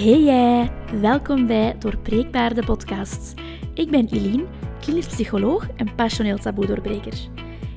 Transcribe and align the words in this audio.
Hey 0.00 0.22
jij, 0.22 0.70
welkom 1.00 1.46
bij 1.46 1.78
Doorbreekbaar 1.78 2.54
de 2.54 2.64
podcast. 2.64 3.34
Ik 3.74 3.90
ben 3.90 4.08
Eline, 4.08 4.44
klinisch 4.80 5.06
psycholoog 5.06 5.66
en 5.76 5.94
passioneel 5.94 6.38
taboe-doorbreker. 6.38 7.14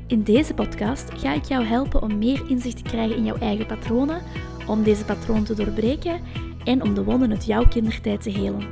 In 0.08 0.24
deze 0.24 0.54
podcast 0.54 1.12
ga 1.14 1.34
ik 1.34 1.44
jou 1.44 1.64
helpen 1.64 2.02
om 2.02 2.18
meer 2.18 2.50
inzicht 2.50 2.78
te 2.78 2.84
krijgen 2.84 3.16
in 3.16 3.24
jouw 3.24 3.38
eigen 3.38 3.66
patronen, 3.66 4.22
om 4.68 4.84
deze 4.84 5.06
patronen 5.06 5.44
te 5.44 5.54
doorbreken 5.54 6.22
en 6.64 6.82
om 6.82 6.94
de 6.94 7.04
wonden 7.04 7.32
uit 7.32 7.46
jouw 7.46 7.68
kindertijd 7.68 8.22
te 8.22 8.30
helen. 8.30 8.68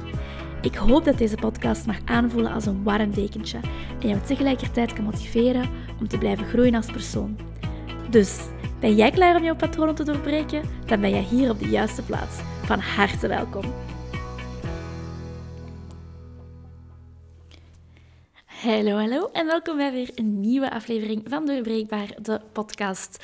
Ik 0.61 0.75
hoop 0.75 1.05
dat 1.05 1.17
deze 1.17 1.35
podcast 1.35 1.85
mag 1.85 1.97
aanvoelen 2.05 2.51
als 2.51 2.65
een 2.65 2.83
warm 2.83 3.13
dekentje 3.13 3.59
en 4.01 4.07
jou 4.07 4.21
tegelijkertijd 4.21 4.93
kan 4.93 5.03
motiveren 5.03 5.69
om 5.99 6.07
te 6.07 6.17
blijven 6.17 6.45
groeien 6.45 6.75
als 6.75 6.91
persoon. 6.91 7.37
Dus, 8.09 8.39
ben 8.79 8.95
jij 8.95 9.11
klaar 9.11 9.35
om 9.35 9.43
jouw 9.43 9.55
patronen 9.55 9.95
te 9.95 10.03
doorbreken? 10.03 10.61
Dan 10.85 11.01
ben 11.01 11.09
jij 11.09 11.25
hier 11.29 11.49
op 11.49 11.59
de 11.59 11.69
juiste 11.69 12.01
plaats. 12.01 12.50
Van 12.71 12.79
harte 12.79 13.27
welkom. 13.27 13.63
Hallo, 18.45 18.97
hallo 18.97 19.29
en 19.31 19.45
welkom 19.45 19.77
bij 19.77 19.91
weer 19.91 20.11
een 20.15 20.39
nieuwe 20.39 20.71
aflevering 20.71 21.23
van 21.25 21.45
Doorbreekbaar, 21.45 22.15
de 22.21 22.41
podcast. 22.51 23.23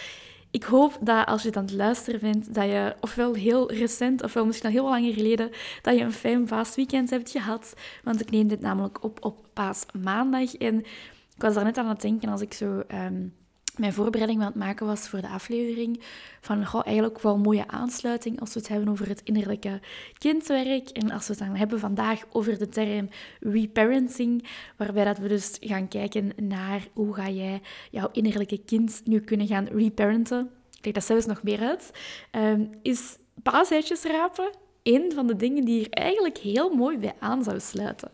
Ik 0.52 0.64
hoop 0.64 0.98
dat 1.02 1.26
als 1.26 1.42
je 1.42 1.48
het 1.48 1.58
aan 1.58 1.64
het 1.64 1.74
luisteren 1.74 2.20
bent, 2.20 2.54
dat 2.54 2.66
je 2.66 2.96
ofwel 3.00 3.34
heel 3.34 3.72
recent, 3.72 4.24
ofwel 4.24 4.46
misschien 4.46 4.70
al 4.70 4.76
heel 4.76 4.90
lang 4.90 5.14
geleden, 5.14 5.52
dat 5.82 5.98
je 5.98 6.04
een 6.04 6.12
fijn 6.12 6.46
paasweekend 6.46 7.10
hebt 7.10 7.32
gehad. 7.32 7.74
Want 8.04 8.22
ik 8.22 8.32
neem 8.32 8.48
dit 8.48 8.62
namelijk 8.62 9.04
op 9.04 9.26
op 9.26 9.46
paasmaandag. 9.54 10.56
En 10.56 10.80
ik 11.36 11.42
was 11.42 11.54
daar 11.54 11.64
net 11.64 11.78
aan 11.78 11.90
het 11.90 12.02
denken 12.02 12.30
als 12.30 12.42
ik 12.42 12.54
zo... 12.54 12.84
Ehm, 12.88 13.28
mijn 13.78 13.94
voorbereiding 13.94 14.40
aan 14.42 14.48
het 14.48 14.56
maken 14.56 14.86
was 14.86 15.08
voor 15.08 15.22
de 15.22 15.28
aflevering. 15.28 16.02
Van 16.42 16.66
goh, 16.66 16.82
eigenlijk 16.86 17.20
wel 17.20 17.34
een 17.34 17.42
mooie 17.42 17.68
aansluiting 17.68 18.40
als 18.40 18.54
we 18.54 18.60
het 18.60 18.70
hebben 18.70 18.90
over 18.90 19.08
het 19.08 19.22
innerlijke 19.24 19.80
kindwerk. 20.18 20.90
En 20.90 21.12
als 21.12 21.28
we 21.28 21.34
het 21.34 21.44
dan 21.44 21.56
hebben 21.56 21.80
vandaag 21.80 22.24
over 22.32 22.58
de 22.58 22.70
term 22.70 23.10
reparenting. 23.40 24.48
Waarbij 24.78 25.06
dat 25.06 25.18
we 25.18 25.28
dus 25.28 25.58
gaan 25.60 25.88
kijken 25.88 26.32
naar 26.36 26.88
hoe 26.94 27.14
ga 27.14 27.30
jij 27.30 27.62
jouw 27.92 28.10
innerlijke 28.12 28.64
kind 28.66 29.02
nu 29.06 29.20
kunnen 29.20 29.48
gaan 29.48 29.68
reparenten. 29.68 30.50
Ik 30.78 30.86
leg 30.86 30.94
dat 30.94 31.04
zelfs 31.04 31.26
nog 31.26 31.44
meer 31.44 31.60
uit. 31.60 31.92
Um, 32.32 32.70
is 32.82 33.18
paaseitjes 33.44 34.04
rapen 34.04 34.50
een 34.88 35.12
van 35.12 35.28
de 35.28 35.36
dingen 35.36 35.66
die 35.66 35.90
er 35.90 36.04
eigenlijk 36.04 36.38
heel 36.38 36.76
mooi 36.76 36.98
bij 36.98 37.14
aan 37.20 37.44
zou 37.44 37.60
sluiten. 37.60 38.12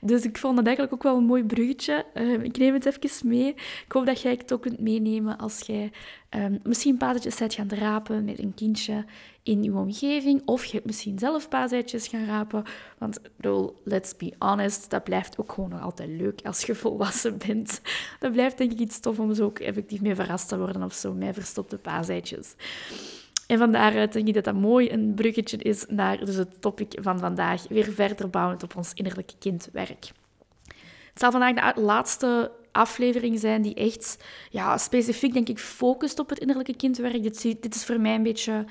Dus 0.00 0.24
ik 0.24 0.38
vond 0.38 0.56
dat 0.56 0.66
eigenlijk 0.66 0.96
ook 0.96 1.02
wel 1.02 1.16
een 1.16 1.24
mooi 1.24 1.44
bruggetje. 1.44 2.04
Ehm, 2.14 2.40
ik 2.40 2.58
neem 2.58 2.74
het 2.74 2.86
even 2.86 3.28
mee. 3.28 3.48
Ik 3.86 3.92
hoop 3.92 4.06
dat 4.06 4.20
jij 4.20 4.32
het 4.32 4.52
ook 4.52 4.62
kunt 4.62 4.80
meenemen 4.80 5.38
als 5.38 5.60
jij 5.60 5.92
um, 6.30 6.60
misschien 6.62 6.96
paasetjes 6.96 7.36
bent 7.36 7.54
gaan 7.54 7.68
rapen 7.68 8.24
met 8.24 8.38
een 8.38 8.54
kindje 8.54 9.04
in 9.42 9.62
je 9.62 9.74
omgeving. 9.74 10.42
Of 10.44 10.64
je 10.64 10.72
hebt 10.72 10.86
misschien 10.86 11.18
zelf 11.18 11.48
paaseitjes 11.48 12.08
gaan 12.08 12.26
rapen. 12.26 12.64
Want 12.98 13.20
bedoel, 13.36 13.80
let's 13.84 14.16
be 14.16 14.32
honest, 14.38 14.90
dat 14.90 15.04
blijft 15.04 15.38
ook 15.38 15.52
gewoon 15.52 15.70
nog 15.70 15.80
altijd 15.80 16.08
leuk 16.08 16.40
als 16.44 16.62
je 16.62 16.74
volwassen 16.74 17.38
bent. 17.46 17.80
Dat 18.20 18.32
blijft 18.32 18.58
denk 18.58 18.72
ik 18.72 18.78
iets 18.78 19.00
tof 19.00 19.18
om 19.18 19.34
zo 19.34 19.44
ook 19.44 19.58
effectief 19.58 20.00
mee 20.00 20.14
verrast 20.14 20.48
te 20.48 20.58
worden 20.58 20.82
of 20.82 20.94
zo, 20.94 21.12
met 21.12 21.34
verstopte 21.34 21.78
paaseitjes. 21.78 22.54
En 23.46 23.58
van 23.58 23.72
daaruit 23.72 24.12
denk 24.12 24.28
ik 24.28 24.34
dat 24.34 24.44
dat 24.44 24.54
mooi 24.54 24.90
een 24.90 25.14
bruggetje 25.14 25.56
is 25.56 25.84
naar 25.88 26.24
dus 26.24 26.36
het 26.36 26.60
topic 26.60 26.98
van 27.00 27.18
vandaag. 27.18 27.68
Weer 27.68 27.92
verder 27.92 28.30
bouwend 28.30 28.62
op 28.62 28.76
ons 28.76 28.92
innerlijke 28.94 29.34
kindwerk. 29.38 30.10
Het 31.14 31.22
zal 31.22 31.30
vandaag 31.30 31.74
de 31.74 31.80
laatste 31.80 32.52
aflevering 32.72 33.38
zijn 33.40 33.62
die 33.62 33.74
echt 33.74 34.24
ja, 34.50 34.78
specifiek, 34.78 35.32
denk 35.32 35.48
ik, 35.48 35.58
focust 35.58 36.18
op 36.18 36.28
het 36.28 36.38
innerlijke 36.38 36.76
kindwerk. 36.76 37.22
Dit, 37.22 37.42
dit 37.42 37.74
is 37.74 37.84
voor 37.84 38.00
mij 38.00 38.14
een 38.14 38.22
beetje 38.22 38.64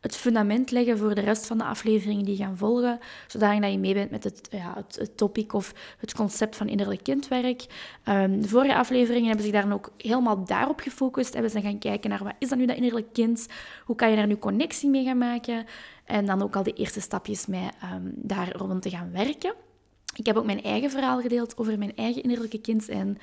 het 0.00 0.16
fundament 0.16 0.70
leggen 0.70 0.98
voor 0.98 1.14
de 1.14 1.20
rest 1.20 1.46
van 1.46 1.58
de 1.58 1.64
afleveringen 1.64 2.24
die 2.24 2.36
gaan 2.36 2.56
volgen, 2.56 2.98
zodat 3.26 3.54
je 3.54 3.78
mee 3.78 3.94
bent 3.94 4.10
met 4.10 4.24
het, 4.24 4.48
ja, 4.50 4.74
het, 4.76 5.16
topic 5.16 5.52
of 5.52 5.74
het 5.98 6.14
concept 6.14 6.56
van 6.56 6.68
innerlijk 6.68 7.02
kindwerk. 7.02 7.64
Um, 8.08 8.40
de 8.40 8.48
vorige 8.48 8.74
afleveringen 8.74 9.26
hebben 9.26 9.44
zich 9.44 9.54
daar 9.54 9.72
ook 9.72 9.92
helemaal 9.96 10.44
daarop 10.44 10.80
gefocust. 10.80 11.32
Hebben 11.32 11.50
ze 11.50 11.60
gaan 11.60 11.78
kijken 11.78 12.10
naar 12.10 12.24
wat 12.24 12.34
is 12.38 12.48
dat 12.48 12.58
nu 12.58 12.66
dat 12.66 12.76
innerlijk 12.76 13.12
kind, 13.12 13.46
hoe 13.84 13.96
kan 13.96 14.10
je 14.10 14.16
daar 14.16 14.26
nu 14.26 14.36
connectie 14.36 14.88
mee 14.88 15.04
gaan 15.04 15.18
maken 15.18 15.66
en 16.04 16.26
dan 16.26 16.42
ook 16.42 16.56
al 16.56 16.62
de 16.62 16.72
eerste 16.72 17.00
stapjes 17.00 17.46
mee 17.46 17.68
um, 17.94 18.12
daar 18.16 18.56
rond 18.56 18.82
te 18.82 18.90
gaan 18.90 19.12
werken. 19.12 19.54
Ik 20.14 20.26
heb 20.26 20.36
ook 20.36 20.44
mijn 20.44 20.62
eigen 20.62 20.90
verhaal 20.90 21.20
gedeeld 21.20 21.58
over 21.58 21.78
mijn 21.78 21.96
eigen 21.96 22.22
innerlijke 22.22 22.60
kind 22.60 22.88
en 22.88 23.18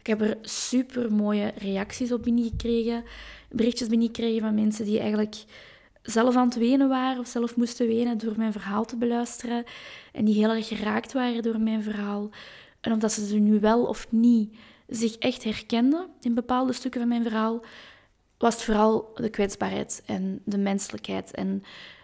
ik 0.00 0.06
heb 0.06 0.20
er 0.20 0.38
super 0.40 1.12
mooie 1.12 1.52
reacties 1.56 2.12
op 2.12 2.22
binnengekregen, 2.22 3.04
berichtjes 3.48 3.88
binnengekregen 3.88 4.40
van 4.40 4.54
mensen 4.54 4.84
die 4.84 4.98
eigenlijk 4.98 5.36
zelf 6.02 6.36
aan 6.36 6.48
het 6.48 6.58
wenen 6.58 6.88
waren 6.88 7.20
of 7.20 7.26
zelf 7.26 7.56
moesten 7.56 7.86
wenen 7.86 8.18
door 8.18 8.34
mijn 8.36 8.52
verhaal 8.52 8.84
te 8.84 8.96
beluisteren 8.96 9.64
en 10.12 10.24
die 10.24 10.34
heel 10.34 10.54
erg 10.54 10.68
geraakt 10.68 11.12
waren 11.12 11.42
door 11.42 11.60
mijn 11.60 11.82
verhaal. 11.82 12.30
En 12.80 12.92
omdat 12.92 13.12
ze 13.12 13.34
er 13.34 13.40
nu 13.40 13.60
wel 13.60 13.84
of 13.84 14.06
niet 14.10 14.56
zich 14.86 15.16
echt 15.16 15.44
herkenden 15.44 16.06
in 16.20 16.34
bepaalde 16.34 16.72
stukken 16.72 17.00
van 17.00 17.08
mijn 17.08 17.22
verhaal, 17.22 17.64
was 18.38 18.54
het 18.54 18.62
vooral 18.62 19.10
de 19.14 19.28
kwetsbaarheid 19.30 20.02
en 20.06 20.42
de 20.44 20.58
menselijkheid 20.58 21.30
en 21.30 21.62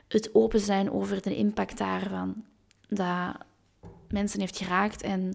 het 0.08 0.34
open 0.34 0.60
zijn 0.60 0.90
over 0.90 1.22
de 1.22 1.36
impact 1.36 1.78
daarvan 1.78 2.44
dat 2.88 3.34
mensen 4.08 4.40
heeft 4.40 4.56
geraakt 4.56 5.02
en 5.02 5.34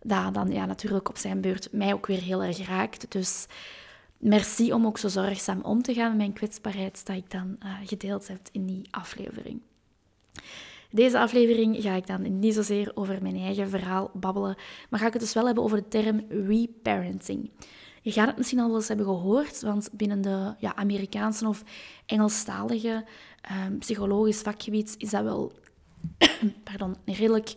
dat 0.00 0.34
dan 0.34 0.50
ja, 0.50 0.66
natuurlijk 0.66 1.08
op 1.08 1.16
zijn 1.16 1.40
beurt 1.40 1.68
mij 1.72 1.92
ook 1.92 2.06
weer 2.06 2.22
heel 2.22 2.42
erg 2.42 2.66
raakt. 2.66 3.12
Dus 3.12 3.46
merci 4.18 4.72
om 4.72 4.86
ook 4.86 4.98
zo 4.98 5.08
zorgzaam 5.08 5.60
om 5.60 5.82
te 5.82 5.94
gaan 5.94 6.08
met 6.08 6.16
mijn 6.16 6.32
kwetsbaarheid 6.32 7.06
dat 7.06 7.16
ik 7.16 7.30
dan 7.30 7.56
uh, 7.64 7.74
gedeeld 7.84 8.28
heb 8.28 8.40
in 8.52 8.66
die 8.66 8.88
aflevering. 8.90 9.60
Deze 10.90 11.18
aflevering 11.18 11.82
ga 11.82 11.94
ik 11.94 12.06
dan 12.06 12.38
niet 12.38 12.54
zozeer 12.54 12.90
over 12.94 13.22
mijn 13.22 13.36
eigen 13.36 13.68
verhaal 13.68 14.10
babbelen, 14.14 14.56
maar 14.90 15.00
ga 15.00 15.06
ik 15.06 15.12
het 15.12 15.22
dus 15.22 15.34
wel 15.34 15.46
hebben 15.46 15.64
over 15.64 15.76
de 15.76 15.88
term 15.88 16.24
reparenting. 16.28 17.50
Je 18.02 18.12
gaat 18.12 18.26
het 18.26 18.36
misschien 18.36 18.58
al 18.58 18.66
wel 18.66 18.76
eens 18.76 18.88
hebben 18.88 19.06
gehoord, 19.06 19.60
want 19.60 19.90
binnen 19.92 20.20
de 20.20 20.54
ja, 20.58 20.74
Amerikaanse 20.74 21.48
of 21.48 21.62
Engelstalige 22.06 23.04
um, 23.66 23.78
psychologisch 23.78 24.40
vakgebied 24.40 24.94
is 24.98 25.10
dat 25.10 25.22
wel 25.22 25.52
pardon, 26.64 26.96
een 27.04 27.14
redelijk 27.14 27.54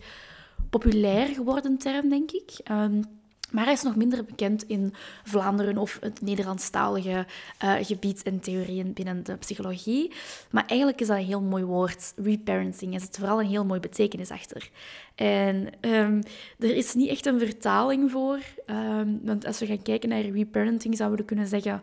populair 0.70 1.28
geworden 1.28 1.78
term, 1.78 2.10
denk 2.10 2.32
ik. 2.32 2.52
Um, 2.72 3.04
maar 3.52 3.64
hij 3.64 3.74
is 3.74 3.82
nog 3.82 3.96
minder 3.96 4.24
bekend 4.26 4.64
in 4.64 4.94
Vlaanderen 5.24 5.78
of 5.78 5.98
het 6.02 6.22
Nederlandstalige 6.22 7.26
uh, 7.64 7.74
gebied 7.82 8.24
en 8.24 8.40
theorieën 8.40 8.94
binnen 8.94 9.24
de 9.24 9.36
psychologie. 9.36 10.12
Maar 10.52 10.66
eigenlijk 10.66 11.02
is 11.02 11.08
dat 11.08 11.18
een 11.18 11.26
heel 11.26 11.42
mooi 11.42 11.64
woord, 11.64 12.14
reparenting. 12.16 12.94
Er 12.94 13.00
zit 13.00 13.18
vooral 13.18 13.40
een 13.40 13.50
heel 13.50 13.66
mooi 13.66 13.80
betekenis 13.80 14.32
achter. 14.32 14.70
En 15.16 15.70
um, 15.82 16.22
er 16.60 16.76
is 16.76 16.94
niet 16.94 17.10
echt 17.10 17.26
een 17.26 17.40
vertaling 17.40 18.12
voor. 18.12 18.40
Um, 18.66 19.20
want 19.24 19.46
als 19.46 19.60
we 19.60 19.66
gaan 19.66 19.82
kijken 19.82 20.10
naar 20.10 20.22
reparenting, 20.22 20.98
zouden 20.98 21.20
we 21.20 21.26
kunnen 21.26 21.48
zeggen 21.48 21.82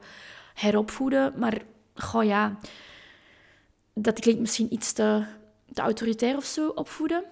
heropvoeden. 0.55 1.33
Maar 1.37 1.59
goh 1.95 2.25
ja, 2.25 2.59
dat 3.95 4.21
klinkt 4.21 4.41
misschien 4.41 4.73
iets 4.73 4.93
te, 4.93 5.25
te 5.73 5.81
autoritair 5.83 6.37
of 6.37 6.45
zo, 6.45 6.69
opvoeden. 6.69 7.25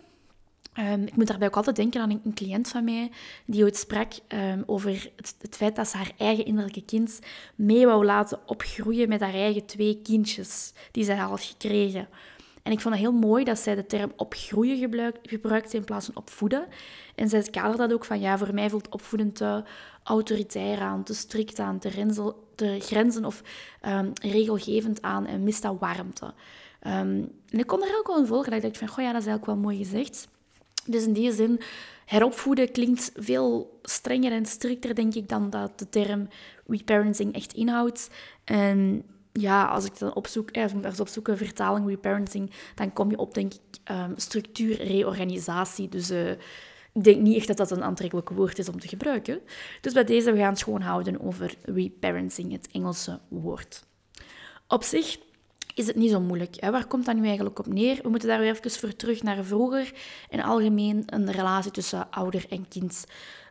Um, 0.78 1.02
ik 1.02 1.16
moet 1.16 1.26
daarbij 1.26 1.48
ook 1.48 1.56
altijd 1.56 1.76
denken 1.76 2.00
aan 2.00 2.10
een, 2.10 2.34
cliënt 2.34 2.68
van 2.68 2.84
mij 2.84 3.10
die 3.46 3.62
ooit 3.62 3.76
sprak 3.76 4.12
um, 4.28 4.62
over 4.66 5.10
het, 5.16 5.36
het, 5.40 5.56
feit 5.56 5.76
dat 5.76 5.88
ze 5.88 5.96
haar 5.96 6.12
eigen 6.16 6.44
innerlijke 6.44 6.84
kind 6.84 7.18
mee 7.54 7.86
wou 7.86 8.04
laten 8.04 8.38
opgroeien 8.46 9.08
met 9.08 9.20
haar 9.20 9.34
eigen 9.34 9.66
twee 9.66 10.00
kindjes 10.02 10.72
die 10.90 11.04
zij 11.04 11.16
had 11.16 11.40
gekregen. 11.40 12.08
En 12.62 12.72
ik 12.72 12.80
vond 12.80 12.94
het 12.94 13.02
heel 13.02 13.12
mooi 13.12 13.44
dat 13.44 13.58
zij 13.58 13.74
de 13.74 13.86
term 13.86 14.12
opgroeien 14.16 15.12
gebruikte 15.22 15.76
in 15.76 15.84
plaats 15.84 16.06
van 16.06 16.16
opvoeden. 16.16 16.66
En 17.14 17.28
zij 17.28 17.42
kaderde 17.42 17.76
dat 17.76 17.92
ook 17.92 18.04
van, 18.04 18.20
ja, 18.20 18.38
voor 18.38 18.54
mij 18.54 18.70
voelt 18.70 18.88
opvoeden 18.88 19.32
te 19.32 19.64
autoritair 20.02 20.80
aan, 20.80 21.02
te 21.02 21.14
strikt 21.14 21.58
aan, 21.58 21.78
te, 21.78 21.88
renzel, 21.88 22.48
grenzen 22.78 23.24
of 23.24 23.42
um, 23.86 24.12
regelgevend 24.22 25.02
aan 25.02 25.26
en 25.26 25.44
mist 25.44 25.62
dat 25.62 25.76
warmte. 25.78 26.34
en 26.80 27.32
ik 27.50 27.66
kon 27.66 27.82
er 27.82 27.98
ook 27.98 28.06
wel 28.06 28.18
in 28.18 28.26
volgen, 28.26 28.50
dat 28.50 28.62
ik 28.62 28.64
dacht 28.64 28.78
van, 28.78 28.88
goh 28.88 29.04
ja, 29.04 29.12
dat 29.12 29.20
is 29.20 29.26
eigenlijk 29.26 29.46
wel 29.46 29.70
mooi 29.70 29.76
gezegd. 29.84 30.28
Dus 30.86 31.04
in 31.04 31.12
die 31.12 31.32
zin, 31.32 31.60
heropvoeden 32.04 32.72
klinkt 32.72 33.12
veel 33.14 33.78
strenger 33.82 34.32
en 34.32 34.46
strikter, 34.46 34.94
denk 34.94 35.14
ik, 35.14 35.28
dan 35.28 35.50
dat 35.50 35.78
de 35.78 35.88
term 35.88 36.28
reparenting 36.66 37.34
echt 37.34 37.52
inhoudt. 37.52 38.10
En 38.44 39.04
ja, 39.32 39.64
als 39.64 39.84
ik 39.84 39.98
dan 39.98 40.14
opzoek, 40.14 40.50
eh, 40.50 40.62
als 40.62 40.72
ik 40.72 40.82
daar 40.82 41.00
opzoeken, 41.00 41.36
vertaling 41.36 41.88
reparenting, 41.88 42.50
dan 42.74 42.92
kom 42.92 43.10
je 43.10 43.18
op, 43.18 43.34
denk 43.34 43.54
ik, 43.54 43.60
um, 43.90 44.12
structuur, 44.16 44.82
reorganisatie. 44.82 45.88
Dus 45.88 46.10
uh, 46.10 46.30
ik 46.92 47.04
denk 47.04 47.20
niet 47.20 47.36
echt 47.36 47.46
dat 47.46 47.56
dat 47.56 47.70
een 47.70 47.82
aantrekkelijk 47.82 48.30
woord 48.30 48.58
is 48.58 48.68
om 48.68 48.80
te 48.80 48.88
gebruiken. 48.88 49.40
Dus 49.80 49.92
bij 49.92 50.04
deze, 50.04 50.32
we 50.32 50.38
gaan 50.38 50.52
het 50.52 50.62
gewoon 50.62 50.80
houden 50.80 51.20
over 51.20 51.54
reparenting, 51.62 52.52
het 52.52 52.68
Engelse 52.72 53.20
woord. 53.28 53.84
Op 54.68 54.82
zich 54.82 55.18
is 55.76 55.86
het 55.86 55.96
niet 55.96 56.10
zo 56.10 56.20
moeilijk. 56.20 56.56
Hè? 56.60 56.70
Waar 56.70 56.86
komt 56.86 57.06
dat 57.06 57.16
nu 57.16 57.26
eigenlijk 57.26 57.58
op 57.58 57.66
neer? 57.66 57.98
We 58.02 58.08
moeten 58.08 58.28
daar 58.28 58.38
weer 58.38 58.50
even 58.50 58.70
voor 58.70 58.96
terug 58.96 59.22
naar 59.22 59.44
vroeger 59.44 59.92
en 60.30 60.40
algemeen 60.40 61.02
een 61.06 61.30
relatie 61.30 61.70
tussen 61.70 62.10
ouder 62.10 62.46
en 62.48 62.68
kind. 62.68 63.04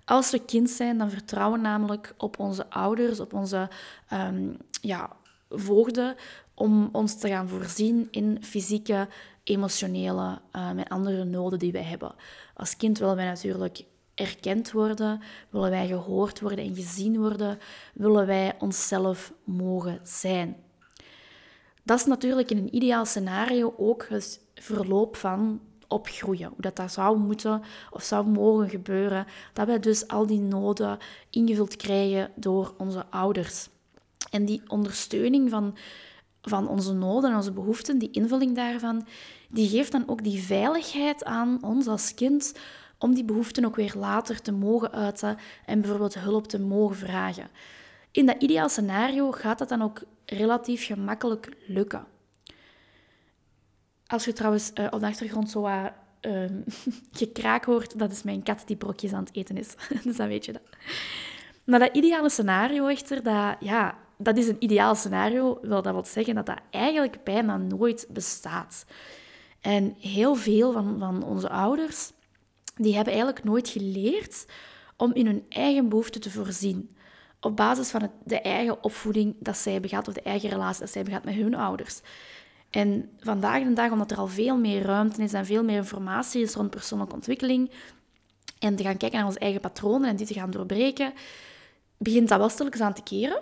Als 0.06 0.32
we 0.32 0.46
kind 0.46 0.70
zijn, 0.70 0.98
dan 0.98 1.10
vertrouwen 1.10 1.62
we 1.62 1.68
namelijk 1.68 2.14
op 2.18 2.40
onze 2.40 2.70
ouders, 2.70 3.20
op 3.20 3.34
onze 3.34 3.70
um, 4.14 4.58
ja, 4.82 5.10
voogden 5.50 6.16
om 6.54 6.90
ons 6.92 7.18
te 7.18 7.28
gaan 7.28 7.50
voorzien 7.50 8.08
in 8.12 8.38
fysieke, 8.44 9.08
emotionele 9.44 10.42
uh, 10.56 10.70
en 10.70 10.88
andere 10.88 11.24
noden 11.24 11.60
die 11.60 11.72
wij 11.72 11.84
hebben. 11.84 12.16
Als 12.54 12.78
kind 12.78 12.98
willen 12.98 13.16
wij 13.16 13.26
natuurlijk 13.26 13.84
erkend 14.16 14.72
worden, 14.72 15.22
willen 15.50 15.70
wij 15.70 15.88
gehoord 15.88 16.40
worden 16.40 16.66
en 16.66 16.76
gezien 16.76 17.20
worden, 17.20 17.60
willen 17.94 18.26
wij 18.26 18.56
onszelf 18.60 19.34
mogen 19.44 20.00
zijn. 20.04 20.64
Dat 21.86 22.00
is 22.00 22.06
natuurlijk 22.06 22.52
in 22.52 22.58
een 22.58 22.76
ideaal 22.76 23.06
scenario 23.06 23.74
ook 23.78 24.06
het 24.10 24.42
verloop 24.56 25.16
van 25.16 25.62
opgroeien. 25.88 26.48
Hoe 26.48 26.62
dat, 26.62 26.76
dat 26.76 26.92
zou 26.92 27.18
moeten 27.18 27.62
of 27.92 28.04
zou 28.04 28.28
mogen 28.28 28.70
gebeuren. 28.70 29.26
Dat 29.54 29.68
wij 29.68 29.80
dus 29.80 30.08
al 30.08 30.28
die 30.28 30.40
noden 30.40 30.98
ingevuld 31.30 31.76
krijgen 31.76 32.32
door 32.36 32.74
onze 32.78 33.06
ouders. 33.10 33.70
En 34.32 34.46
die 34.46 34.62
ondersteuning 34.68 35.50
van, 35.50 35.78
van 36.42 36.68
onze 36.68 36.94
noden 36.94 37.30
en 37.30 37.36
onze 37.36 37.52
behoeften, 37.52 37.98
die 37.98 38.12
invulling 38.12 38.56
daarvan, 38.56 39.08
die 39.50 39.70
geeft 39.70 39.92
dan 39.92 40.08
ook 40.08 40.24
die 40.24 40.42
veiligheid 40.42 41.24
aan 41.24 41.58
ons 41.62 41.88
als 41.88 42.14
kind 42.14 42.54
om 42.98 43.14
die 43.14 43.26
behoeften 43.26 43.66
ook 43.66 43.76
weer 43.76 43.94
later 43.98 44.42
te 44.42 44.52
mogen 44.52 44.92
uiten 44.92 45.38
en 45.66 45.82
bijvoorbeeld 45.82 46.20
hulp 46.20 46.48
te 46.48 46.60
mogen 46.60 46.96
vragen. 46.96 47.48
In 48.16 48.26
dat 48.26 48.42
ideaal 48.44 48.70
scenario 48.70 49.32
gaat 49.32 49.58
dat 49.58 49.70
dan 49.70 49.82
ook 49.82 50.02
relatief 50.26 50.86
gemakkelijk 50.86 51.50
lukken. 51.68 52.06
Als 54.08 54.26
je 54.26 54.34
trouwens 54.34 54.72
uh, 54.76 54.88
op 54.90 55.00
de 55.00 55.06
achtergrond 55.06 55.50
zo 55.50 55.62
wat 55.62 55.92
uh, 56.22 56.50
gekraak 57.12 57.66
hoort, 57.66 58.00
dat 58.00 58.12
is 58.12 58.24
mijn 58.24 58.44
kat 58.44 58.64
die 58.66 58.76
brokjes 58.76 59.14
aan 59.14 59.24
het 59.24 59.36
eten 59.36 59.58
is. 59.58 59.76
dus 60.04 60.16
dan 60.16 60.28
weet 60.28 60.46
je 60.46 60.52
dat. 60.52 60.62
Maar 61.64 61.80
dat 61.80 61.96
ideale 61.96 62.30
scenario 62.30 62.88
echter, 62.88 63.24
dat, 63.24 63.56
ja, 63.60 63.98
dat 64.18 64.38
is 64.38 64.48
een 64.48 64.64
ideaal 64.64 64.96
scenario, 64.96 65.60
wil 65.62 65.82
dat 65.82 65.94
wil 65.94 66.06
zeggen 66.06 66.36
dat 66.36 66.46
dat 66.46 66.60
eigenlijk 66.70 67.24
bijna 67.24 67.58
nooit 67.58 68.08
bestaat. 68.10 68.86
En 69.62 69.96
heel 70.00 70.36
veel 70.36 70.72
van, 70.72 71.00
van 71.00 71.24
onze 71.24 71.50
ouders, 71.50 72.12
die 72.76 72.96
hebben 72.96 73.14
eigenlijk 73.14 73.44
nooit 73.44 73.70
geleerd 73.70 74.46
om 74.98 75.14
in 75.14 75.26
hun 75.26 75.46
eigen 75.50 75.90
behoeften 75.90 76.22
te 76.22 76.32
voorzien. 76.32 76.96
Op 77.46 77.56
basis 77.56 77.90
van 77.90 78.10
de 78.24 78.42
eigen 78.42 78.84
opvoeding 78.84 79.36
dat 79.40 79.58
zij 79.58 79.72
hebben 79.72 79.90
gehad, 79.90 80.08
of 80.08 80.14
de 80.14 80.22
eigen 80.22 80.50
relatie 80.50 80.80
dat 80.80 80.92
zij 80.92 81.02
hebben 81.02 81.22
gehad 81.22 81.36
met 81.36 81.44
hun 81.46 81.56
ouders. 81.56 82.02
En 82.70 83.10
vandaag 83.20 83.64
de 83.64 83.74
dag, 83.74 83.92
omdat 83.92 84.12
er 84.12 84.18
al 84.18 84.28
veel 84.28 84.58
meer 84.58 84.82
ruimte 84.82 85.24
is 85.24 85.34
en 85.34 85.46
veel 85.46 85.64
meer 85.64 85.76
informatie 85.76 86.42
is 86.42 86.54
rond 86.54 86.70
persoonlijke 86.70 87.14
ontwikkeling, 87.14 87.72
en 88.60 88.76
te 88.76 88.84
gaan 88.84 88.98
kijken 88.98 89.18
naar 89.18 89.28
onze 89.28 89.40
eigen 89.40 89.62
patronen 89.62 90.10
en 90.10 90.16
die 90.16 90.26
te 90.26 90.34
gaan 90.34 90.52
doorbreken, 90.52 91.14
begint 91.98 92.30
dat 92.30 92.38
wel 92.38 92.50
stilletjes 92.50 92.82
aan 92.82 92.94
te 92.94 93.04
keren. 93.04 93.42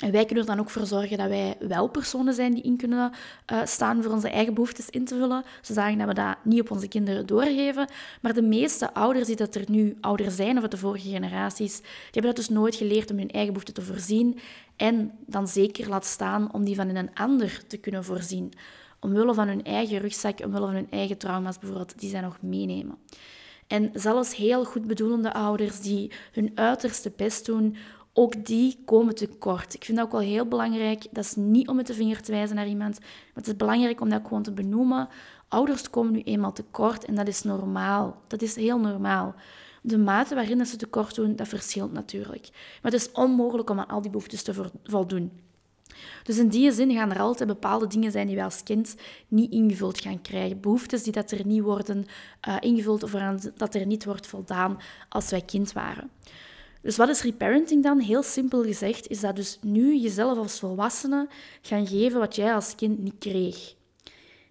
En 0.00 0.12
wij 0.12 0.24
kunnen 0.24 0.44
er 0.44 0.50
dan 0.50 0.60
ook 0.60 0.70
voor 0.70 0.86
zorgen 0.86 1.18
dat 1.18 1.28
wij 1.28 1.56
wel 1.58 1.88
personen 1.88 2.34
zijn 2.34 2.54
die 2.54 2.62
in 2.62 2.76
kunnen 2.76 3.12
uh, 3.52 3.60
staan 3.64 4.02
voor 4.02 4.12
onze 4.12 4.30
eigen 4.30 4.54
behoeftes 4.54 4.90
in 4.90 5.04
te 5.04 5.14
vullen, 5.14 5.44
zodat 5.60 5.94
we 5.94 6.14
dat 6.14 6.36
niet 6.44 6.60
op 6.60 6.70
onze 6.70 6.88
kinderen 6.88 7.26
doorgeven. 7.26 7.88
Maar 8.20 8.34
de 8.34 8.42
meeste 8.42 8.94
ouders 8.94 9.26
die 9.26 9.36
dat 9.36 9.54
er 9.54 9.64
nu 9.66 9.96
ouder 10.00 10.30
zijn, 10.30 10.56
of 10.56 10.62
uit 10.62 10.70
de 10.70 10.76
vorige 10.76 11.08
generaties, 11.08 11.76
die 11.76 11.88
hebben 12.10 12.34
dat 12.34 12.36
dus 12.36 12.48
nooit 12.48 12.74
geleerd 12.74 13.10
om 13.10 13.18
hun 13.18 13.30
eigen 13.30 13.52
behoeften 13.52 13.74
te 13.74 13.82
voorzien. 13.82 14.38
En 14.76 15.12
dan 15.26 15.48
zeker 15.48 15.88
laat 15.88 16.04
staan 16.04 16.52
om 16.52 16.64
die 16.64 16.76
van 16.76 16.88
een 16.88 17.14
ander 17.14 17.62
te 17.66 17.76
kunnen 17.76 18.04
voorzien. 18.04 18.52
Omwille 19.00 19.34
van 19.34 19.48
hun 19.48 19.64
eigen 19.64 19.98
rugzak, 19.98 20.40
omwille 20.44 20.66
van 20.66 20.74
hun 20.74 20.90
eigen 20.90 21.18
trauma's 21.18 21.58
bijvoorbeeld, 21.58 22.00
die 22.00 22.10
zij 22.10 22.20
nog 22.20 22.36
meenemen. 22.40 22.98
En 23.66 23.90
zelfs 23.94 24.36
heel 24.36 24.64
goed 24.64 24.86
bedoelende 24.86 25.32
ouders 25.32 25.80
die 25.80 26.10
hun 26.32 26.52
uiterste 26.54 27.12
best 27.16 27.46
doen 27.46 27.76
ook 28.12 28.46
die 28.46 28.78
komen 28.84 29.14
tekort. 29.14 29.74
Ik 29.74 29.84
vind 29.84 29.96
dat 29.96 30.06
ook 30.06 30.12
wel 30.12 30.20
heel 30.20 30.46
belangrijk. 30.46 31.06
Dat 31.10 31.24
is 31.24 31.34
niet 31.34 31.68
om 31.68 31.76
met 31.76 31.86
de 31.86 31.94
vinger 31.94 32.22
te 32.22 32.32
wijzen 32.32 32.56
naar 32.56 32.68
iemand, 32.68 33.00
maar 33.00 33.08
het 33.34 33.46
is 33.46 33.56
belangrijk 33.56 34.00
om 34.00 34.08
dat 34.08 34.22
gewoon 34.22 34.42
te 34.42 34.52
benoemen. 34.52 35.08
Ouders 35.48 35.90
komen 35.90 36.12
nu 36.12 36.20
eenmaal 36.22 36.52
tekort 36.52 37.04
en 37.04 37.14
dat 37.14 37.28
is 37.28 37.42
normaal. 37.42 38.22
Dat 38.26 38.42
is 38.42 38.56
heel 38.56 38.78
normaal. 38.78 39.34
De 39.82 39.98
mate 39.98 40.34
waarin 40.34 40.66
ze 40.66 40.76
tekort 40.76 41.14
doen, 41.14 41.36
dat 41.36 41.48
verschilt 41.48 41.92
natuurlijk. 41.92 42.48
Maar 42.82 42.92
het 42.92 43.00
is 43.00 43.12
onmogelijk 43.12 43.70
om 43.70 43.78
aan 43.78 43.88
al 43.88 44.00
die 44.00 44.10
behoeftes 44.10 44.42
te 44.42 44.70
voldoen. 44.84 45.30
Dus 46.22 46.38
in 46.38 46.48
die 46.48 46.72
zin 46.72 46.92
gaan 46.92 47.10
er 47.10 47.20
altijd 47.20 47.48
bepaalde 47.48 47.86
dingen 47.86 48.10
zijn 48.10 48.26
die 48.26 48.36
wij 48.36 48.44
als 48.44 48.62
kind 48.62 48.96
niet 49.28 49.52
ingevuld 49.52 50.00
gaan 50.00 50.22
krijgen. 50.22 50.60
Behoeftes 50.60 51.02
die 51.02 51.12
dat 51.12 51.30
er 51.30 51.46
niet 51.46 51.62
worden 51.62 52.06
uh, 52.48 52.56
ingevuld 52.60 53.02
of 53.02 53.12
dat 53.56 53.74
er 53.74 53.86
niet 53.86 54.04
wordt 54.04 54.26
voldaan 54.26 54.78
als 55.08 55.30
wij 55.30 55.40
kind 55.40 55.72
waren. 55.72 56.10
Dus 56.82 56.96
wat 56.96 57.08
is 57.08 57.22
reparenting 57.22 57.82
dan? 57.82 57.98
Heel 57.98 58.22
simpel 58.22 58.62
gezegd 58.62 59.08
is 59.08 59.20
dat 59.20 59.36
dus 59.36 59.58
nu 59.62 59.96
jezelf 59.96 60.38
als 60.38 60.58
volwassene 60.58 61.28
gaan 61.62 61.86
geven 61.86 62.18
wat 62.18 62.36
jij 62.36 62.54
als 62.54 62.74
kind 62.74 62.98
niet 62.98 63.18
kreeg. 63.18 63.74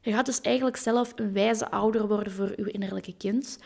Je 0.01 0.11
gaat 0.11 0.25
dus 0.25 0.41
eigenlijk 0.41 0.77
zelf 0.77 1.11
een 1.15 1.33
wijze 1.33 1.71
ouder 1.71 2.07
worden 2.07 2.33
voor 2.33 2.53
je 2.55 2.71
innerlijke 2.71 3.13
kind, 3.17 3.59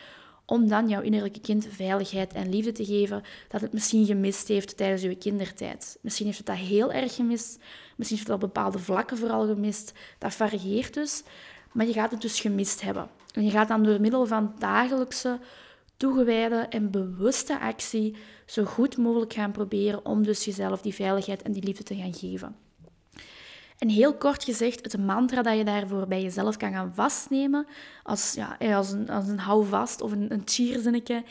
om 0.46 0.68
dan 0.68 0.88
jouw 0.88 1.00
innerlijke 1.00 1.40
kind 1.40 1.66
veiligheid 1.70 2.32
en 2.32 2.48
liefde 2.48 2.72
te 2.72 2.84
geven 2.84 3.22
dat 3.48 3.60
het 3.60 3.72
misschien 3.72 4.06
gemist 4.06 4.48
heeft 4.48 4.76
tijdens 4.76 5.02
je 5.02 5.14
kindertijd. 5.14 5.98
Misschien 6.00 6.26
heeft 6.26 6.38
het 6.38 6.46
dat 6.46 6.56
heel 6.56 6.92
erg 6.92 7.14
gemist, 7.14 7.58
misschien 7.96 8.18
heeft 8.18 8.28
het 8.28 8.42
op 8.42 8.52
bepaalde 8.52 8.78
vlakken 8.78 9.18
vooral 9.18 9.46
gemist. 9.46 9.92
Dat 10.18 10.34
varieert 10.34 10.94
dus, 10.94 11.22
maar 11.72 11.86
je 11.86 11.92
gaat 11.92 12.10
het 12.10 12.20
dus 12.20 12.40
gemist 12.40 12.82
hebben. 12.82 13.08
En 13.32 13.44
je 13.44 13.50
gaat 13.50 13.68
dan 13.68 13.82
door 13.82 14.00
middel 14.00 14.26
van 14.26 14.54
dagelijkse 14.58 15.38
toegewijde 15.96 16.56
en 16.56 16.90
bewuste 16.90 17.60
actie 17.60 18.16
zo 18.46 18.64
goed 18.64 18.96
mogelijk 18.96 19.32
gaan 19.32 19.52
proberen 19.52 20.04
om 20.04 20.22
dus 20.22 20.44
jezelf 20.44 20.80
die 20.80 20.94
veiligheid 20.94 21.42
en 21.42 21.52
die 21.52 21.62
liefde 21.62 21.82
te 21.82 21.96
gaan 21.96 22.14
geven. 22.14 22.56
En 23.78 23.88
heel 23.88 24.14
kort 24.14 24.44
gezegd, 24.44 24.84
het 24.84 24.98
mantra 24.98 25.42
dat 25.42 25.56
je 25.56 25.64
daarvoor 25.64 26.06
bij 26.06 26.22
jezelf 26.22 26.56
kan 26.56 26.72
gaan 26.72 26.94
vastnemen, 26.94 27.66
als, 28.02 28.34
ja, 28.34 28.58
eh, 28.58 28.76
als, 28.76 28.90
een, 28.90 29.08
als 29.08 29.28
een 29.28 29.38
houvast 29.38 30.00
of 30.00 30.12
een, 30.12 30.32
een 30.32 30.42
cheerzinnetje, 30.44 31.24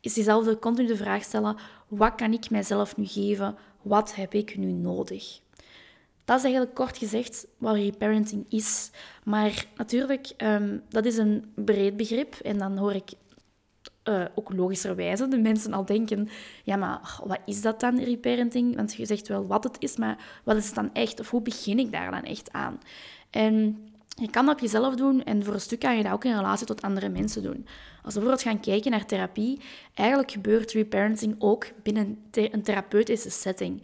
is 0.00 0.14
jezelf 0.14 0.58
continu 0.58 0.86
de 0.86 0.96
vraag 0.96 1.22
stellen, 1.22 1.56
wat 1.88 2.14
kan 2.14 2.32
ik 2.32 2.50
mijzelf 2.50 2.96
nu 2.96 3.06
geven? 3.06 3.56
Wat 3.82 4.14
heb 4.14 4.34
ik 4.34 4.56
nu 4.56 4.72
nodig? 4.72 5.40
Dat 6.24 6.38
is 6.38 6.44
eigenlijk 6.44 6.74
kort 6.74 6.98
gezegd 6.98 7.46
wat 7.58 7.74
reparenting 7.74 8.44
is. 8.48 8.90
Maar 9.24 9.66
natuurlijk, 9.76 10.32
um, 10.38 10.82
dat 10.88 11.04
is 11.04 11.16
een 11.16 11.52
breed 11.54 11.96
begrip. 11.96 12.34
En 12.34 12.58
dan 12.58 12.76
hoor 12.76 12.94
ik 12.94 13.10
uh, 14.08 14.24
ook 14.34 14.52
logischerwijze 14.52 15.28
de 15.28 15.38
mensen 15.38 15.72
al 15.72 15.84
denken, 15.84 16.28
ja, 16.64 16.76
maar 16.76 17.20
wat 17.24 17.38
is 17.46 17.62
dat 17.62 17.80
dan, 17.80 17.98
reparenting? 17.98 18.76
Want 18.76 18.94
je 18.94 19.06
zegt 19.06 19.28
wel 19.28 19.46
wat 19.46 19.64
het 19.64 19.76
is, 19.78 19.96
maar 19.96 20.40
wat 20.44 20.56
is 20.56 20.66
het 20.66 20.74
dan 20.74 20.90
echt? 20.92 21.20
Of 21.20 21.30
hoe 21.30 21.42
begin 21.42 21.78
ik 21.78 21.92
daar 21.92 22.10
dan 22.10 22.22
echt 22.22 22.52
aan? 22.52 22.78
En 23.30 23.78
je 24.08 24.30
kan 24.30 24.46
dat 24.46 24.54
op 24.54 24.60
jezelf 24.60 24.94
doen 24.94 25.24
en 25.24 25.44
voor 25.44 25.54
een 25.54 25.60
stuk 25.60 25.78
kan 25.78 25.96
je 25.96 26.02
dat 26.02 26.12
ook 26.12 26.24
in 26.24 26.36
relatie 26.36 26.66
tot 26.66 26.82
andere 26.82 27.08
mensen 27.08 27.42
doen. 27.42 27.66
Als 28.02 28.14
we 28.14 28.20
bijvoorbeeld 28.20 28.42
gaan 28.42 28.60
kijken 28.60 28.90
naar 28.90 29.06
therapie, 29.06 29.60
eigenlijk 29.94 30.30
gebeurt 30.30 30.72
reparenting 30.72 31.34
ook 31.38 31.66
binnen 31.82 32.18
een 32.30 32.62
therapeutische 32.62 33.30
setting. 33.30 33.82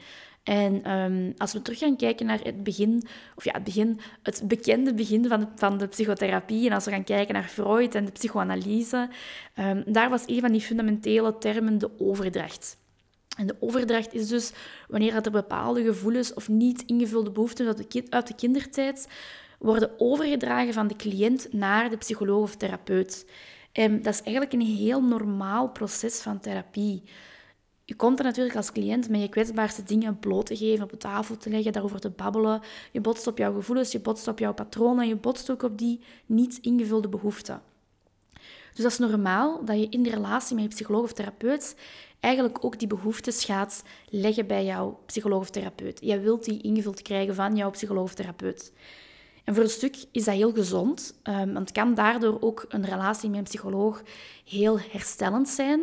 En 0.51 0.93
um, 0.93 1.35
als 1.37 1.53
we 1.53 1.63
terug 1.63 1.79
gaan 1.79 1.97
kijken 1.97 2.27
naar 2.27 2.41
het 2.43 2.63
begin, 2.63 3.03
of 3.37 3.45
ja, 3.45 3.53
het 3.53 3.65
begin, 3.65 4.01
het 4.23 4.43
bekende 4.45 4.95
begin 4.95 5.29
van 5.29 5.41
de, 5.41 5.47
van 5.55 5.79
de 5.79 5.87
psychotherapie, 5.87 6.69
en 6.69 6.75
als 6.75 6.85
we 6.85 6.91
gaan 6.91 7.05
kijken 7.05 7.35
naar 7.35 7.49
Freud 7.49 7.95
en 7.95 8.05
de 8.05 8.11
psychoanalyse, 8.11 9.09
um, 9.59 9.83
daar 9.87 10.11
was 10.11 10.23
een 10.27 10.41
van 10.41 10.53
die 10.53 10.61
fundamentele 10.61 11.39
termen 11.39 11.79
de 11.79 11.91
overdracht. 11.99 12.77
En 13.37 13.47
de 13.47 13.57
overdracht 13.61 14.15
is 14.15 14.29
dus 14.29 14.53
wanneer 14.89 15.15
er 15.15 15.31
bepaalde 15.31 15.83
gevoelens 15.83 16.35
of 16.35 16.49
niet 16.49 16.83
ingevulde 16.87 17.31
behoeften 17.31 17.67
uit 17.67 17.93
de, 17.93 18.07
uit 18.09 18.27
de 18.27 18.35
kindertijd 18.35 19.09
worden 19.59 19.91
overgedragen 19.99 20.73
van 20.73 20.87
de 20.87 20.97
cliënt 20.97 21.53
naar 21.53 21.91
de 21.91 21.97
psycholoog 21.97 22.43
of 22.43 22.57
therapeut. 22.57 23.27
En 23.73 24.03
dat 24.03 24.15
is 24.15 24.23
eigenlijk 24.23 24.53
een 24.53 24.77
heel 24.77 25.03
normaal 25.03 25.69
proces 25.69 26.21
van 26.21 26.41
therapie. 26.41 27.03
Je 27.91 27.97
komt 27.97 28.19
er 28.19 28.25
natuurlijk 28.25 28.57
als 28.57 28.73
cliënt 28.73 29.09
met 29.09 29.21
je 29.21 29.29
kwetsbaarste 29.29 29.83
dingen 29.83 30.19
bloot 30.19 30.47
te 30.47 30.57
geven, 30.57 30.85
op 30.85 30.91
de 30.91 30.97
tafel 30.97 31.37
te 31.37 31.51
leggen, 31.51 31.73
daarover 31.73 32.01
te 32.01 32.11
babbelen. 32.11 32.61
Je 32.93 33.01
botst 33.01 33.27
op 33.27 33.39
jouw 33.39 33.55
gevoelens, 33.55 33.93
je 33.93 34.01
botst 34.01 34.29
op 34.29 34.39
jouw 34.39 34.55
patronen, 34.55 35.09
je 35.09 35.17
botst 35.17 35.51
ook 35.51 35.63
op 35.63 35.79
die 35.79 36.01
niet 36.27 36.59
ingevulde 36.61 37.09
behoeften. 37.09 37.63
Dus 38.75 38.83
dat 38.83 38.93
is 38.93 38.99
normaal 38.99 39.65
dat 39.65 39.79
je 39.79 39.89
in 39.89 40.03
de 40.03 40.11
relatie 40.11 40.55
met 40.55 40.65
je 40.65 40.71
psycholoog 40.71 41.03
of 41.03 41.13
therapeut 41.13 41.77
eigenlijk 42.21 42.65
ook 42.65 42.79
die 42.79 42.89
behoeftes 42.89 43.45
gaat 43.45 43.83
leggen 44.09 44.47
bij 44.47 44.65
jouw 44.65 45.01
psycholoog 45.07 45.41
of 45.41 45.51
therapeut. 45.51 45.99
Jij 46.03 46.21
wilt 46.21 46.45
die 46.45 46.63
ingevuld 46.63 47.03
krijgen 47.03 47.35
van 47.35 47.57
jouw 47.57 47.71
psycholoog 47.71 48.05
of 48.05 48.15
therapeut. 48.15 48.73
En 49.45 49.55
voor 49.55 49.65
een 49.65 49.71
stuk 49.71 50.05
is 50.13 50.25
dat 50.25 50.35
heel 50.35 50.53
gezond, 50.53 51.15
um, 51.25 51.53
want 51.53 51.59
het 51.59 51.73
kan 51.73 51.95
daardoor 51.95 52.37
ook 52.41 52.65
een 52.69 52.85
relatie 52.85 53.29
met 53.29 53.39
een 53.39 53.45
psycholoog 53.45 54.03
heel 54.45 54.79
herstellend 54.81 55.49
zijn, 55.49 55.81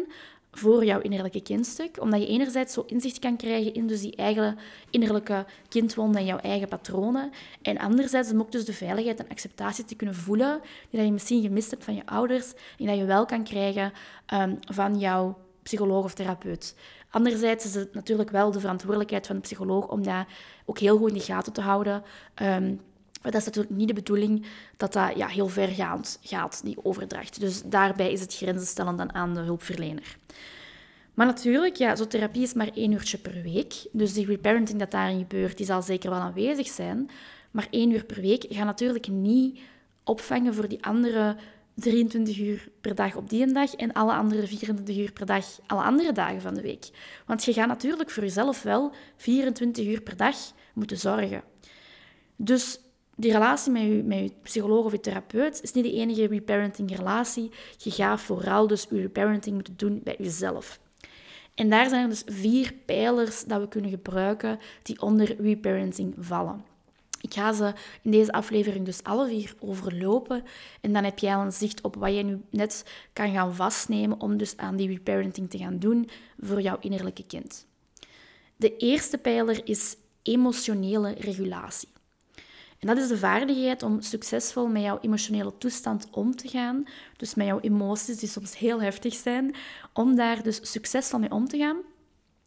voor 0.57 0.85
jouw 0.85 0.99
innerlijke 0.99 1.41
kindstuk. 1.41 2.01
Omdat 2.01 2.21
je 2.21 2.27
enerzijds 2.27 2.73
zo 2.73 2.83
inzicht 2.87 3.19
kan 3.19 3.35
krijgen 3.35 3.73
in 3.73 3.87
dus 3.87 4.01
die 4.01 4.15
eigen 4.15 4.57
innerlijke 4.89 5.45
kindwonden 5.69 6.21
en 6.21 6.27
jouw 6.27 6.37
eigen 6.37 6.67
patronen. 6.67 7.31
En 7.61 7.77
anderzijds 7.77 8.31
om 8.31 8.39
ook 8.39 8.51
dus 8.51 8.65
de 8.65 8.73
veiligheid 8.73 9.19
en 9.19 9.29
acceptatie 9.29 9.85
te 9.85 9.95
kunnen 9.95 10.15
voelen 10.15 10.59
die 10.61 10.99
dat 10.99 11.05
je 11.05 11.13
misschien 11.13 11.41
gemist 11.41 11.71
hebt 11.71 11.83
van 11.83 11.95
je 11.95 12.05
ouders 12.05 12.53
en 12.77 12.85
dat 12.85 12.97
je 12.97 13.05
wel 13.05 13.25
kan 13.25 13.43
krijgen 13.43 13.93
um, 14.33 14.59
van 14.59 14.99
jouw 14.99 15.37
psycholoog 15.63 16.03
of 16.03 16.13
therapeut. 16.13 16.75
Anderzijds 17.09 17.65
is 17.65 17.75
het 17.75 17.93
natuurlijk 17.93 18.29
wel 18.29 18.51
de 18.51 18.59
verantwoordelijkheid 18.59 19.27
van 19.27 19.35
de 19.35 19.41
psycholoog 19.41 19.87
om 19.87 20.03
dat 20.03 20.25
ook 20.65 20.79
heel 20.79 20.97
goed 20.97 21.09
in 21.09 21.17
de 21.17 21.19
gaten 21.19 21.53
te 21.53 21.61
houden. 21.61 22.03
Um, 22.41 22.81
maar 23.27 23.35
dat 23.35 23.45
is 23.47 23.53
natuurlijk 23.55 23.77
niet 23.77 23.87
de 23.87 24.01
bedoeling 24.01 24.45
dat 24.77 24.93
dat 24.93 25.15
ja, 25.15 25.27
heel 25.27 25.47
vergaand 25.47 26.19
gaat, 26.21 26.61
die 26.63 26.77
overdracht. 26.83 27.39
Dus 27.39 27.61
daarbij 27.65 28.11
is 28.11 28.21
het 28.21 28.35
grenzen 28.35 28.67
stellen 28.67 28.95
dan 28.95 29.13
aan 29.13 29.33
de 29.33 29.39
hulpverlener. 29.39 30.17
Maar 31.13 31.25
natuurlijk, 31.25 31.75
ja, 31.75 31.95
zo'n 31.95 32.07
therapie 32.07 32.41
is 32.41 32.53
maar 32.53 32.69
één 32.73 32.91
uurtje 32.91 33.17
per 33.17 33.41
week. 33.41 33.73
Dus 33.91 34.13
die 34.13 34.25
reparenting 34.25 34.79
dat 34.79 34.91
daarin 34.91 35.19
gebeurt, 35.19 35.57
die 35.57 35.65
zal 35.65 35.81
zeker 35.81 36.09
wel 36.09 36.19
aanwezig 36.19 36.67
zijn. 36.67 37.09
Maar 37.51 37.67
één 37.69 37.91
uur 37.91 38.05
per 38.05 38.21
week 38.21 38.45
gaat 38.49 38.65
natuurlijk 38.65 39.07
niet 39.07 39.59
opvangen 40.03 40.53
voor 40.53 40.67
die 40.67 40.83
andere 40.83 41.35
23 41.73 42.39
uur 42.39 42.69
per 42.81 42.95
dag 42.95 43.15
op 43.15 43.29
die 43.29 43.51
dag 43.51 43.75
en 43.75 43.93
alle 43.93 44.13
andere 44.13 44.47
24 44.47 44.97
uur 44.97 45.11
per 45.11 45.25
dag 45.25 45.45
alle 45.65 45.81
andere 45.81 46.11
dagen 46.11 46.41
van 46.41 46.53
de 46.53 46.61
week. 46.61 46.89
Want 47.25 47.43
je 47.43 47.53
gaat 47.53 47.67
natuurlijk 47.67 48.09
voor 48.09 48.23
jezelf 48.23 48.63
wel 48.63 48.93
24 49.15 49.85
uur 49.85 50.01
per 50.01 50.17
dag 50.17 50.35
moeten 50.73 50.97
zorgen. 50.97 51.43
Dus 52.35 52.79
die 53.19 53.31
relatie 53.31 53.71
met 53.71 53.81
je, 53.81 54.03
met 54.03 54.41
psycholoog 54.41 54.85
of 54.85 54.91
je 54.91 54.99
therapeut 54.99 55.63
is 55.63 55.71
niet 55.71 55.83
de 55.83 55.93
enige 55.93 56.27
reparenting 56.27 56.95
relatie. 56.95 57.51
Je 57.77 57.91
gaat 57.91 58.21
vooral 58.21 58.67
dus 58.67 58.87
je 58.89 59.01
reparenting 59.01 59.55
moeten 59.55 59.73
doen 59.77 60.01
bij 60.03 60.15
jezelf. 60.17 60.79
En 61.55 61.69
daar 61.69 61.89
zijn 61.89 62.03
er 62.03 62.09
dus 62.09 62.23
vier 62.25 62.73
pijlers 62.85 63.43
dat 63.43 63.61
we 63.61 63.67
kunnen 63.67 63.89
gebruiken 63.89 64.59
die 64.83 65.01
onder 65.01 65.41
reparenting 65.41 66.15
vallen. 66.19 66.65
Ik 67.21 67.33
ga 67.33 67.53
ze 67.53 67.73
in 68.01 68.11
deze 68.11 68.31
aflevering 68.31 68.85
dus 68.85 69.03
alle 69.03 69.27
vier 69.27 69.55
overlopen. 69.59 70.43
En 70.81 70.93
dan 70.93 71.03
heb 71.03 71.19
jij 71.19 71.35
al 71.35 71.41
een 71.41 71.51
zicht 71.51 71.81
op 71.81 71.95
wat 71.95 72.15
je 72.15 72.23
nu 72.23 72.41
net 72.49 72.85
kan 73.13 73.31
gaan 73.31 73.55
vastnemen 73.55 74.21
om 74.21 74.37
dus 74.37 74.57
aan 74.57 74.75
die 74.75 74.87
reparenting 74.87 75.49
te 75.49 75.57
gaan 75.57 75.79
doen 75.79 76.09
voor 76.39 76.61
jouw 76.61 76.77
innerlijke 76.79 77.25
kind. 77.25 77.67
De 78.55 78.77
eerste 78.77 79.17
pijler 79.17 79.61
is 79.63 79.95
emotionele 80.23 81.13
regulatie. 81.17 81.89
En 82.79 82.87
dat 82.87 82.97
is 82.97 83.07
de 83.07 83.17
vaardigheid 83.17 83.83
om 83.83 84.01
succesvol 84.01 84.67
met 84.67 84.81
jouw 84.81 84.99
emotionele 85.01 85.57
toestand 85.57 86.07
om 86.11 86.35
te 86.35 86.47
gaan. 86.47 86.83
Dus 87.17 87.35
met 87.35 87.47
jouw 87.47 87.59
emoties, 87.59 88.17
die 88.17 88.29
soms 88.29 88.57
heel 88.57 88.81
heftig 88.81 89.13
zijn, 89.13 89.55
om 89.93 90.15
daar 90.15 90.43
dus 90.43 90.71
succesvol 90.71 91.19
mee 91.19 91.31
om 91.31 91.47
te 91.47 91.57
gaan. 91.57 91.77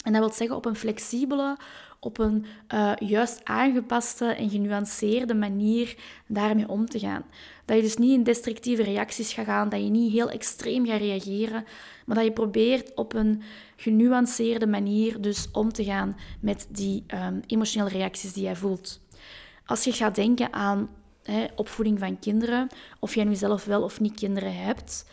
En 0.05 0.13
dat 0.13 0.21
wil 0.21 0.33
zeggen 0.33 0.57
op 0.57 0.65
een 0.65 0.77
flexibele, 0.77 1.57
op 2.01 2.19
een 2.19 2.47
uh, 2.75 2.93
juist 2.99 3.41
aangepaste 3.45 4.25
en 4.25 4.51
genuanceerde 4.51 5.35
manier 5.35 5.97
daarmee 6.27 6.69
om 6.69 6.87
te 6.87 6.99
gaan. 6.99 7.25
Dat 7.65 7.77
je 7.77 7.83
dus 7.83 7.97
niet 7.97 8.13
in 8.13 8.23
destructieve 8.23 8.83
reacties 8.83 9.33
gaat 9.33 9.45
gaan, 9.45 9.69
dat 9.69 9.81
je 9.81 9.89
niet 9.89 10.13
heel 10.13 10.31
extreem 10.31 10.87
gaat 10.87 11.01
reageren, 11.01 11.65
maar 12.07 12.17
dat 12.17 12.25
je 12.25 12.33
probeert 12.33 12.95
op 12.95 13.13
een 13.13 13.43
genuanceerde 13.77 14.67
manier 14.67 15.21
dus 15.21 15.49
om 15.53 15.73
te 15.73 15.85
gaan 15.85 16.17
met 16.41 16.67
die 16.71 17.05
um, 17.15 17.41
emotionele 17.47 17.91
reacties 17.91 18.33
die 18.33 18.43
jij 18.43 18.57
voelt. 18.57 19.01
Als 19.71 19.85
je 19.85 19.93
gaat 19.93 20.15
denken 20.15 20.53
aan 20.53 20.89
hè, 21.23 21.47
opvoeding 21.57 21.99
van 21.99 22.19
kinderen, 22.19 22.69
of 22.99 23.15
jij 23.15 23.25
nu 23.25 23.35
zelf 23.35 23.65
wel 23.65 23.83
of 23.83 24.01
niet 24.01 24.15
kinderen 24.15 24.57
hebt, 24.57 25.05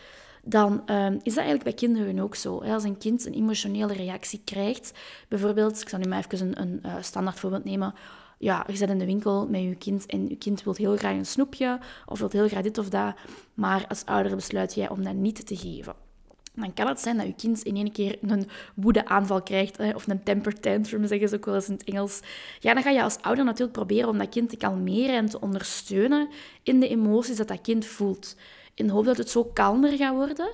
dan 0.43 0.71
um, 0.71 1.13
is 1.13 1.33
dat 1.33 1.43
eigenlijk 1.43 1.63
bij 1.63 1.73
kinderen 1.73 2.19
ook 2.19 2.35
zo. 2.35 2.57
Als 2.57 2.83
een 2.83 2.97
kind 2.97 3.25
een 3.25 3.33
emotionele 3.33 3.93
reactie 3.93 4.41
krijgt, 4.43 4.91
bijvoorbeeld, 5.27 5.81
ik 5.81 5.89
zal 5.89 5.99
nu 5.99 6.09
maar 6.09 6.25
even 6.29 6.47
een, 6.47 6.61
een 6.61 6.79
uh, 6.85 6.95
standaard 7.01 7.39
voorbeeld 7.39 7.63
nemen. 7.63 7.93
Ja, 8.37 8.63
je 8.67 8.75
zit 8.75 8.89
in 8.89 8.99
de 8.99 9.05
winkel 9.05 9.47
met 9.47 9.61
je 9.61 9.75
kind 9.75 10.05
en 10.05 10.29
je 10.29 10.37
kind 10.37 10.63
wil 10.63 10.73
heel 10.75 10.97
graag 10.97 11.15
een 11.15 11.25
snoepje 11.25 11.79
of 12.05 12.19
wil 12.19 12.29
heel 12.31 12.47
graag 12.47 12.63
dit 12.63 12.77
of 12.77 12.89
dat, 12.89 13.15
maar 13.53 13.85
als 13.87 14.05
ouder 14.05 14.35
besluit 14.35 14.73
jij 14.73 14.89
om 14.89 15.03
dat 15.03 15.15
niet 15.15 15.47
te 15.47 15.55
geven 15.55 16.06
dan 16.61 16.73
kan 16.73 16.87
het 16.87 16.99
zijn 16.99 17.17
dat 17.17 17.25
je 17.25 17.35
kind 17.35 17.61
in 17.61 17.75
één 17.75 17.91
keer 17.91 18.17
een 18.21 18.49
woedeaanval 18.75 19.41
krijgt, 19.41 19.79
of 19.93 20.07
een 20.07 20.23
temper 20.23 20.59
tantrum, 20.59 21.07
zeggen 21.07 21.29
ze 21.29 21.35
ook 21.35 21.45
wel 21.45 21.55
eens 21.55 21.67
in 21.67 21.73
het 21.73 21.83
Engels. 21.83 22.19
Ja, 22.59 22.73
dan 22.73 22.83
ga 22.83 22.89
je 22.89 23.03
als 23.03 23.21
ouder 23.21 23.45
natuurlijk 23.45 23.71
proberen 23.71 24.09
om 24.09 24.17
dat 24.17 24.29
kind 24.29 24.49
te 24.49 24.57
kalmeren 24.57 25.15
en 25.15 25.29
te 25.29 25.41
ondersteunen 25.41 26.27
in 26.63 26.79
de 26.79 26.87
emoties 26.87 27.35
dat 27.35 27.47
dat 27.47 27.61
kind 27.61 27.85
voelt. 27.85 28.35
In 28.73 28.87
de 28.87 28.93
hoop 28.93 29.05
dat 29.05 29.17
het 29.17 29.29
zo 29.29 29.43
kalmer 29.43 29.97
gaat 29.97 30.13
worden 30.13 30.49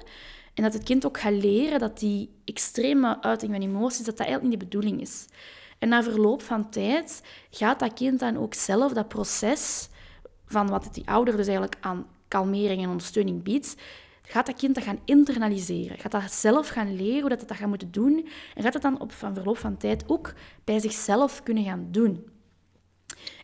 en 0.53 0.63
dat 0.63 0.73
het 0.73 0.83
kind 0.83 1.05
ook 1.05 1.19
gaat 1.19 1.33
leren 1.33 1.79
dat 1.79 1.99
die 1.99 2.29
extreme 2.45 3.21
uiting 3.21 3.51
van 3.51 3.61
emoties, 3.61 4.05
dat 4.05 4.17
dat 4.17 4.27
eigenlijk 4.27 4.49
niet 4.49 4.59
de 4.59 4.65
bedoeling 4.65 5.01
is. 5.01 5.25
En 5.79 5.89
na 5.89 6.03
verloop 6.03 6.41
van 6.41 6.69
tijd 6.69 7.23
gaat 7.49 7.79
dat 7.79 7.93
kind 7.93 8.19
dan 8.19 8.37
ook 8.37 8.53
zelf 8.53 8.93
dat 8.93 9.07
proces 9.07 9.89
van 10.45 10.67
wat 10.67 10.83
het 10.83 10.93
die 10.93 11.07
ouder 11.09 11.37
dus 11.37 11.47
eigenlijk 11.47 11.77
aan 11.79 12.07
kalmering 12.27 12.83
en 12.83 12.89
ondersteuning 12.89 13.43
biedt, 13.43 13.75
gaat 14.23 14.45
dat 14.45 14.55
kind 14.55 14.75
dat 14.75 14.83
gaan 14.83 14.99
internaliseren. 15.05 15.99
Gaat 15.99 16.11
dat 16.11 16.31
zelf 16.31 16.67
gaan 16.67 16.95
leren 16.95 17.19
hoe 17.19 17.29
dat 17.29 17.39
het 17.39 17.49
dat 17.49 17.57
gaat 17.57 17.67
moeten 17.67 17.91
doen. 17.91 18.27
En 18.55 18.63
gaat 18.63 18.73
het 18.73 18.81
dan 18.81 18.99
op 18.99 19.11
van 19.11 19.33
verloop 19.33 19.57
van 19.57 19.77
tijd 19.77 20.03
ook 20.07 20.33
bij 20.63 20.79
zichzelf 20.79 21.43
kunnen 21.43 21.63
gaan 21.63 21.87
doen. 21.91 22.31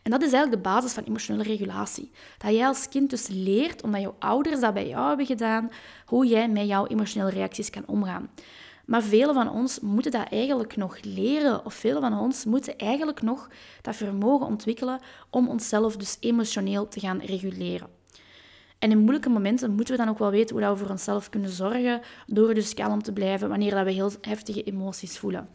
En 0.03 0.12
dat 0.12 0.21
is 0.21 0.33
eigenlijk 0.33 0.63
de 0.63 0.69
basis 0.69 0.93
van 0.93 1.03
emotionele 1.03 1.43
regulatie. 1.43 2.12
Dat 2.38 2.53
jij 2.53 2.67
als 2.67 2.89
kind 2.89 3.09
dus 3.09 3.27
leert, 3.27 3.81
omdat 3.81 4.01
jouw 4.01 4.15
ouders 4.19 4.59
dat 4.59 4.74
bij 4.74 4.88
jou 4.88 5.07
hebben 5.07 5.25
gedaan, 5.25 5.69
hoe 6.05 6.25
jij 6.25 6.50
met 6.50 6.67
jouw 6.67 6.88
emotionele 6.88 7.31
reacties 7.31 7.69
kan 7.69 7.88
omgaan. 7.88 8.29
Maar 8.86 9.03
velen 9.03 9.33
van 9.33 9.51
ons 9.51 9.79
moeten 9.79 10.12
dat 10.12 10.27
eigenlijk 10.29 10.75
nog 10.75 10.98
leren, 11.01 11.65
of 11.65 11.74
velen 11.74 12.01
van 12.01 12.19
ons 12.19 12.45
moeten 12.45 12.77
eigenlijk 12.77 13.21
nog 13.21 13.50
dat 13.81 13.95
vermogen 13.95 14.48
ontwikkelen 14.48 15.00
om 15.29 15.48
onszelf 15.50 15.98
dus 15.98 16.17
emotioneel 16.19 16.88
te 16.88 17.00
gaan 17.00 17.19
reguleren. 17.19 17.99
En 18.79 18.91
in 18.91 18.98
moeilijke 18.98 19.29
momenten 19.29 19.71
moeten 19.71 19.93
we 19.93 20.03
dan 20.03 20.09
ook 20.09 20.19
wel 20.19 20.31
weten 20.31 20.55
hoe 20.55 20.69
we 20.69 20.77
voor 20.77 20.89
onszelf 20.89 21.29
kunnen 21.29 21.50
zorgen 21.50 22.01
door 22.27 22.53
dus 22.53 22.74
kalm 22.74 23.01
te 23.01 23.13
blijven 23.13 23.50
wanneer 23.50 23.75
dat 23.75 23.86
we 23.86 23.91
heel 23.91 24.12
heftige 24.21 24.63
emoties 24.63 25.17
voelen. 25.17 25.50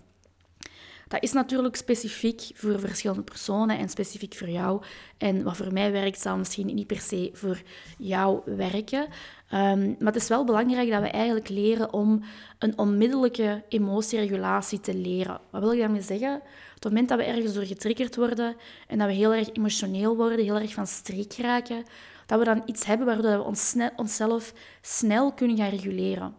Dat 1.08 1.22
is 1.22 1.32
natuurlijk 1.32 1.76
specifiek 1.76 2.50
voor 2.54 2.80
verschillende 2.80 3.22
personen 3.22 3.78
en 3.78 3.88
specifiek 3.88 4.34
voor 4.34 4.48
jou. 4.48 4.82
En 5.18 5.42
wat 5.42 5.56
voor 5.56 5.72
mij 5.72 5.92
werkt, 5.92 6.20
zal 6.20 6.36
misschien 6.36 6.74
niet 6.74 6.86
per 6.86 7.00
se 7.00 7.30
voor 7.32 7.62
jou 7.98 8.40
werken. 8.44 9.06
Ehm, 9.48 9.86
maar 9.88 10.12
het 10.12 10.22
is 10.22 10.28
wel 10.28 10.44
belangrijk 10.44 10.90
dat 10.90 11.02
we 11.02 11.08
eigenlijk 11.08 11.48
leren 11.48 11.92
om 11.92 12.24
een 12.58 12.78
onmiddellijke 12.78 13.62
emotieregulatie 13.68 14.80
te 14.80 14.94
leren. 14.94 15.40
Wat 15.50 15.62
wil 15.62 15.72
ik 15.72 15.78
daarmee 15.78 16.02
zeggen? 16.02 16.34
Op 16.34 16.42
het 16.74 16.84
moment 16.84 17.08
dat 17.08 17.18
we 17.18 17.24
ergens 17.24 17.54
door 17.54 17.64
getriggerd 17.64 18.16
worden 18.16 18.56
en 18.86 18.98
dat 18.98 19.06
we 19.06 19.14
heel 19.14 19.34
erg 19.34 19.52
emotioneel 19.52 20.16
worden, 20.16 20.44
heel 20.44 20.58
erg 20.58 20.74
van 20.74 20.86
streek 20.86 21.34
raken, 21.36 21.84
dat 22.26 22.38
we 22.38 22.44
dan 22.44 22.62
iets 22.66 22.84
hebben 22.84 23.06
waardoor 23.06 23.36
we 23.36 23.42
ons 23.42 23.76
onszelf 23.96 24.52
snel 24.80 25.32
kunnen 25.32 25.56
gaan 25.56 25.70
reguleren. 25.70 26.34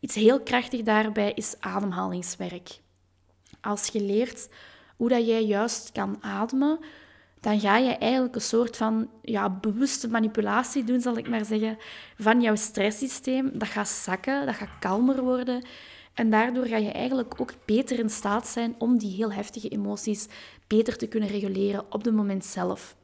Iets 0.00 0.14
heel 0.14 0.40
krachtig 0.40 0.82
daarbij 0.82 1.32
is 1.34 1.54
ademhalingswerk. 1.60 2.78
Als 3.60 3.86
je 3.86 4.00
leert 4.00 4.48
hoe 4.96 5.08
dat 5.08 5.26
jij 5.26 5.44
juist 5.44 5.92
kan 5.92 6.16
ademen, 6.20 6.78
dan 7.40 7.60
ga 7.60 7.76
je 7.76 7.96
eigenlijk 7.96 8.34
een 8.34 8.40
soort 8.40 8.76
van 8.76 9.10
ja, 9.22 9.50
bewuste 9.50 10.08
manipulatie 10.08 10.84
doen, 10.84 11.00
zal 11.00 11.16
ik 11.16 11.28
maar 11.28 11.44
zeggen, 11.44 11.78
van 12.18 12.40
jouw 12.40 12.56
stresssysteem. 12.56 13.50
Dat 13.54 13.68
gaat 13.68 13.88
zakken, 13.88 14.46
dat 14.46 14.54
gaat 14.54 14.78
kalmer 14.80 15.22
worden. 15.22 15.66
En 16.14 16.30
daardoor 16.30 16.66
ga 16.66 16.76
je 16.76 16.90
eigenlijk 16.90 17.40
ook 17.40 17.52
beter 17.64 17.98
in 17.98 18.10
staat 18.10 18.46
zijn 18.46 18.74
om 18.78 18.98
die 18.98 19.14
heel 19.14 19.32
heftige 19.32 19.68
emoties 19.68 20.26
beter 20.66 20.96
te 20.96 21.06
kunnen 21.06 21.28
reguleren 21.28 21.92
op 21.92 22.04
het 22.04 22.14
moment 22.14 22.44
zelf. 22.44 22.96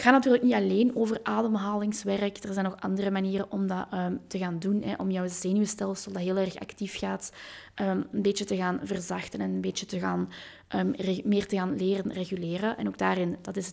Het 0.00 0.08
gaat 0.08 0.18
natuurlijk 0.18 0.44
niet 0.44 0.54
alleen 0.54 0.96
over 0.96 1.20
ademhalingswerk. 1.22 2.44
Er 2.44 2.52
zijn 2.52 2.64
nog 2.64 2.80
andere 2.80 3.10
manieren 3.10 3.52
om 3.52 3.66
dat 3.66 3.86
um, 3.94 4.20
te 4.26 4.38
gaan 4.38 4.58
doen. 4.58 4.82
Hè, 4.82 4.94
om 4.94 5.10
jouw 5.10 5.26
zenuwstelsel, 5.28 6.12
dat 6.12 6.22
heel 6.22 6.36
erg 6.36 6.58
actief 6.58 6.98
gaat, 6.98 7.32
um, 7.80 8.06
een 8.12 8.22
beetje 8.22 8.44
te 8.44 8.56
gaan 8.56 8.80
verzachten 8.82 9.40
en 9.40 9.50
een 9.50 9.60
beetje 9.60 9.86
te 9.86 9.98
gaan, 9.98 10.32
um, 10.76 10.94
meer 11.24 11.46
te 11.46 11.56
gaan 11.56 11.76
leren 11.76 12.12
reguleren. 12.12 12.76
En 12.76 12.88
ook 12.88 12.98
daarin, 12.98 13.36
dat 13.42 13.56
is 13.56 13.72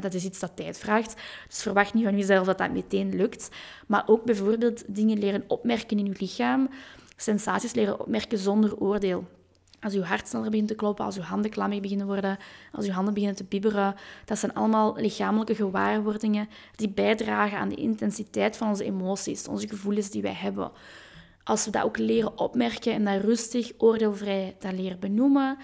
dat 0.00 0.14
is 0.14 0.24
iets 0.24 0.38
dat 0.38 0.56
tijd 0.56 0.78
vraagt. 0.78 1.14
Dus 1.48 1.62
verwacht 1.62 1.94
niet 1.94 2.04
van 2.04 2.16
jezelf 2.16 2.46
dat 2.46 2.58
dat 2.58 2.72
meteen 2.72 3.16
lukt. 3.16 3.48
Maar 3.86 4.02
ook 4.06 4.24
bijvoorbeeld 4.24 4.84
dingen 4.86 5.18
leren 5.18 5.44
opmerken 5.46 5.98
in 5.98 6.06
je 6.06 6.14
lichaam. 6.18 6.68
Sensaties 7.16 7.74
leren 7.74 8.00
opmerken 8.00 8.38
zonder 8.38 8.76
oordeel. 8.76 9.26
Als 9.80 9.92
je 9.92 10.02
hart 10.02 10.28
sneller 10.28 10.50
begint 10.50 10.68
te 10.68 10.74
kloppen, 10.74 11.04
als 11.04 11.14
je 11.14 11.20
handen 11.20 11.50
klammig 11.50 11.80
beginnen 11.80 12.06
worden, 12.06 12.38
als 12.72 12.86
je 12.86 12.92
handen 12.92 13.14
beginnen 13.14 13.36
te 13.36 13.44
bibberen. 13.44 13.94
Dat 14.24 14.38
zijn 14.38 14.54
allemaal 14.54 14.96
lichamelijke 14.96 15.54
gewaarwordingen 15.54 16.48
die 16.76 16.88
bijdragen 16.88 17.58
aan 17.58 17.68
de 17.68 17.74
intensiteit 17.74 18.56
van 18.56 18.68
onze 18.68 18.84
emoties, 18.84 19.48
onze 19.48 19.68
gevoelens 19.68 20.10
die 20.10 20.22
wij 20.22 20.34
hebben. 20.34 20.70
Als 21.44 21.64
we 21.64 21.70
dat 21.70 21.82
ook 21.82 21.98
leren 21.98 22.38
opmerken 22.38 22.92
en 22.92 23.04
dat 23.04 23.20
rustig, 23.20 23.72
oordeelvrij 23.78 24.56
dat 24.58 24.72
leren 24.72 24.98
benoemen. 24.98 25.56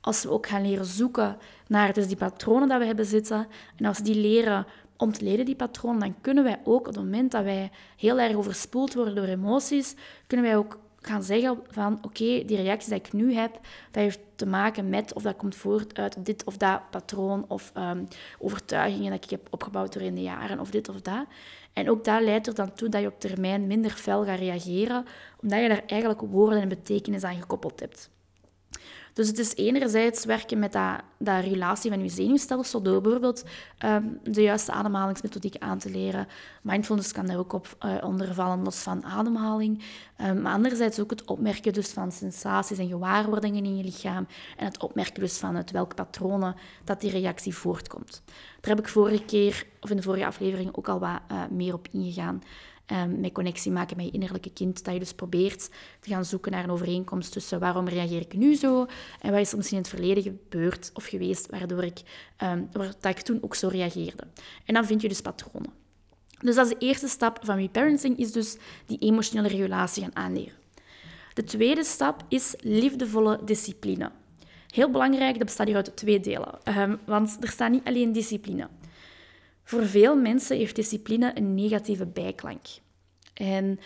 Als 0.00 0.22
we 0.22 0.30
ook 0.30 0.46
gaan 0.46 0.62
leren 0.68 0.84
zoeken 0.84 1.36
naar 1.66 1.92
dus 1.92 2.06
die 2.06 2.16
patronen 2.16 2.68
dat 2.68 2.78
we 2.78 2.86
hebben 2.86 3.06
zitten. 3.06 3.46
En 3.76 3.84
als 3.84 3.98
we 3.98 4.04
die 4.04 4.20
leren 4.20 4.66
ontleden, 4.96 5.44
die 5.44 5.56
patronen, 5.56 6.00
dan 6.00 6.14
kunnen 6.20 6.44
wij 6.44 6.60
ook 6.64 6.78
op 6.78 6.86
het 6.86 6.96
moment 6.96 7.30
dat 7.30 7.44
wij 7.44 7.70
heel 7.96 8.20
erg 8.20 8.36
overspoeld 8.36 8.94
worden 8.94 9.14
door 9.14 9.24
emoties, 9.24 9.94
kunnen 10.26 10.46
wij 10.46 10.56
ook 10.56 10.78
gaan 11.02 11.22
zeggen 11.22 11.58
van 11.68 11.98
oké, 12.02 12.44
die 12.44 12.56
reactie 12.56 12.88
die 12.88 12.98
ik 12.98 13.12
nu 13.12 13.34
heb, 13.34 13.52
dat 13.90 14.02
heeft 14.02 14.20
te 14.36 14.46
maken 14.46 14.88
met 14.88 15.14
of 15.14 15.22
dat 15.22 15.36
komt 15.36 15.54
voort 15.54 15.98
uit 15.98 16.24
dit 16.24 16.44
of 16.44 16.56
dat 16.56 16.90
patroon 16.90 17.44
of 17.48 17.72
um, 17.76 18.08
overtuigingen 18.38 19.10
dat 19.10 19.24
ik 19.24 19.30
heb 19.30 19.46
opgebouwd 19.50 19.92
door 19.92 20.02
in 20.02 20.14
de 20.14 20.22
jaren 20.22 20.60
of 20.60 20.70
dit 20.70 20.88
of 20.88 21.00
dat. 21.00 21.26
En 21.72 21.90
ook 21.90 22.04
dat 22.04 22.22
leidt 22.22 22.46
er 22.46 22.54
dan 22.54 22.72
toe 22.72 22.88
dat 22.88 23.00
je 23.00 23.06
op 23.06 23.20
termijn 23.20 23.66
minder 23.66 23.90
fel 23.90 24.24
gaat 24.24 24.38
reageren, 24.38 25.06
omdat 25.40 25.60
je 25.60 25.68
daar 25.68 25.82
eigenlijk 25.86 26.20
woorden 26.20 26.60
en 26.60 26.68
betekenis 26.68 27.24
aan 27.24 27.40
gekoppeld 27.40 27.80
hebt. 27.80 28.10
Dus 29.12 29.26
het 29.26 29.38
is 29.38 29.54
enerzijds 29.54 30.24
werken 30.24 30.58
met 30.58 30.72
dat, 30.72 31.00
dat 31.18 31.40
regulatie 31.44 31.90
van 31.90 32.02
je 32.02 32.08
zenuwstelsel 32.08 32.82
door 32.82 33.00
bijvoorbeeld 33.00 33.44
ehm, 33.78 34.04
de 34.22 34.42
juiste 34.42 34.72
ademhalingsmethodiek 34.72 35.56
aan 35.58 35.78
te 35.78 35.90
leren. 35.90 36.26
Mindfulness 36.62 37.12
kan 37.12 37.26
daar 37.26 37.38
ook 37.38 37.52
op 37.52 37.76
uh, 37.84 37.94
onder 38.04 38.34
vallen, 38.34 38.62
los 38.62 38.78
van 38.78 39.04
ademhaling. 39.04 39.84
Um, 40.20 40.42
maar 40.42 40.52
anderzijds 40.52 41.00
ook 41.00 41.10
het 41.10 41.24
opmerken 41.24 41.72
dus 41.72 41.88
van 41.88 42.12
sensaties 42.12 42.78
en 42.78 42.88
gewaarwordingen 42.88 43.64
in 43.64 43.76
je 43.76 43.84
lichaam 43.84 44.26
en 44.56 44.64
het 44.64 44.82
opmerken 44.82 45.20
dus 45.20 45.38
van 45.38 45.56
uit 45.56 45.70
welke 45.70 45.94
patronen 45.94 46.54
dat 46.84 47.00
die 47.00 47.10
reactie 47.10 47.54
voortkomt. 47.54 48.22
Daar 48.60 48.76
heb 48.76 48.84
ik 48.84 48.88
vorige 48.88 49.24
keer, 49.24 49.66
of 49.80 49.90
in 49.90 49.96
de 49.96 50.02
vorige 50.02 50.26
aflevering, 50.26 50.76
ook 50.76 50.88
al 50.88 50.98
wat 50.98 51.20
uh, 51.30 51.42
meer 51.50 51.74
op 51.74 51.88
ingegaan 51.90 52.42
um, 52.92 53.20
met 53.20 53.32
connectie 53.32 53.72
maken 53.72 53.96
met 53.96 54.06
je 54.06 54.12
innerlijke 54.12 54.52
kind. 54.52 54.84
Dat 54.84 54.94
je 54.94 55.00
dus 55.00 55.14
probeert 55.14 55.70
te 56.00 56.10
gaan 56.10 56.24
zoeken 56.24 56.52
naar 56.52 56.64
een 56.64 56.70
overeenkomst 56.70 57.32
tussen 57.32 57.60
waarom 57.60 57.88
reageer 57.88 58.20
ik 58.20 58.34
nu 58.34 58.54
zo 58.54 58.86
en 59.20 59.30
wat 59.30 59.40
is 59.40 59.50
er 59.50 59.56
misschien 59.56 59.78
in 59.78 59.84
het 59.84 59.92
verleden 59.92 60.22
gebeurd 60.22 60.90
of 60.94 61.04
geweest 61.04 61.50
waardoor 61.50 61.84
ik, 61.84 62.00
um, 62.42 62.68
dat 62.72 63.16
ik 63.16 63.20
toen 63.20 63.38
ook 63.42 63.54
zo 63.54 63.68
reageerde. 63.68 64.26
En 64.64 64.74
dan 64.74 64.84
vind 64.84 65.02
je 65.02 65.08
dus 65.08 65.20
patronen. 65.20 65.72
Dus 66.38 66.54
dat 66.54 66.66
is 66.66 66.72
de 66.72 66.86
eerste 66.86 67.08
stap 67.08 67.38
van 67.42 67.56
reparenting, 67.56 68.18
is 68.18 68.32
dus 68.32 68.56
die 68.86 68.98
emotionele 68.98 69.48
regulatie 69.48 70.02
gaan 70.02 70.16
aanleren. 70.16 70.54
De 71.34 71.44
tweede 71.44 71.84
stap 71.84 72.24
is 72.28 72.54
liefdevolle 72.60 73.40
discipline. 73.44 74.10
Heel 74.68 74.90
belangrijk, 74.90 75.34
dat 75.34 75.44
bestaat 75.44 75.66
hier 75.66 75.76
uit 75.76 75.96
twee 75.96 76.20
delen. 76.20 76.58
Um, 76.78 76.98
want 77.04 77.36
er 77.40 77.48
staat 77.48 77.70
niet 77.70 77.84
alleen 77.84 78.12
discipline. 78.12 78.68
Voor 79.64 79.86
veel 79.86 80.16
mensen 80.16 80.56
heeft 80.56 80.76
discipline 80.76 81.32
een 81.34 81.54
negatieve 81.54 82.06
bijklank. 82.06 82.66
En 83.34 83.80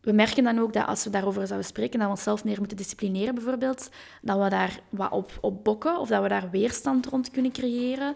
we 0.00 0.12
merken 0.12 0.44
dan 0.44 0.58
ook 0.58 0.72
dat 0.72 0.86
als 0.86 1.04
we 1.04 1.10
daarover 1.10 1.46
zouden 1.46 1.68
spreken, 1.68 1.98
dat 1.98 2.08
we 2.08 2.14
onszelf 2.14 2.44
meer 2.44 2.58
moeten 2.58 2.76
disciplineren 2.76 3.34
bijvoorbeeld, 3.34 3.90
dat 4.22 4.42
we 4.42 4.48
daar 4.48 4.80
wat 4.88 5.12
op, 5.12 5.38
op 5.40 5.64
bokken 5.64 5.98
of 5.98 6.08
dat 6.08 6.22
we 6.22 6.28
daar 6.28 6.50
weerstand 6.50 7.06
rond 7.06 7.30
kunnen 7.30 7.52
creëren 7.52 8.14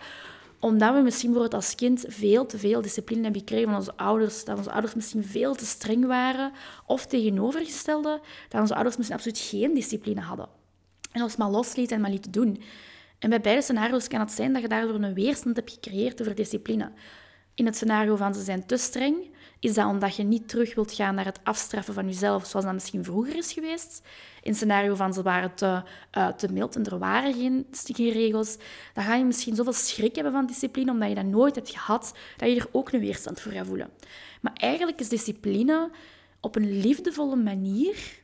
omdat 0.61 0.95
we 0.95 1.01
misschien 1.01 1.31
bijvoorbeeld 1.33 1.63
als 1.63 1.75
kind 1.75 2.05
veel 2.09 2.47
te 2.47 2.59
veel 2.59 2.83
discipline 2.83 3.23
hebben 3.23 3.41
gekregen 3.41 3.69
van 3.69 3.77
onze 3.77 3.97
ouders, 3.97 4.45
dat 4.45 4.57
onze 4.57 4.71
ouders 4.71 4.95
misschien 4.95 5.25
veel 5.25 5.55
te 5.55 5.67
streng 5.67 6.07
waren, 6.07 6.53
of 6.87 7.07
tegenovergestelde, 7.07 8.21
dat 8.49 8.61
onze 8.61 8.75
ouders 8.75 8.97
misschien 8.97 9.17
absoluut 9.17 9.39
geen 9.39 9.75
discipline 9.75 10.21
hadden. 10.21 10.49
En 11.13 11.23
ons 11.23 11.37
maar 11.37 11.51
loslieten 11.51 11.97
en 11.97 12.03
maar 12.03 12.11
lieten 12.11 12.31
doen. 12.31 12.63
En 13.21 13.31
bij 13.31 13.41
beide 13.41 13.63
scenario's 13.63 14.09
kan 14.09 14.21
het 14.21 14.33
zijn 14.33 14.53
dat 14.53 14.63
je 14.63 14.69
daardoor 14.69 14.95
een 14.95 15.15
weerstand 15.15 15.57
hebt 15.57 15.73
gecreëerd 15.73 16.21
over 16.21 16.35
discipline. 16.35 16.93
In 17.55 17.67
het 17.67 17.77
scenario 17.77 18.17
van 18.17 18.35
ze 18.35 18.43
zijn 18.43 18.67
te 18.67 18.77
streng, 18.77 19.17
is 19.59 19.75
dat 19.75 19.87
omdat 19.87 20.17
je 20.17 20.23
niet 20.23 20.49
terug 20.49 20.75
wilt 20.75 20.93
gaan 20.93 21.15
naar 21.15 21.25
het 21.25 21.41
afstraffen 21.43 21.95
van 21.95 22.07
jezelf, 22.07 22.47
zoals 22.47 22.65
dat 22.65 22.75
misschien 22.75 23.05
vroeger 23.05 23.37
is 23.37 23.53
geweest. 23.53 24.03
In 24.43 24.49
het 24.51 24.57
scenario 24.57 24.95
van 24.95 25.13
ze 25.15 25.23
waren 25.23 25.55
te, 25.55 25.83
uh, 26.19 26.29
te 26.29 26.53
mild 26.53 26.77
en 26.77 26.85
er 26.85 26.99
waren 26.99 27.35
geen, 27.35 27.67
geen 27.73 28.13
regels, 28.13 28.57
dan 28.95 29.05
ga 29.05 29.15
je 29.15 29.25
misschien 29.25 29.55
zoveel 29.55 29.73
schrik 29.73 30.15
hebben 30.15 30.33
van 30.33 30.47
discipline, 30.47 30.91
omdat 30.91 31.09
je 31.09 31.15
dat 31.15 31.25
nooit 31.25 31.55
hebt 31.55 31.71
gehad, 31.71 32.15
dat 32.37 32.49
je 32.49 32.57
er 32.57 32.69
ook 32.73 32.93
een 32.93 33.01
weerstand 33.01 33.41
voor 33.41 33.53
gaat 33.53 33.67
voelen. 33.67 33.91
Maar 34.41 34.53
eigenlijk 34.55 35.01
is 35.01 35.09
discipline 35.09 35.91
op 36.41 36.57
een 36.57 36.81
liefdevolle 36.81 37.37
manier 37.37 38.21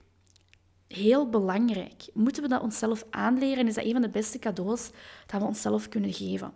heel 0.89 1.29
belangrijk. 1.29 2.09
Moeten 2.13 2.43
we 2.43 2.49
dat 2.49 2.63
onszelf 2.63 3.05
aanleren 3.11 3.59
en 3.59 3.67
is 3.67 3.75
dat 3.75 3.85
een 3.85 3.93
van 3.93 4.03
de 4.03 4.09
beste 4.09 4.39
cadeaus 4.39 4.91
dat 5.27 5.41
we 5.41 5.47
onszelf 5.47 5.89
kunnen 5.89 6.13
geven. 6.13 6.53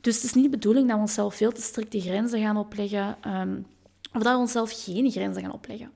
Dus 0.00 0.14
het 0.14 0.24
is 0.24 0.32
niet 0.32 0.44
de 0.44 0.50
bedoeling 0.50 0.86
dat 0.86 0.96
we 0.96 1.02
onszelf 1.02 1.34
veel 1.34 1.52
te 1.52 1.62
strikte 1.62 2.00
grenzen 2.00 2.40
gaan 2.40 2.56
opleggen 2.56 3.16
um, 3.26 3.66
of 4.12 4.22
dat 4.22 4.32
we 4.32 4.38
onszelf 4.38 4.84
geen 4.84 5.10
grenzen 5.10 5.42
gaan 5.42 5.52
opleggen. 5.52 5.90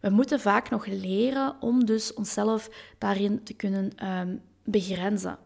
We 0.00 0.10
moeten 0.10 0.40
vaak 0.40 0.70
nog 0.70 0.86
leren 0.86 1.56
om 1.60 1.84
dus 1.84 2.14
onszelf 2.14 2.70
daarin 2.98 3.42
te 3.42 3.54
kunnen 3.54 4.08
um, 4.08 4.40
begrenzen. 4.64 5.38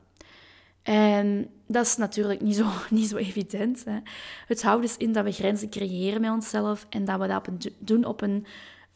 En 0.82 1.50
dat 1.66 1.86
is 1.86 1.96
natuurlijk 1.96 2.40
niet 2.40 2.56
zo, 2.56 2.66
niet 2.90 3.08
zo 3.08 3.16
evident. 3.16 3.84
Hè. 3.84 3.98
Het 4.46 4.62
houdt 4.62 4.82
dus 4.82 4.96
in 4.96 5.12
dat 5.12 5.24
we 5.24 5.32
grenzen 5.32 5.70
creëren 5.70 6.20
met 6.20 6.30
onszelf 6.30 6.86
en 6.88 7.04
dat 7.04 7.20
we 7.20 7.26
dat 7.26 7.48
doen 7.78 8.04
op 8.04 8.20
een 8.20 8.46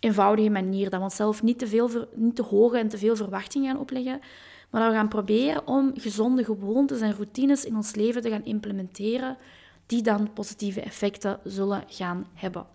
eenvoudige 0.03 0.51
manier. 0.51 0.91
Dat 0.91 0.99
we 0.99 1.05
onszelf 1.05 1.43
niet 1.43 1.59
te, 1.59 1.67
veel, 1.67 1.91
niet 2.15 2.37
te 2.37 2.43
hoge 2.43 2.79
en 2.79 2.89
te 2.89 2.99
veel 2.99 3.17
verwachtingen 3.17 3.71
gaan 3.71 3.81
opleggen, 3.81 4.21
maar 4.71 4.81
dat 4.81 4.91
we 4.91 4.97
gaan 4.97 5.09
proberen 5.09 5.67
om 5.67 5.93
gezonde 5.95 6.45
gewoontes 6.45 7.01
en 7.01 7.15
routines 7.15 7.65
in 7.65 7.77
ons 7.77 7.95
leven 7.95 8.23
te 8.23 8.31
gaan 8.31 8.45
implementeren, 8.45 9.37
die 9.87 10.03
dan 10.03 10.33
positieve 10.33 10.81
effecten 10.81 11.41
zullen 11.45 11.85
gaan 11.87 12.27
hebben. 12.35 12.67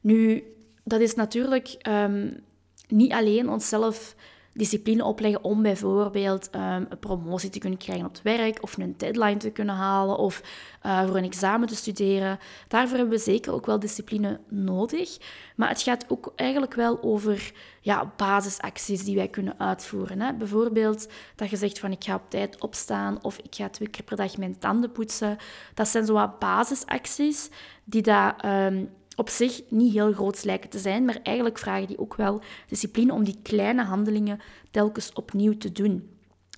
Nu, 0.00 0.44
dat 0.84 1.00
is 1.00 1.14
natuurlijk 1.14 1.76
um, 1.88 2.42
niet 2.88 3.12
alleen 3.12 3.50
onszelf 3.50 4.14
discipline 4.54 5.04
opleggen 5.04 5.44
om 5.44 5.62
bijvoorbeeld 5.62 6.48
um, 6.54 6.62
een 6.62 6.98
promotie 7.00 7.50
te 7.50 7.58
kunnen 7.58 7.78
krijgen 7.78 8.06
op 8.06 8.12
het 8.12 8.22
werk 8.22 8.62
of 8.62 8.76
een 8.76 8.94
deadline 8.96 9.36
te 9.36 9.50
kunnen 9.50 9.74
halen 9.74 10.16
of 10.16 10.42
uh, 10.86 11.06
voor 11.06 11.16
een 11.16 11.24
examen 11.24 11.68
te 11.68 11.76
studeren. 11.76 12.38
Daarvoor 12.68 12.96
hebben 12.96 13.16
we 13.16 13.22
zeker 13.22 13.52
ook 13.52 13.66
wel 13.66 13.78
discipline 13.78 14.40
nodig. 14.48 15.18
Maar 15.56 15.68
het 15.68 15.82
gaat 15.82 16.04
ook 16.08 16.32
eigenlijk 16.36 16.74
wel 16.74 17.02
over 17.02 17.52
ja, 17.80 18.12
basisacties 18.16 19.04
die 19.04 19.16
wij 19.16 19.28
kunnen 19.28 19.58
uitvoeren. 19.58 20.20
Hè. 20.20 20.34
Bijvoorbeeld 20.34 21.08
dat 21.36 21.50
je 21.50 21.56
zegt 21.56 21.78
van 21.78 21.92
ik 21.92 22.04
ga 22.04 22.14
op 22.14 22.30
tijd 22.30 22.60
opstaan 22.60 23.22
of 23.22 23.38
ik 23.38 23.54
ga 23.54 23.68
twee 23.68 23.88
keer 23.88 24.04
per 24.04 24.16
dag 24.16 24.36
mijn 24.36 24.58
tanden 24.58 24.92
poetsen. 24.92 25.36
Dat 25.74 25.88
zijn 25.88 26.06
zo 26.06 26.12
wat 26.12 26.38
basisacties 26.38 27.50
die 27.84 28.02
dat... 28.02 28.44
Um, 28.44 28.90
op 29.16 29.28
zich 29.28 29.62
niet 29.68 29.92
heel 29.92 30.12
groot 30.12 30.44
lijken 30.44 30.70
te 30.70 30.78
zijn, 30.78 31.04
maar 31.04 31.18
eigenlijk 31.22 31.58
vragen 31.58 31.86
die 31.86 31.98
ook 31.98 32.14
wel 32.14 32.40
discipline 32.68 33.12
om 33.12 33.24
die 33.24 33.38
kleine 33.42 33.82
handelingen 33.82 34.40
telkens 34.70 35.12
opnieuw 35.12 35.56
te 35.56 35.72
doen. 35.72 36.12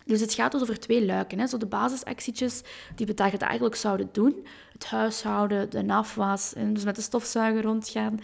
Dus 0.07 0.21
het 0.21 0.35
gaat 0.35 0.53
dus 0.53 0.61
over 0.61 0.79
twee 0.79 1.05
luiken. 1.05 1.39
Hè. 1.39 1.47
Zo 1.47 1.59
de 1.59 1.67
basisactietjes 1.67 2.63
die 2.95 3.07
we 3.07 3.15
eigenlijk 3.15 3.75
zouden 3.75 4.09
doen. 4.13 4.47
Het 4.73 4.87
huishouden, 4.87 5.71
de 5.71 5.87
afwas, 5.87 6.55
en 6.55 6.75
dus 6.75 6.85
met 6.85 6.97
de 6.97 7.03
stofzuiger 7.03 7.63
rondgaan. 7.63 8.21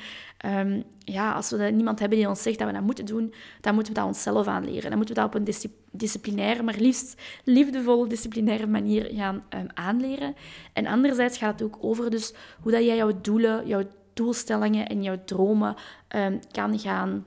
Um, 0.47 0.85
ja, 0.99 1.33
als 1.33 1.51
we 1.51 1.57
niemand 1.57 1.99
hebben 1.99 2.19
die 2.19 2.29
ons 2.29 2.43
zegt 2.43 2.59
dat 2.59 2.67
we 2.67 2.75
dat 2.75 2.83
moeten 2.83 3.05
doen, 3.05 3.35
dan 3.61 3.75
moeten 3.75 3.93
we 3.93 3.99
dat 3.99 4.09
onszelf 4.09 4.47
aanleren. 4.47 4.89
Dan 4.89 4.97
moeten 4.97 5.15
we 5.15 5.21
dat 5.21 5.35
op 5.35 5.35
een 5.35 5.71
disciplinaire, 5.91 6.63
maar 6.63 6.77
liefst 6.79 7.21
liefdevolle 7.45 8.09
disciplinaire 8.09 8.67
manier 8.67 9.11
gaan 9.15 9.45
um, 9.51 9.67
aanleren. 9.75 10.35
En 10.73 10.87
anderzijds 10.87 11.39
gaat 11.39 11.61
het 11.61 11.63
ook 11.63 11.79
over 11.81 12.11
dus 12.11 12.35
hoe 12.61 12.73
dat 12.73 12.85
jij 12.85 12.97
jouw 12.97 13.21
doelen, 13.21 13.67
jouw 13.67 13.85
doelstellingen 14.15 14.87
en 14.87 15.03
jouw 15.03 15.25
dromen 15.25 15.75
um, 16.17 16.41
kan, 16.51 16.79
gaan, 16.79 17.27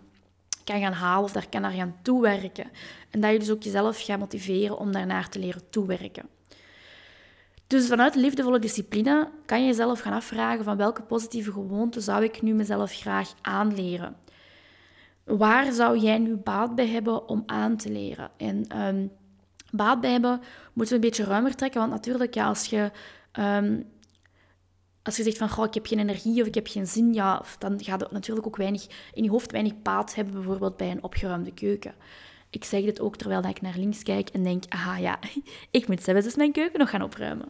kan 0.64 0.80
gaan 0.80 0.94
halen 0.94 1.24
of 1.24 1.32
daar 1.32 1.50
kan 1.50 1.62
naar 1.62 1.72
gaan 1.72 1.96
toewerken. 2.02 2.68
En 3.10 3.22
dat 3.22 3.32
je 3.32 3.40
dus 3.40 3.52
ook 3.52 3.64
jezelf 3.64 4.04
gaat 4.04 4.20
motiveren 4.20 4.78
om 4.78 4.92
daarnaar 4.92 5.30
te 5.30 5.40
leren 5.40 5.70
toewerken. 5.70 6.30
Dus 7.68 7.88
vanuit 7.88 8.16
liefdevolle 8.16 8.60
discipline 8.60 9.30
kan 9.46 9.62
je 9.62 9.66
jezelf 9.66 10.00
gaan 10.00 10.14
afvragen 10.14 10.64
van 10.64 10.78
welke 10.78 11.02
positieve 11.02 11.52
gewoonte 11.52 12.02
zou 12.02 12.24
ik 12.24 12.42
nu 12.42 12.54
mezelf 12.54 12.94
graag 12.94 13.34
aanleren? 13.42 14.16
Waar 15.24 15.72
zou 15.72 15.98
jij 15.98 16.18
nu 16.18 16.36
baat 16.36 16.76
bij 16.76 16.88
hebben 16.88 17.28
om 17.28 17.44
aan 17.46 17.78
te 17.78 17.92
leren? 17.92 18.30
En 18.38 18.86
um, 18.86 19.12
baat 19.72 20.02
bij 20.02 20.12
hebben 20.12 20.42
moeten 20.74 21.00
we 21.00 21.04
een 21.04 21.10
beetje 21.10 21.24
ruimer 21.24 21.56
trekken, 21.56 21.80
want 21.80 21.92
natuurlijk, 21.92 22.34
ja, 22.34 22.48
als 22.48 22.66
je 22.66 22.92
um, 23.40 23.86
als 25.06 25.18
je 25.18 25.24
zegt 25.24 25.38
van, 25.38 25.66
ik 25.66 25.74
heb 25.74 25.86
geen 25.86 26.00
energie 26.00 26.42
of 26.42 26.48
ik 26.48 26.56
heb 26.56 26.68
geen 26.68 26.88
zin, 26.88 27.14
ja, 27.14 27.44
dan 27.60 27.84
gaat 27.84 28.00
het 28.00 28.12
natuurlijk 28.12 28.48
ook 28.48 28.56
weinig, 28.56 28.88
in 29.14 29.24
je 29.24 29.30
hoofd 29.30 29.52
weinig 29.52 29.82
paad 29.82 30.16
hebben, 30.16 30.34
bijvoorbeeld 30.34 30.78
bij 30.78 30.92
een 30.92 31.04
opgeruimde 31.04 31.54
keuken. 31.54 31.96
Ik 32.50 32.64
zeg 32.64 32.84
dit 32.84 33.00
ook 33.00 33.16
terwijl 33.16 33.44
ik 33.44 33.62
naar 33.62 33.78
links 33.78 34.04
kijk 34.04 34.30
en 34.30 34.44
denk, 34.44 34.64
aha 34.70 34.98
ja, 34.98 35.20
ik 35.72 35.88
moet 35.88 36.04
zelfs 36.04 36.24
dus 36.24 36.36
mijn 36.36 36.52
keuken 36.52 36.80
nog 36.80 36.90
gaan 36.90 37.02
opruimen. 37.02 37.48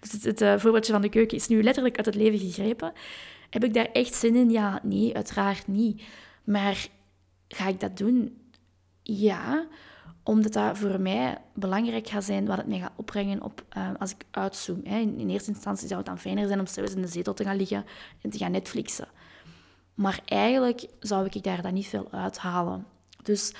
Dus 0.00 0.22
het, 0.22 0.40
uh, 0.40 0.58
voorbeeldje 0.58 0.92
van 0.92 1.02
de 1.02 1.08
keuken 1.08 1.36
is 1.36 1.48
nu 1.48 1.62
letterlijk 1.62 1.96
uit 1.96 2.06
het 2.06 2.14
leven 2.14 2.38
gegrepen. 2.38 2.92
Heb 3.50 3.64
ik 3.64 3.74
daar 3.74 3.88
echt 3.92 4.14
zin 4.14 4.36
in? 4.36 4.50
Ja, 4.50 4.80
nee, 4.82 5.14
uiteraard 5.14 5.66
niet. 5.66 6.02
Maar 6.44 6.86
ga 7.48 7.68
ik 7.68 7.80
dat 7.80 7.96
doen? 7.96 8.38
Ja, 9.02 9.66
omdat 10.28 10.52
dat 10.52 10.78
voor 10.78 11.00
mij 11.00 11.38
belangrijk 11.54 12.08
gaat 12.08 12.24
zijn 12.24 12.46
wat 12.46 12.56
het 12.56 12.66
mij 12.66 12.78
gaat 12.78 12.92
opbrengen 12.96 13.42
op, 13.42 13.64
uh, 13.76 13.90
als 13.98 14.10
ik 14.10 14.24
uitzoom. 14.30 14.80
Hè. 14.84 14.98
In, 14.98 15.28
eerste 15.28 15.50
instantie 15.50 15.86
zou 15.86 15.98
het 15.98 16.08
dan 16.08 16.18
fijner 16.18 16.46
zijn 16.46 16.58
om 16.58 16.66
zelfs 16.66 16.94
in 16.94 17.02
de 17.02 17.08
zetel 17.08 17.34
te 17.34 17.44
gaan 17.44 17.56
liggen 17.56 17.84
en 18.22 18.30
te 18.30 18.38
gaan 18.38 18.50
Netflixen. 18.50 19.08
Maar 19.94 20.20
eigenlijk 20.24 20.86
zou 21.00 21.28
ik 21.30 21.42
daar 21.42 21.62
dan 21.62 21.74
niet 21.74 21.86
veel 21.86 22.08
uithalen. 22.10 22.86
Dus 23.22 23.54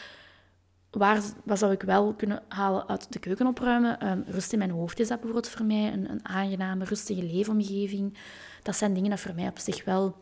waar, 0.91 1.23
wat 1.45 1.59
zou 1.59 1.73
ik 1.73 1.83
wel 1.83 2.15
kunnen 2.15 2.43
halen 2.49 2.89
uit 2.89 3.13
de 3.13 3.19
keuken 3.19 3.47
opruimen? 3.47 4.09
Um, 4.09 4.25
rust 4.27 4.53
in 4.53 4.59
mijn 4.59 4.71
hoofd 4.71 5.01
is 5.01 5.09
dat 5.09 5.21
bijvoorbeeld 5.21 5.49
voor 5.49 5.67
mij. 5.67 5.93
Een, 5.93 6.11
een 6.11 6.29
aangename, 6.29 6.85
rustige 6.85 7.23
leefomgeving. 7.23 8.19
Dat 8.63 8.77
zijn 8.77 8.95
dingen 8.95 9.11
die 9.11 9.19
voor 9.19 9.35
mij 9.35 9.49
op 9.49 9.59
zich 9.59 9.85
wel 9.85 10.17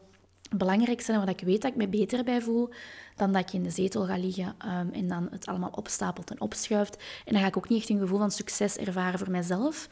belangrijk 0.51 1.01
zijn, 1.01 1.19
waar 1.19 1.29
ik 1.29 1.41
weet 1.41 1.63
dat 1.63 1.71
ik 1.71 1.77
me 1.77 1.89
beter 1.89 2.25
bij 2.25 2.41
voel 2.41 2.71
dan 3.17 3.33
dat 3.33 3.43
ik 3.43 3.53
in 3.53 3.63
de 3.63 3.71
zetel 3.71 4.07
ga 4.07 4.17
liggen 4.17 4.55
um, 4.65 4.93
en 4.93 5.09
dan 5.09 5.29
het 5.31 5.47
allemaal 5.47 5.71
opstapelt 5.71 6.31
en 6.31 6.41
opschuift. 6.41 6.97
En 7.25 7.33
dan 7.33 7.43
ga 7.43 7.49
ik 7.49 7.57
ook 7.57 7.69
niet 7.69 7.81
echt 7.81 7.89
een 7.89 7.99
gevoel 7.99 8.19
van 8.19 8.31
succes 8.31 8.77
ervaren 8.77 9.19
voor 9.19 9.31
mezelf. 9.31 9.89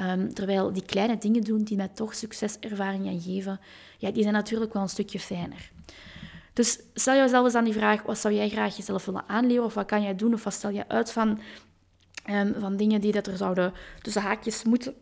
Um, 0.00 0.34
terwijl 0.34 0.72
die 0.72 0.84
kleine 0.84 1.18
dingen 1.18 1.42
doen 1.42 1.62
die 1.62 1.76
mij 1.76 1.88
toch 1.88 2.14
succeservaring 2.14 3.04
gaan 3.04 3.20
geven, 3.20 3.60
ja, 3.98 4.10
die 4.10 4.22
zijn 4.22 4.34
natuurlijk 4.34 4.72
wel 4.72 4.82
een 4.82 4.88
stukje 4.88 5.20
fijner. 5.20 5.70
Dus 6.52 6.80
stel 6.94 7.14
jezelf 7.14 7.44
eens 7.44 7.54
aan 7.54 7.64
die 7.64 7.72
vraag, 7.72 8.02
wat 8.02 8.18
zou 8.18 8.34
jij 8.34 8.48
graag 8.48 8.76
jezelf 8.76 9.04
willen 9.04 9.28
aanleren? 9.28 9.64
Of 9.64 9.74
wat 9.74 9.86
kan 9.86 10.02
jij 10.02 10.16
doen? 10.16 10.34
Of 10.34 10.44
wat 10.44 10.52
stel 10.52 10.70
je 10.70 10.88
uit 10.88 11.12
van, 11.12 11.40
um, 12.30 12.54
van 12.58 12.76
dingen 12.76 13.00
die 13.00 13.12
dat 13.12 13.26
er 13.26 13.36
zouden 13.36 13.72
tussen 14.02 14.22
haakjes 14.22 14.64
moeten, 14.64 14.94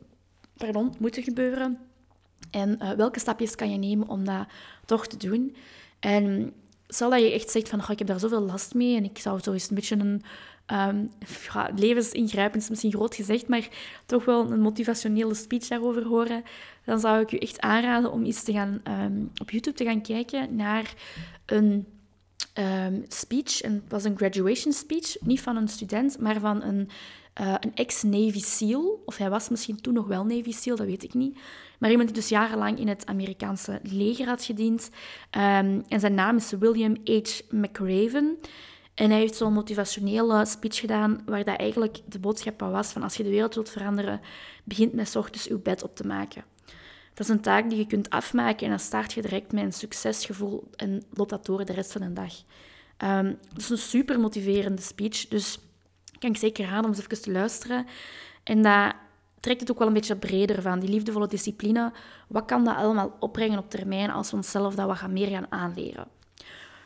pardon, 0.57 0.95
moeten 0.99 1.23
gebeuren? 1.23 1.90
En 2.51 2.79
uh, 2.83 2.91
welke 2.91 3.21
stapjes 3.21 3.55
kan 3.55 3.71
je 3.71 3.79
nemen 3.79 4.09
om 4.09 4.25
dat 4.25 4.47
toch 4.85 5.07
te 5.07 5.17
doen? 5.17 5.57
En 6.01 6.53
stel 6.89 7.11
dat 7.11 7.21
je 7.21 7.33
echt 7.33 7.51
zegt 7.51 7.69
van, 7.69 7.85
ik 7.89 7.99
heb 7.99 8.07
daar 8.07 8.21
zoveel 8.21 8.41
last 8.41 8.75
mee 8.75 8.97
en 8.97 9.05
ik 9.05 9.19
zou 9.19 9.41
zo 9.41 9.53
eens 9.53 9.69
een 9.69 9.75
beetje 9.75 9.97
een 9.97 10.23
um, 10.73 11.11
levensingrijpend, 11.77 12.63
is 12.63 12.69
misschien 12.69 12.93
groot 12.93 13.15
gezegd, 13.15 13.49
maar 13.49 13.69
toch 14.07 14.25
wel 14.25 14.51
een 14.51 14.61
motivationele 14.61 15.35
speech 15.35 15.67
daarover 15.67 16.05
horen, 16.07 16.43
dan 16.85 17.01
zou 17.01 17.21
ik 17.21 17.33
u 17.33 17.37
echt 17.37 17.61
aanraden 17.61 18.13
om 18.13 18.25
eens 18.25 18.43
te 18.43 18.53
gaan, 18.53 18.83
um, 18.89 19.31
op 19.41 19.51
YouTube 19.51 19.77
te 19.77 19.85
gaan 19.85 20.03
kijken 20.03 20.57
naar 20.57 20.95
een 21.47 21.87
um, 22.55 23.05
speech. 23.09 23.61
En 23.61 23.73
het 23.73 23.83
was 23.89 24.05
een 24.05 24.17
graduation 24.17 24.73
speech, 24.73 25.17
niet 25.21 25.41
van 25.41 25.57
een 25.57 25.69
student, 25.69 26.19
maar 26.19 26.41
van 26.41 26.63
een, 26.63 26.89
uh, 27.41 27.55
een 27.61 27.75
ex-Navy 27.75 28.41
SEAL. 28.41 29.03
Of 29.05 29.17
hij 29.17 29.31
was 29.31 29.49
misschien 29.49 29.81
toen 29.81 29.95
nog 29.95 30.07
wel 30.07 30.25
Navy 30.25 30.53
SEAL, 30.53 30.77
dat 30.77 30.87
weet 30.87 31.05
ik 31.05 31.15
niet. 31.15 31.39
Maar 31.79 31.91
iemand 31.91 32.09
die 32.09 32.19
dus 32.19 32.29
jarenlang 32.29 32.79
in 32.79 32.89
het 32.89 33.07
Amerikaanse 33.07 33.81
leger 33.83 34.27
had 34.27 34.45
gediend. 34.45 34.91
en 35.31 35.85
zijn 35.89 36.15
naam 36.15 36.37
is 36.37 36.51
William 36.59 36.97
H. 37.05 37.41
McRaven. 37.51 38.39
En 38.95 39.11
hij 39.11 39.19
heeft 39.19 39.35
zo'n 39.35 39.53
motivationele 39.53 40.45
speech 40.45 40.77
gedaan, 40.77 41.23
waar 41.27 41.45
dat 41.45 41.57
eigenlijk 41.57 41.99
de 42.07 42.19
boodschap 42.19 42.61
was 42.61 42.93
van 42.93 43.03
als 43.03 43.17
je 43.17 43.23
de 43.23 43.31
wereld 43.31 43.55
wilt 43.55 43.71
veranderen, 43.71 44.21
begint 44.65 44.93
met 44.93 45.17
ochtends 45.17 45.49
uw 45.49 45.63
bed 45.63 45.83
op 45.83 45.97
te 45.97 46.07
maken. 46.07 46.45
Dat 47.15 47.29
is 47.29 47.29
een 47.29 47.41
taak 47.41 47.69
die 47.69 47.79
je 47.79 47.87
kunt 47.87 48.11
afmaken 48.11 48.65
en 48.65 48.69
dan 48.69 48.79
start 48.79 49.13
je 49.13 49.23
direct 49.23 49.53
met 49.53 49.65
een 49.65 49.73
succesgevoel 49.73 50.71
en 50.77 51.03
loopt 51.13 51.31
dat 51.31 51.47
door 51.47 51.65
de 51.65 51.73
rest 51.73 51.93
van 51.93 52.01
de 52.01 52.13
dag. 52.13 52.35
Um, 52.99 53.39
dat 53.49 53.59
is 53.59 53.71
een 53.71 53.79
super 53.79 54.21
motiverende 54.21 54.83
speech, 54.83 55.29
dus 55.29 55.59
kan 56.21 56.31
ik 56.31 56.37
zeker 56.37 56.65
raden 56.65 56.85
om 56.85 56.91
eens 56.91 56.99
even 56.99 57.23
te 57.23 57.33
luisteren. 57.33 57.87
En 58.43 58.63
dat 58.63 58.95
trekt 59.41 59.61
het 59.61 59.71
ook 59.71 59.79
wel 59.79 59.87
een 59.87 59.93
beetje 59.93 60.17
breder 60.17 60.63
van, 60.63 60.81
die 60.81 60.89
liefdevolle 60.89 61.27
discipline. 61.27 61.93
Wat 62.29 62.45
kan 62.45 62.65
dat 62.65 62.77
allemaal 62.77 63.17
opbrengen 63.21 63.59
op 63.59 63.71
termijn 63.71 64.11
als 64.11 64.31
we 64.31 64.37
onszelf 64.37 64.75
dat 64.75 64.87
wat 64.87 64.97
gaan 64.97 65.13
meer 65.13 65.29
gaan 65.29 65.53
aanleren? 65.53 66.07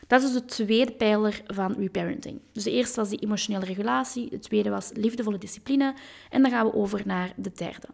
Dat 0.06 0.22
is 0.22 0.32
de 0.32 0.44
tweede 0.44 0.92
pijler 0.92 1.42
van 1.46 1.74
reparenting. 1.78 2.40
Dus 2.52 2.64
de 2.64 2.70
eerste 2.70 3.00
was 3.00 3.08
die 3.08 3.18
emotionele 3.18 3.64
regulatie, 3.64 4.30
de 4.30 4.38
tweede 4.38 4.70
was 4.70 4.90
liefdevolle 4.92 5.38
discipline 5.38 5.94
en 6.30 6.42
dan 6.42 6.50
gaan 6.50 6.66
we 6.66 6.74
over 6.74 7.02
naar 7.04 7.32
de 7.36 7.52
derde. 7.54 7.88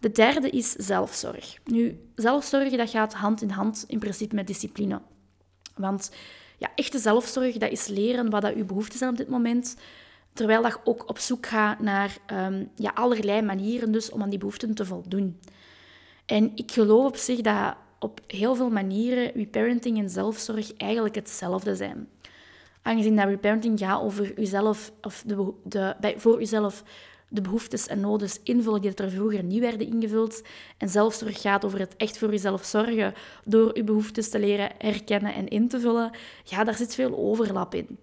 De 0.00 0.10
derde 0.10 0.50
is 0.50 0.70
zelfzorg. 0.70 1.58
Nu, 1.64 1.98
zelfzorg 2.14 2.76
dat 2.76 2.90
gaat 2.90 3.14
hand 3.14 3.42
in 3.42 3.50
hand 3.50 3.84
in 3.88 3.98
principe 3.98 4.34
met 4.34 4.46
discipline. 4.46 5.00
Want 5.76 6.10
ja, 6.58 6.70
echte 6.74 6.98
zelfzorg 6.98 7.56
dat 7.56 7.70
is 7.70 7.86
leren 7.86 8.30
wat 8.30 8.42
dat 8.42 8.54
uw 8.54 8.64
behoeften 8.64 8.98
zijn 8.98 9.10
op 9.10 9.16
dit 9.16 9.28
moment, 9.28 9.76
terwijl 10.34 10.62
dat 10.62 10.80
ook 10.84 11.08
op 11.08 11.18
zoek 11.18 11.46
gaat 11.46 11.80
naar 11.80 12.16
um, 12.32 12.70
ja, 12.74 12.90
allerlei 12.94 13.42
manieren 13.42 13.92
dus 13.92 14.10
om 14.10 14.22
aan 14.22 14.30
die 14.30 14.38
behoeften 14.38 14.74
te 14.74 14.84
voldoen. 14.84 15.40
En 16.26 16.52
ik 16.54 16.72
geloof 16.72 17.06
op 17.06 17.16
zich 17.16 17.40
dat 17.40 17.74
op 17.98 18.20
heel 18.26 18.54
veel 18.54 18.70
manieren 18.70 19.32
reparenting 19.32 19.98
en 19.98 20.10
zelfzorg 20.10 20.76
eigenlijk 20.76 21.14
hetzelfde 21.14 21.76
zijn. 21.76 22.08
Aangezien 22.82 23.16
dat 23.16 23.26
reparenting 23.26 23.78
gaat 23.78 24.02
over 24.02 24.38
uzelf, 24.38 24.92
of 25.00 25.22
de, 25.26 25.52
de, 25.64 25.94
bij, 26.00 26.14
voor 26.18 26.40
uzelf 26.40 26.82
de 27.28 27.40
behoeftes 27.40 27.86
en 27.86 28.00
noden 28.00 28.28
invullen 28.42 28.80
die 28.80 28.94
er 28.94 29.10
vroeger 29.10 29.42
niet 29.42 29.60
werden 29.60 29.86
ingevuld. 29.86 30.42
En 30.78 30.88
zelfzorg 30.88 31.40
gaat 31.40 31.64
over 31.64 31.78
het 31.78 31.96
echt 31.96 32.18
voor 32.18 32.30
jezelf 32.30 32.64
zorgen 32.64 33.14
door 33.44 33.76
je 33.76 33.84
behoeftes 33.84 34.28
te 34.28 34.38
leren 34.38 34.70
herkennen 34.78 35.34
en 35.34 35.48
in 35.48 35.68
te 35.68 35.80
vullen. 35.80 36.10
Ja, 36.44 36.64
daar 36.64 36.76
zit 36.76 36.94
veel 36.94 37.16
overlap 37.16 37.74
in. 37.74 37.98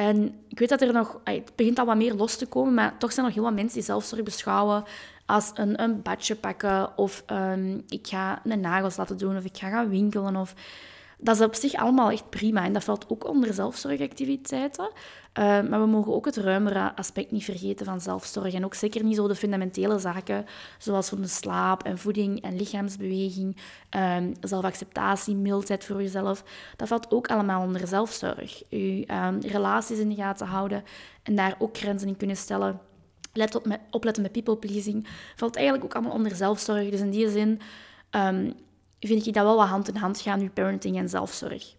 En 0.00 0.34
ik 0.48 0.58
weet 0.58 0.68
dat 0.68 0.80
er 0.80 0.92
nog, 0.92 1.20
het 1.24 1.52
begint 1.56 1.78
al 1.78 1.86
wat 1.86 1.96
meer 1.96 2.14
los 2.14 2.36
te 2.36 2.46
komen, 2.46 2.74
maar 2.74 2.98
toch 2.98 3.12
zijn 3.12 3.26
er 3.26 3.32
heel 3.32 3.42
wat 3.42 3.52
mensen 3.52 3.74
die 3.74 3.82
zelfzorg 3.82 4.22
beschouwen 4.22 4.84
als 5.26 5.50
een, 5.54 5.82
een 5.82 6.02
badje 6.02 6.36
pakken 6.36 6.98
of 6.98 7.24
um, 7.30 7.84
ik 7.88 8.06
ga 8.06 8.40
een 8.44 8.60
nagels 8.60 8.96
laten 8.96 9.18
doen 9.18 9.36
of 9.36 9.44
ik 9.44 9.56
ga 9.56 9.68
gaan 9.68 9.88
winkelen. 9.88 10.36
Of... 10.36 10.54
Dat 11.22 11.36
is 11.36 11.42
op 11.42 11.54
zich 11.54 11.74
allemaal 11.74 12.10
echt 12.10 12.30
prima 12.30 12.64
en 12.64 12.72
dat 12.72 12.84
valt 12.84 13.04
ook 13.08 13.28
onder 13.28 13.54
zelfzorgactiviteiten. 13.54 14.90
Uh, 15.38 15.44
maar 15.44 15.80
we 15.80 15.86
mogen 15.86 16.12
ook 16.12 16.24
het 16.24 16.36
ruimere 16.36 16.96
aspect 16.96 17.30
niet 17.30 17.44
vergeten 17.44 17.86
van 17.86 18.00
zelfzorg. 18.00 18.54
En 18.54 18.64
ook 18.64 18.74
zeker 18.74 19.04
niet 19.04 19.16
zo 19.16 19.28
de 19.28 19.34
fundamentele 19.34 19.98
zaken, 19.98 20.46
zoals 20.78 21.08
van 21.08 21.20
de 21.20 21.28
slaap 21.28 21.82
en 21.82 21.98
voeding 21.98 22.42
en 22.42 22.56
lichaamsbeweging, 22.56 23.56
um, 23.96 24.32
zelfacceptatie, 24.40 25.36
mildheid 25.36 25.84
voor 25.84 26.02
jezelf. 26.02 26.44
Dat 26.76 26.88
valt 26.88 27.10
ook 27.10 27.28
allemaal 27.28 27.62
onder 27.62 27.86
zelfzorg. 27.86 28.62
Je 28.68 29.04
um, 29.26 29.40
relaties 29.40 29.98
in 29.98 30.08
de 30.08 30.14
gaten 30.14 30.46
houden 30.46 30.84
en 31.22 31.34
daar 31.34 31.54
ook 31.58 31.76
grenzen 31.76 32.08
in 32.08 32.16
kunnen 32.16 32.36
stellen 32.36 32.80
Let 33.32 33.54
op 33.54 33.66
met, 33.66 33.80
opletten 33.90 34.22
met 34.22 34.32
people 34.32 34.56
pleasing. 34.56 35.06
Valt 35.36 35.56
eigenlijk 35.56 35.84
ook 35.84 35.94
allemaal 35.94 36.16
onder 36.16 36.34
zelfzorg. 36.34 36.90
Dus 36.90 37.00
in 37.00 37.10
die 37.10 37.30
zin 37.30 37.60
um, 38.10 38.54
vind 39.00 39.26
ik 39.26 39.34
dat 39.34 39.44
wel 39.44 39.56
wat 39.56 39.68
hand 39.68 39.88
in 39.88 39.96
hand 39.96 40.20
gaan, 40.20 40.40
uw 40.40 40.50
parenting 40.50 40.96
en 40.96 41.08
zelfzorg. 41.08 41.74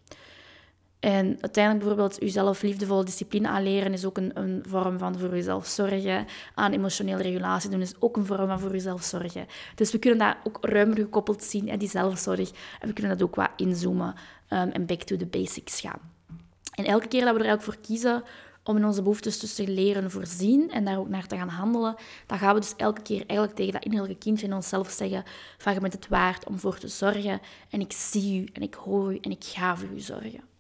En 1.02 1.38
uiteindelijk 1.42 1.86
bijvoorbeeld 1.86 2.20
jezelf 2.20 2.62
liefdevolle 2.62 3.04
discipline 3.04 3.48
aanleren 3.48 3.94
is 3.94 4.06
ook 4.06 4.18
een, 4.18 4.32
een 4.34 4.64
vorm 4.68 4.98
van 4.98 5.20
voor 5.20 5.30
jezelf 5.30 5.68
zorgen. 5.68 6.28
Aan 6.56 6.72
emotionele 6.72 7.22
regulatie 7.22 7.70
doen 7.70 7.82
is 7.82 7.94
ook 8.00 8.18
een 8.18 8.26
vorm 8.26 8.48
van 8.48 8.60
voor 8.60 8.72
jezelf 8.72 9.04
zorgen. 9.04 9.46
Dus 9.76 9.92
we 9.92 10.00
kunnen 10.00 10.20
dat 10.20 10.36
ook 10.44 10.58
ruimer 10.62 10.98
gekoppeld 10.98 11.44
zien, 11.44 11.70
en 11.70 11.80
die 11.80 11.90
zelfzorg. 11.90 12.52
En 12.80 12.88
we 12.88 12.94
kunnen 12.94 13.18
dat 13.18 13.28
ook 13.28 13.36
wat 13.36 13.50
inzoomen 13.56 14.16
um, 14.50 14.70
en 14.70 14.86
back 14.86 15.02
to 15.02 15.16
the 15.16 15.26
basics 15.26 15.80
gaan. 15.80 16.00
En 16.72 16.86
elke 16.86 17.08
keer 17.08 17.26
dat 17.26 17.34
we 17.34 17.40
er 17.40 17.46
eigenlijk 17.46 17.64
voor 17.64 17.88
kiezen 17.88 18.24
om 18.64 18.78
in 18.78 18.86
onze 18.86 19.02
behoeftes 19.02 19.40
dus 19.40 19.56
te 19.56 19.68
leren 19.68 20.12
voorzien 20.12 20.72
en 20.72 20.86
daar 20.86 20.98
ook 20.98 21.10
naar 21.10 21.28
te 21.28 21.36
gaan 21.36 21.48
handelen, 21.48 21.96
dan 22.26 22.38
gaan 22.38 22.54
we 22.54 22.60
dus 22.60 22.76
elke 22.76 23.02
keer 23.02 23.24
eigenlijk 23.26 23.56
tegen 23.58 23.74
dat 23.74 23.84
innerlijke 23.84 24.18
kind 24.18 24.42
in 24.42 24.54
onszelf 24.54 24.90
zeggen 24.90 25.24
van 25.58 25.74
je 25.74 25.80
bent 25.80 25.94
het 25.94 26.08
waard 26.08 26.48
om 26.48 26.60
voor 26.60 26.78
te 26.78 26.88
zorgen 26.88 27.42
en 27.70 27.80
ik 27.80 27.92
zie 27.92 28.42
u 28.42 28.48
en 28.54 28.62
ik 28.62 28.74
hoor 28.74 29.14
u 29.14 29.18
en 29.18 29.32
ik 29.32 29.44
ga 29.44 29.78
voor 29.78 29.90
u 29.90 30.00
zorgen. 30.00 30.51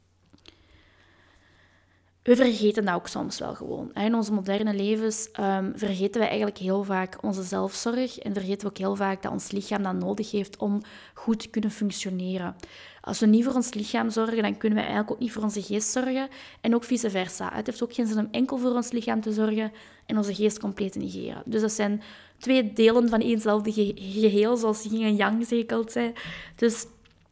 We 2.23 2.35
vergeten 2.35 2.85
dat 2.85 2.95
ook 2.95 3.07
soms 3.07 3.39
wel 3.39 3.55
gewoon. 3.55 3.93
In 3.93 4.15
onze 4.15 4.33
moderne 4.33 4.73
levens 4.73 5.29
um, 5.39 5.73
vergeten 5.75 6.21
we 6.21 6.27
eigenlijk 6.27 6.57
heel 6.57 6.83
vaak 6.83 7.17
onze 7.21 7.43
zelfzorg 7.43 8.19
en 8.19 8.33
vergeten 8.33 8.61
we 8.61 8.67
ook 8.67 8.77
heel 8.77 8.95
vaak 8.95 9.21
dat 9.21 9.31
ons 9.31 9.51
lichaam 9.51 9.83
dat 9.83 9.93
nodig 9.93 10.31
heeft 10.31 10.57
om 10.57 10.81
goed 11.13 11.39
te 11.39 11.49
kunnen 11.49 11.71
functioneren. 11.71 12.55
Als 13.01 13.19
we 13.19 13.25
niet 13.25 13.43
voor 13.43 13.53
ons 13.53 13.73
lichaam 13.73 14.09
zorgen, 14.09 14.41
dan 14.41 14.57
kunnen 14.57 14.77
we 14.77 14.83
eigenlijk 14.83 15.11
ook 15.11 15.19
niet 15.19 15.31
voor 15.31 15.43
onze 15.43 15.61
geest 15.61 15.91
zorgen 15.91 16.27
en 16.61 16.75
ook 16.75 16.83
vice 16.83 17.09
versa. 17.09 17.49
Het 17.53 17.65
heeft 17.65 17.83
ook 17.83 17.93
geen 17.93 18.07
zin 18.07 18.19
om 18.19 18.27
enkel 18.31 18.57
voor 18.57 18.75
ons 18.75 18.91
lichaam 18.91 19.21
te 19.21 19.33
zorgen 19.33 19.71
en 20.05 20.17
onze 20.17 20.35
geest 20.35 20.59
compleet 20.59 20.91
te 20.91 20.99
negeren. 20.99 21.43
Dus 21.45 21.61
dat 21.61 21.71
zijn 21.71 22.01
twee 22.37 22.73
delen 22.73 23.09
van 23.09 23.21
éénzelfde 23.21 23.71
geheel, 23.95 24.57
zoals 24.57 24.83
yin 24.83 25.03
en 25.03 25.15
yang 25.15 25.47
ik 25.47 25.71
altijd. 25.71 26.19
Dus 26.55 26.85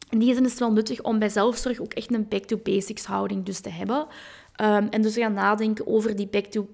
in 0.09 0.19
die 0.19 0.33
zin 0.33 0.43
is 0.45 0.51
het 0.51 0.59
wel 0.59 0.71
nuttig 0.71 1.01
om 1.01 1.19
bij 1.19 1.29
zelfzorg 1.29 1.79
ook 1.79 1.93
echt 1.93 2.13
een 2.13 2.27
back-to-basics 2.27 3.05
houding 3.05 3.45
dus 3.45 3.59
te 3.59 3.69
hebben. 3.69 4.07
Um, 4.61 4.87
en 4.89 5.01
dus 5.01 5.15
gaan 5.15 5.33
nadenken 5.33 5.87
over 5.87 6.15
die, 6.15 6.29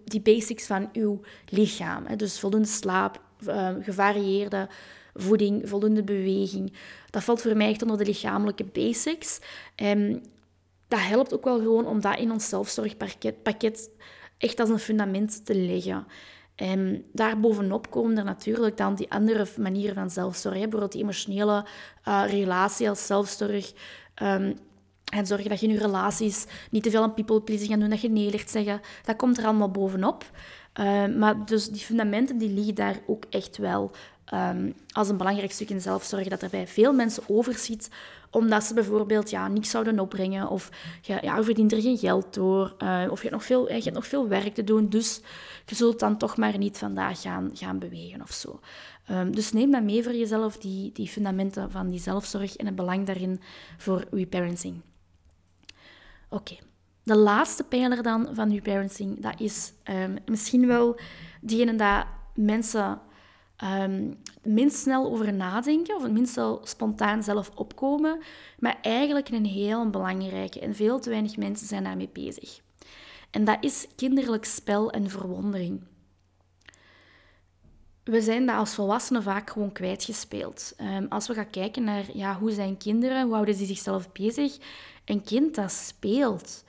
die 0.05 0.21
basics 0.21 0.65
van 0.65 0.89
uw 0.93 1.21
lichaam. 1.49 2.05
Hè. 2.05 2.15
Dus 2.15 2.39
voldoende 2.39 2.67
slaap, 2.67 3.21
um, 3.47 3.83
gevarieerde 3.83 4.67
voeding, 5.13 5.69
voldoende 5.69 6.03
beweging. 6.03 6.73
Dat 7.09 7.23
valt 7.23 7.41
voor 7.41 7.57
mij 7.57 7.69
echt 7.69 7.81
onder 7.81 7.97
de 7.97 8.05
lichamelijke 8.05 8.63
basics. 8.63 9.39
Um, 9.75 10.21
dat 10.87 10.99
helpt 10.99 11.33
ook 11.33 11.43
wel 11.43 11.57
gewoon 11.57 11.87
om 11.87 12.01
dat 12.01 12.19
in 12.19 12.31
ons 12.31 12.49
zelfzorgpakket 12.49 13.43
pakket 13.43 13.89
echt 14.37 14.59
als 14.59 14.69
een 14.69 14.79
fundament 14.79 15.45
te 15.45 15.55
leggen. 15.55 16.07
En 16.55 17.05
daarbovenop 17.13 17.89
komen 17.89 18.17
er 18.17 18.23
natuurlijk 18.23 18.77
dan 18.77 18.95
die 18.95 19.11
andere 19.11 19.47
manieren 19.57 19.95
van 19.95 20.09
zelfzorg. 20.09 20.53
Bijvoorbeeld 20.53 20.91
die 20.91 21.01
emotionele 21.01 21.65
uh, 22.07 22.23
relatie 22.27 22.89
als 22.89 23.05
zelfzorg. 23.05 23.73
En 25.11 25.25
zorgen 25.25 25.49
dat 25.49 25.59
je 25.59 25.67
in 25.67 25.73
je 25.73 25.79
relaties 25.79 26.45
niet 26.71 26.83
te 26.83 26.89
veel 26.89 27.01
aan 27.01 27.13
people 27.13 27.41
pleasing 27.41 27.69
gaat 27.69 27.79
doen, 27.79 27.89
dat 27.89 28.01
je 28.01 28.09
nee 28.09 28.29
ligt 28.29 28.49
zeggen. 28.49 28.81
Dat 29.03 29.15
komt 29.15 29.37
er 29.37 29.45
allemaal 29.45 29.71
bovenop. 29.71 30.31
Uh, 30.79 31.05
maar 31.05 31.45
dus 31.45 31.69
die 31.69 31.81
fundamenten 31.81 32.37
die 32.37 32.49
liggen 32.49 32.75
daar 32.75 32.99
ook 33.07 33.23
echt 33.29 33.57
wel 33.57 33.91
um, 34.33 34.73
als 34.91 35.09
een 35.09 35.17
belangrijk 35.17 35.51
stuk 35.51 35.69
in 35.69 35.81
zelfzorg. 35.81 36.27
Dat 36.27 36.41
er 36.41 36.49
bij 36.49 36.67
veel 36.67 36.93
mensen 36.93 37.23
overschiet, 37.27 37.89
omdat 38.29 38.63
ze 38.63 38.73
bijvoorbeeld 38.73 39.29
ja, 39.29 39.47
niks 39.47 39.69
zouden 39.69 39.99
opbrengen. 39.99 40.49
Of 40.49 40.69
je, 41.01 41.17
ja, 41.21 41.43
verdient 41.43 41.71
er 41.71 41.81
geen 41.81 41.97
geld 41.97 42.33
door. 42.33 42.75
Uh, 42.83 43.05
of 43.09 43.21
je 43.21 43.27
hebt, 43.27 43.31
nog 43.31 43.45
veel, 43.45 43.67
je 43.67 43.73
hebt 43.73 43.95
nog 43.95 44.07
veel 44.07 44.27
werk 44.27 44.53
te 44.53 44.63
doen. 44.63 44.89
Dus 44.89 45.21
je 45.65 45.75
zult 45.75 45.99
dan 45.99 46.17
toch 46.17 46.37
maar 46.37 46.57
niet 46.57 46.77
vandaag 46.77 47.21
gaan, 47.21 47.49
gaan 47.53 47.79
bewegen 47.79 48.21
of 48.21 48.31
zo. 48.31 48.59
Um, 49.11 49.35
dus 49.35 49.51
neem 49.51 49.71
dat 49.71 49.83
mee 49.83 50.03
voor 50.03 50.15
jezelf, 50.15 50.57
die, 50.57 50.91
die 50.91 51.07
fundamenten 51.07 51.71
van 51.71 51.89
die 51.89 51.99
zelfzorg 51.99 52.55
en 52.55 52.65
het 52.65 52.75
belang 52.75 53.05
daarin 53.05 53.41
voor 53.77 54.05
reparenting. 54.11 54.81
Oké. 56.29 56.55
De 57.03 57.15
laatste 57.17 57.63
pijler 57.63 58.03
dan 58.03 58.29
van 58.31 58.51
uw 58.51 58.61
parenting, 58.61 59.21
dat 59.21 59.39
is 59.39 59.73
um, 59.89 60.15
misschien 60.25 60.67
wel 60.67 60.99
diegene 61.41 61.75
dat 61.75 62.05
mensen 62.35 62.99
Um, 63.63 64.17
minst 64.43 64.77
snel 64.77 65.05
over 65.05 65.33
nadenken 65.33 65.95
of 65.95 66.03
het 66.03 66.11
minst 66.11 66.33
snel 66.33 66.61
spontaan 66.63 67.23
zelf 67.23 67.51
opkomen, 67.55 68.21
maar 68.59 68.77
eigenlijk 68.81 69.29
een 69.29 69.45
heel 69.45 69.89
belangrijke 69.89 70.59
en 70.59 70.75
veel 70.75 70.99
te 70.99 71.09
weinig 71.09 71.37
mensen 71.37 71.67
zijn 71.67 71.83
daarmee 71.83 72.09
bezig. 72.13 72.61
En 73.31 73.45
dat 73.45 73.57
is 73.59 73.87
kinderlijk 73.95 74.45
spel 74.45 74.91
en 74.91 75.09
verwondering. 75.09 75.83
We 78.03 78.21
zijn 78.21 78.45
dat 78.45 78.55
als 78.55 78.75
volwassenen 78.75 79.23
vaak 79.23 79.49
gewoon 79.49 79.71
kwijtgespeeld. 79.71 80.73
Um, 80.81 81.05
als 81.09 81.27
we 81.27 81.33
gaan 81.33 81.49
kijken 81.49 81.83
naar 81.83 82.05
ja, 82.13 82.37
hoe 82.39 82.51
zijn 82.51 82.77
kinderen, 82.77 83.23
hoe 83.23 83.33
houden 83.33 83.55
ze 83.55 83.65
zichzelf 83.65 84.11
bezig, 84.11 84.57
een 85.05 85.23
kind 85.23 85.55
dat 85.55 85.71
speelt, 85.71 86.63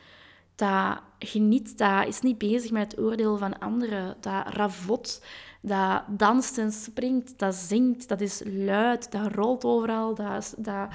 dat 0.55 1.01
geniet, 1.19 1.79
dat 1.79 2.07
is 2.07 2.21
niet 2.21 2.39
bezig 2.39 2.71
met 2.71 2.91
het 2.91 3.01
oordeel 3.01 3.39
van 3.39 3.59
anderen, 3.59 4.17
dat 4.21 4.49
ravot, 4.49 5.25
dat 5.61 6.03
danst 6.09 6.59
en 6.59 6.73
springt, 6.73 7.39
dat 7.39 7.55
zingt, 7.55 8.09
dat 8.09 8.21
is 8.21 8.43
luid, 8.45 9.11
dat 9.13 9.33
rolt 9.35 9.65
overal, 9.65 10.15
dat 10.15 10.43
is, 10.43 10.55
dat 10.57 10.89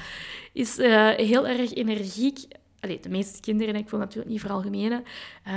is 0.53 0.79
uh, 0.79 1.09
heel 1.09 1.47
erg 1.47 1.73
energiek. 1.73 2.47
Allee, 2.79 2.99
de 2.99 3.09
meeste 3.09 3.39
kinderen, 3.39 3.75
ik 3.75 3.89
wil 3.89 3.99
natuurlijk 3.99 4.31
niet 4.31 4.39
veralgemenen, 4.39 5.03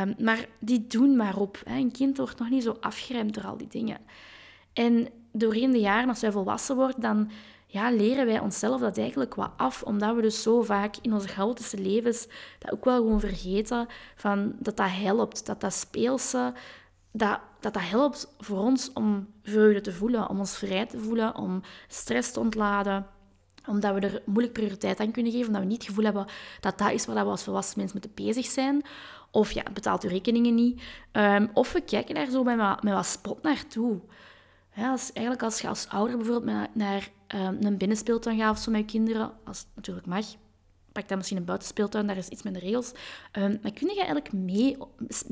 um, 0.01 0.15
maar 0.19 0.47
die 0.59 0.87
doen 0.87 1.17
maar 1.17 1.37
op. 1.37 1.63
Hè. 1.65 1.79
Een 1.79 1.93
kind 1.93 2.17
wordt 2.17 2.39
nog 2.39 2.51
niet 2.51 2.63
zo 2.63 2.77
afgeremd 2.81 3.35
door 3.35 3.47
al 3.47 3.57
die 3.57 3.69
dingen. 3.69 3.99
En 4.73 5.09
doorheen 5.33 5.71
de 5.71 5.81
jaren, 5.81 6.09
als 6.09 6.21
wij 6.21 6.33
volwassen 6.33 6.77
worden, 6.77 7.01
dan 7.01 7.31
ja, 7.75 7.91
leren 7.91 8.27
wij 8.27 8.39
onszelf 8.39 8.81
dat 8.81 8.99
eigenlijk 8.99 9.35
wat 9.35 9.51
af, 9.57 9.83
omdat 9.83 10.15
we 10.15 10.23
dus 10.23 10.43
zo 10.43 10.63
vaak 10.63 10.97
in 11.03 11.13
onze 11.13 11.29
chaotische 11.29 11.79
levens 11.79 12.29
dat 12.59 12.73
ook 12.73 12.85
wel 12.85 12.97
gewoon 12.97 13.21
vergeten, 13.21 13.87
van 14.17 14.53
dat 14.59 14.77
dat 14.77 14.91
helpt, 14.91 15.47
dat 15.47 15.61
dat 15.61 15.73
speelse, 15.73 16.53
dat, 17.13 17.41
dat 17.61 17.73
dat 17.73 17.83
helpt 17.83 18.35
voor 18.39 18.59
ons 18.59 18.93
om 18.93 19.27
vreugde 19.43 19.81
te 19.81 19.93
voelen, 19.93 20.29
om 20.29 20.39
ons 20.39 20.57
vrij 20.57 20.87
te 20.87 20.99
voelen, 20.99 21.37
om 21.37 21.61
stress 21.89 22.33
te 22.33 22.41
ontladen, 22.41 23.07
omdat 23.67 23.95
we 23.95 24.01
er 24.01 24.23
moeilijk 24.25 24.53
prioriteit 24.53 25.01
aan 25.01 25.11
kunnen 25.11 25.33
geven, 25.33 25.47
omdat 25.47 25.63
we 25.63 25.69
niet 25.69 25.79
het 25.79 25.87
gevoel 25.87 26.05
hebben 26.05 26.27
dat 26.61 26.79
dat 26.79 26.91
is 26.91 27.07
waar 27.07 27.25
we 27.25 27.31
als 27.31 27.45
volwassen 27.45 27.79
mensen 27.79 27.99
moeten 28.01 28.25
bezig 28.25 28.47
zijn. 28.47 28.83
Of 29.31 29.53
ja, 29.53 29.63
betaalt 29.73 30.03
uw 30.03 30.11
rekeningen 30.11 30.55
niet. 30.55 30.83
Um, 31.13 31.51
of 31.53 31.73
we 31.73 31.81
kijken 31.81 32.15
daar 32.15 32.31
zo 32.31 32.43
met 32.43 32.57
wat, 32.57 32.83
met 32.83 32.93
wat 32.93 33.07
spot 33.07 33.43
naartoe. 33.43 34.01
Ja, 34.75 34.91
als, 34.91 35.13
eigenlijk 35.13 35.45
als 35.45 35.61
je 35.61 35.69
als 35.69 35.89
ouder 35.89 36.17
bijvoorbeeld 36.17 36.75
naar 36.75 37.09
um, 37.35 37.59
een 37.61 37.77
binnenspeeltuin 37.77 38.39
gaat 38.39 38.57
of 38.57 38.63
zo 38.63 38.71
met 38.71 38.81
je 38.81 38.87
kinderen, 38.87 39.33
als 39.45 39.59
het 39.59 39.69
natuurlijk 39.75 40.07
mag, 40.07 40.25
pak 40.95 41.09
dan 41.09 41.17
misschien 41.17 41.39
een 41.39 41.45
buitenspeeltuin, 41.45 42.07
daar 42.07 42.17
is 42.17 42.29
iets 42.29 42.43
met 42.43 42.55
de 42.55 42.61
regels. 42.61 42.93
Um, 43.39 43.59
maar 43.63 43.73
kun 43.73 43.89
je 43.89 43.95
eigenlijk 43.95 44.33
mee, 44.33 44.77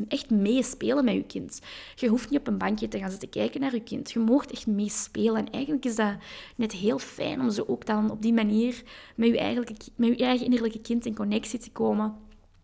echt 0.08 0.30
meespelen 0.30 1.04
met 1.04 1.14
je 1.14 1.24
kind. 1.24 1.60
Je 1.94 2.08
hoeft 2.08 2.30
niet 2.30 2.40
op 2.40 2.46
een 2.46 2.58
bankje 2.58 2.88
te 2.88 2.98
gaan 2.98 3.10
zitten 3.10 3.28
kijken 3.28 3.60
naar 3.60 3.74
je 3.74 3.82
kind. 3.82 4.10
Je 4.10 4.18
mag 4.18 4.46
echt 4.46 4.66
meespelen. 4.66 5.36
En 5.36 5.50
eigenlijk 5.50 5.84
is 5.84 5.96
dat 5.96 6.14
net 6.56 6.72
heel 6.72 6.98
fijn 6.98 7.40
om 7.40 7.50
zo 7.50 7.64
ook 7.66 7.86
dan 7.86 8.10
op 8.10 8.22
die 8.22 8.32
manier 8.32 8.82
met 9.14 9.28
je, 9.28 9.64
met 9.96 10.18
je 10.18 10.24
eigen 10.24 10.44
innerlijke 10.44 10.80
kind 10.80 11.06
in 11.06 11.14
connectie 11.14 11.58
te 11.58 11.70
komen. 11.70 12.14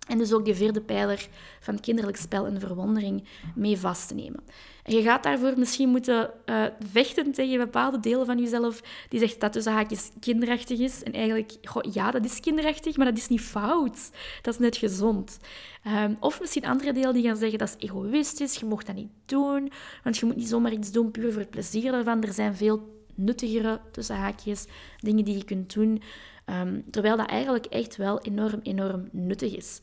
En 0.09 0.19
dus 0.19 0.33
ook 0.33 0.45
die 0.45 0.55
vierde 0.55 0.81
pijler 0.81 1.29
van 1.61 1.81
kinderlijk 1.81 2.17
spel 2.17 2.47
en 2.47 2.61
verwondering 2.61 3.25
mee 3.55 3.79
vast 3.79 4.09
te 4.09 4.15
nemen. 4.15 4.41
Je 4.89 5.03
gaat 5.03 5.23
daarvoor 5.23 5.59
misschien 5.59 5.89
moeten 5.89 6.31
uh, 6.47 6.65
vechten 6.91 7.33
tegen 7.33 7.59
bepaalde 7.59 8.01
delen 8.01 8.27
van 8.27 8.39
jezelf 8.39 8.81
die 9.09 9.21
zegt 9.21 9.41
dat 9.41 9.53
tussen 9.53 9.73
haakjes 9.73 10.11
kinderachtig 10.21 10.79
is. 10.79 11.03
En 11.03 11.13
eigenlijk, 11.13 11.53
goh, 11.63 11.93
ja, 11.93 12.11
dat 12.11 12.25
is 12.25 12.41
kinderachtig, 12.41 12.97
maar 12.97 13.07
dat 13.07 13.17
is 13.17 13.29
niet 13.29 13.41
fout. 13.41 14.11
Dat 14.43 14.55
is 14.55 14.61
net 14.61 14.77
gezond. 14.77 15.39
Um, 15.87 16.17
of 16.21 16.41
misschien 16.41 16.65
andere 16.67 16.93
delen 16.93 17.13
die 17.13 17.23
gaan 17.23 17.37
zeggen 17.37 17.59
dat 17.59 17.69
is 17.69 17.89
egoïstisch, 17.89 18.57
je 18.57 18.67
mocht 18.67 18.87
dat 18.87 18.95
niet 18.95 19.11
doen, 19.27 19.73
want 20.03 20.17
je 20.17 20.27
moet 20.27 20.37
niet 20.37 20.49
zomaar 20.49 20.73
iets 20.73 20.93
doen 20.93 21.11
puur 21.11 21.33
voor 21.33 21.41
het 21.41 21.51
plezier 21.51 21.93
daarvan. 21.93 22.23
Er 22.23 22.33
zijn 22.33 22.57
veel 22.57 22.97
nuttigere, 23.15 23.81
tussen 23.93 24.17
haakjes, 24.17 24.65
dingen 24.99 25.25
die 25.25 25.37
je 25.37 25.45
kunt 25.45 25.75
doen. 25.75 26.03
Um, 26.47 26.85
terwijl 26.91 27.17
dat 27.17 27.29
eigenlijk 27.29 27.67
echt 27.67 27.97
wel 27.97 28.21
enorm, 28.21 28.61
enorm 28.63 29.09
nuttig 29.13 29.57
is. 29.57 29.81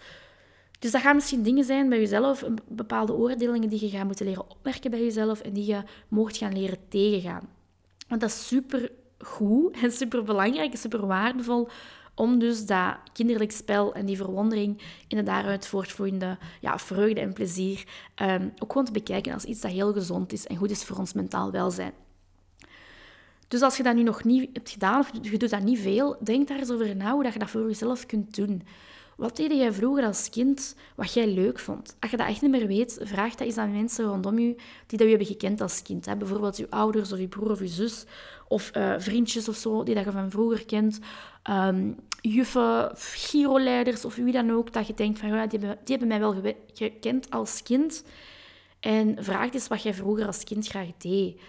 Dus 0.86 0.94
dat 0.94 1.04
gaan 1.04 1.16
misschien 1.16 1.44
dingen 1.44 1.64
zijn 1.64 1.90
bij 1.90 2.00
jezelf, 2.00 2.44
bepaalde 2.68 3.14
oordelingen 3.14 3.70
die 3.70 3.86
je 3.86 3.90
gaat 3.90 4.06
moeten 4.06 4.26
leren 4.26 4.50
opmerken 4.50 4.92
bij 4.92 5.04
jezelf 5.04 5.42
en 5.42 5.54
die 5.54 5.66
je 5.66 5.84
mocht 6.08 6.38
gaan 6.38 6.54
leren 6.54 6.78
tegengaan. 6.90 7.50
Want 8.08 8.22
dat 8.22 8.30
is 8.30 8.48
super 8.48 8.92
goed 9.20 9.78
en 9.82 9.92
super 9.92 10.24
belangrijk 10.24 10.72
en 10.72 10.78
super 10.78 11.08
waardevol 11.08 11.70
om 12.16 12.40
dus 12.40 12.66
dat 12.66 12.96
kinderlijk 13.14 13.52
spel 13.52 13.94
en 13.94 14.06
die 14.06 14.18
verwondering 14.18 14.82
in 15.08 15.18
de 15.18 15.24
daaruit 15.24 15.68
voortvloeiende 15.68 16.38
ja, 16.62 16.80
vreugde 16.80 17.20
en 17.20 17.34
plezier 17.34 17.84
um, 18.22 18.54
ook 18.60 18.72
gewoon 18.72 18.86
te 18.86 18.92
bekijken 18.92 19.34
als 19.34 19.44
iets 19.44 19.62
dat 19.62 19.72
heel 19.72 19.94
gezond 19.94 20.34
is 20.34 20.48
en 20.48 20.56
goed 20.56 20.72
is 20.72 20.84
voor 20.84 20.98
ons 20.98 21.14
mentaal 21.14 21.52
welzijn. 21.52 21.94
Dus 23.48 23.62
als 23.62 23.78
je 23.78 23.84
dat 23.84 23.96
nu 23.96 24.04
nog 24.04 24.24
niet 24.24 24.50
hebt 24.54 24.70
gedaan 24.70 25.00
of 25.00 25.12
je 25.22 25.38
doet 25.38 25.50
dat 25.50 25.64
niet 25.64 25.80
veel, 25.80 26.18
denk 26.22 26.48
daar 26.48 26.58
eens 26.58 26.72
over 26.72 26.96
na 26.96 27.12
hoe 27.12 27.24
je 27.24 27.40
dat 27.40 27.50
voor 27.50 27.68
jezelf 27.68 28.06
kunt 28.06 28.36
doen. 28.36 28.62
Wat 29.16 29.36
deed 29.36 29.52
jij 29.52 29.74
vroeger 29.74 30.06
als 30.06 30.30
kind 30.30 30.76
wat 30.96 31.14
jij 31.14 31.28
leuk 31.28 31.60
vond? 31.60 31.96
Als 32.00 32.12
je 32.12 32.18
dat 32.18 32.28
echt 32.28 32.42
niet 32.42 32.52
meer 32.52 32.68
weet, 32.68 33.00
vraag 33.02 33.36
dat 33.36 33.48
eens 33.48 33.58
aan 33.58 33.72
mensen 33.72 34.06
rondom 34.06 34.40
je 34.40 34.56
die 34.88 34.98
dat 34.98 35.00
je 35.00 35.08
hebben 35.08 35.28
gekend 35.28 35.62
als 35.62 35.82
kind. 35.82 36.06
Hè? 36.06 36.16
Bijvoorbeeld 36.16 36.58
je 36.58 36.70
ouders 36.70 37.12
of 37.12 37.20
je 37.20 37.28
broer 37.28 37.52
of 37.52 37.60
je 37.60 37.68
zus 37.68 38.06
of 38.48 38.72
uh, 38.78 38.94
vriendjes 38.98 39.50
of 39.50 39.56
zo, 39.56 39.84
die 39.84 39.96
dat 39.96 40.06
je 40.06 40.12
van 40.12 40.32
vroeger 40.32 40.66
kent. 40.66 41.00
Um, 41.50 41.96
juffen, 42.22 42.92
giroleiders 42.96 44.06
of 44.06 44.16
wie 44.16 44.32
dan 44.32 44.52
ook, 44.52 44.74
dat 44.74 44.88
je 44.88 44.94
denkt 44.94 45.20
van 45.20 45.30
ja, 45.30 45.48
die, 45.48 45.60
hebben, 45.60 45.78
die 45.84 45.98
hebben 45.98 46.08
mij 46.08 46.20
wel 46.20 46.56
gekend 46.74 47.30
als 47.30 47.64
kind. 47.64 48.04
En 48.80 49.24
vraag 49.24 49.54
eens 49.54 49.68
wat 49.68 49.84
jij 49.84 49.94
vroeger 49.94 50.26
als 50.26 50.44
kind 50.44 50.68
graag 50.68 50.90
deed. 50.98 51.42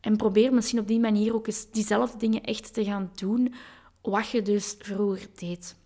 En 0.00 0.16
probeer 0.16 0.54
misschien 0.54 0.78
op 0.78 0.88
die 0.88 1.00
manier 1.00 1.34
ook 1.34 1.46
eens 1.46 1.70
diezelfde 1.70 2.18
dingen 2.18 2.42
echt 2.42 2.74
te 2.74 2.84
gaan 2.84 3.10
doen, 3.14 3.54
wat 4.02 4.28
je 4.28 4.42
dus 4.42 4.76
vroeger 4.78 5.26
deed. 5.34 5.76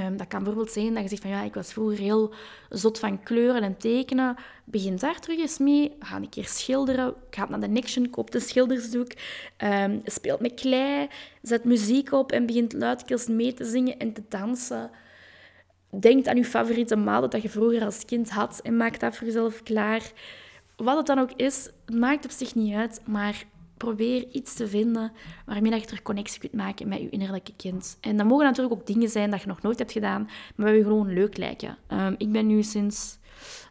Um, 0.00 0.16
dat 0.16 0.26
kan 0.26 0.42
bijvoorbeeld 0.42 0.72
zijn 0.72 0.94
dat 0.94 1.02
je 1.02 1.08
zegt 1.08 1.22
van 1.22 1.30
ja, 1.30 1.42
ik 1.42 1.54
was 1.54 1.72
vroeger 1.72 1.98
heel 1.98 2.34
zot 2.68 2.98
van 2.98 3.22
kleuren 3.22 3.62
en 3.62 3.76
tekenen. 3.76 4.36
Begin 4.64 4.96
daar 4.96 5.20
terug 5.20 5.38
eens 5.38 5.58
mee. 5.58 5.96
Ga 6.00 6.16
een 6.16 6.28
keer 6.28 6.46
schilderen. 6.46 7.14
Ga 7.30 7.48
naar 7.48 7.60
de 7.60 7.68
Nixon, 7.68 8.10
koop 8.10 8.30
de 8.30 8.40
schildersdoek. 8.40 9.12
Um, 9.64 10.00
speelt 10.04 10.40
met 10.40 10.54
klei. 10.54 11.08
Zet 11.42 11.64
muziek 11.64 12.12
op 12.12 12.32
en 12.32 12.46
begint 12.46 12.72
luidkeels 12.72 13.26
mee 13.26 13.54
te 13.54 13.64
zingen 13.64 13.98
en 13.98 14.12
te 14.12 14.22
dansen. 14.28 14.90
Denk 15.90 16.26
aan 16.26 16.36
je 16.36 16.44
favoriete 16.44 16.96
maaltijd 16.96 17.32
dat 17.32 17.42
je 17.42 17.48
vroeger 17.48 17.84
als 17.84 18.04
kind 18.04 18.30
had 18.30 18.60
en 18.62 18.76
maak 18.76 19.00
dat 19.00 19.16
voor 19.16 19.26
jezelf 19.26 19.62
klaar. 19.62 20.12
Wat 20.76 20.96
het 20.96 21.06
dan 21.06 21.18
ook 21.18 21.32
is, 21.32 21.70
het 21.86 21.94
maakt 21.94 22.24
op 22.24 22.30
zich 22.30 22.54
niet 22.54 22.74
uit, 22.74 23.00
maar 23.04 23.44
probeer 23.76 24.26
iets 24.32 24.54
te 24.54 24.68
vinden 24.68 25.12
waarmee 25.46 25.72
je 25.72 25.86
er 25.86 26.02
connectie 26.02 26.40
kunt 26.40 26.52
maken 26.52 26.88
met 26.88 27.00
je 27.00 27.08
innerlijke 27.08 27.52
kind. 27.56 27.96
En 28.00 28.16
dat 28.16 28.26
mogen 28.26 28.44
natuurlijk 28.44 28.74
ook 28.74 28.86
dingen 28.86 29.08
zijn 29.08 29.30
dat 29.30 29.40
je 29.40 29.46
nog 29.46 29.62
nooit 29.62 29.78
hebt 29.78 29.92
gedaan, 29.92 30.22
maar 30.54 30.66
waar 30.66 30.76
je 30.76 30.82
gewoon 30.82 31.12
leuk 31.12 31.36
lijken. 31.36 31.76
Um, 31.92 32.14
ik 32.18 32.32
ben 32.32 32.46
nu 32.46 32.62
sinds 32.62 33.18